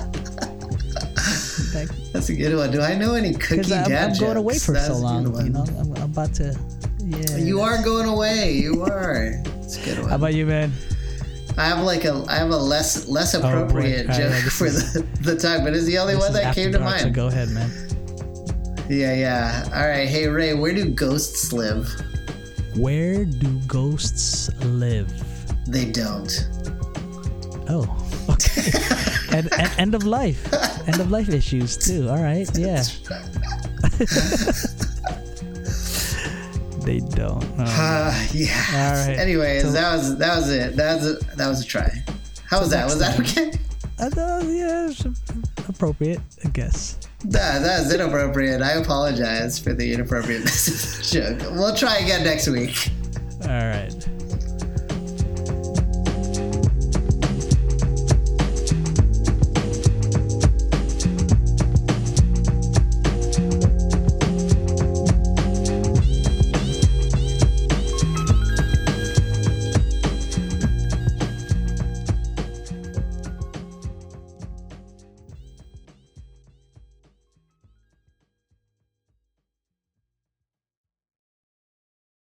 That's 2.23 2.31
a 2.31 2.37
good 2.37 2.55
one. 2.57 2.71
Do 2.71 2.81
I 2.81 2.95
know 2.95 3.15
any 3.17 3.33
cookie 3.33 3.57
Because 3.57 3.73
I'm, 3.73 3.89
dad 3.91 4.13
I'm 4.13 4.17
going 4.21 4.37
away 4.37 4.55
jokes? 4.55 4.67
for 4.67 4.73
That's 4.75 4.87
so 4.87 4.93
a 4.93 4.97
good 4.97 5.03
long. 5.03 5.33
one. 5.33 5.47
You 5.47 5.53
know, 5.55 5.65
I'm, 5.77 5.93
I'm 5.97 6.03
about 6.05 6.33
to. 6.35 6.57
Yeah. 7.01 7.37
You 7.37 7.61
are 7.63 7.83
going 7.83 8.07
away. 8.07 8.53
You 8.53 8.85
are. 8.85 9.43
It's 9.57 9.77
a 9.77 9.85
good 9.85 9.99
one. 9.99 10.09
How 10.09 10.15
about 10.15 10.33
you, 10.33 10.47
man? 10.47 10.71
I 11.59 11.65
have 11.65 11.81
like 11.81 12.05
a 12.05 12.25
I 12.29 12.37
have 12.37 12.51
a 12.51 12.57
less 12.57 13.09
less 13.09 13.35
oh, 13.35 13.41
appropriate 13.41 14.03
All 14.03 14.07
right, 14.07 14.17
joke 14.17 14.31
yeah, 14.45 14.49
for 14.51 14.67
is- 14.69 14.93
the, 14.93 15.01
the 15.23 15.35
time, 15.37 15.65
but 15.65 15.75
it's 15.75 15.85
the 15.87 15.99
only 15.99 16.15
one 16.15 16.33
that 16.35 16.55
came 16.55 16.71
to 16.71 16.79
dark, 16.79 16.99
So 16.99 17.05
mind. 17.07 17.15
go 17.17 17.27
ahead, 17.27 17.49
man. 17.51 17.69
Yeah, 18.89 19.15
yeah. 19.15 19.69
All 19.75 19.89
right. 19.89 20.07
Hey 20.09 20.29
Ray, 20.29 20.55
where 20.55 20.73
do 20.73 20.91
ghosts 20.91 21.53
live? 21.53 21.91
Where 22.77 23.25
do 23.25 23.59
ghosts 23.67 24.49
live? 24.63 25.13
They 25.67 25.87
don't. 25.91 26.31
Oh, 27.69 27.85
okay. 28.31 28.71
and, 29.33 29.53
and 29.53 29.71
end 29.79 29.95
of 29.95 30.05
life, 30.05 30.53
end 30.89 31.01
of 31.01 31.11
life 31.11 31.29
issues 31.29 31.77
too. 31.77 32.09
All 32.09 32.23
right, 32.23 32.49
yeah. 32.57 32.83
they 36.85 36.99
don't. 37.01 37.43
Oh, 37.59 37.65
Uh, 37.65 38.27
yeah. 38.33 38.65
All 38.75 39.07
right. 39.07 39.19
Anyways, 39.19 39.63
So- 39.63 39.73
that 39.73 39.97
was 39.97 40.19
that 40.19 40.37
was 40.37 40.51
it. 40.51 40.77
That 40.77 40.97
was 40.97 41.07
a, 41.07 41.37
that 41.37 41.49
was 41.49 41.61
a 41.63 41.65
try. 41.67 42.03
How 42.47 42.61
was 42.61 42.71
that? 42.71 42.85
Was 42.87 42.99
that 42.99 43.17
time. 43.17 43.25
okay? 43.27 43.53
I 43.99 44.09
thought, 44.09 44.45
yeah, 44.45 44.89
it's 44.91 45.05
appropriate, 45.69 46.21
I 46.45 46.49
guess. 46.49 46.99
That 47.27 47.63
that 47.63 47.87
is 47.87 47.95
inappropriate. 47.95 48.63
I 48.63 48.73
apologize 48.73 49.59
for 49.61 49.75
the 49.75 49.93
inappropriateness 49.95 50.69
of 50.69 50.99
the 50.99 51.39
joke. 51.39 51.53
We'll 51.53 51.75
try 51.77 51.99
again 51.99 52.25
next 52.25 52.49
week. 52.49 52.91
All 53.43 53.49
right. 53.49 53.95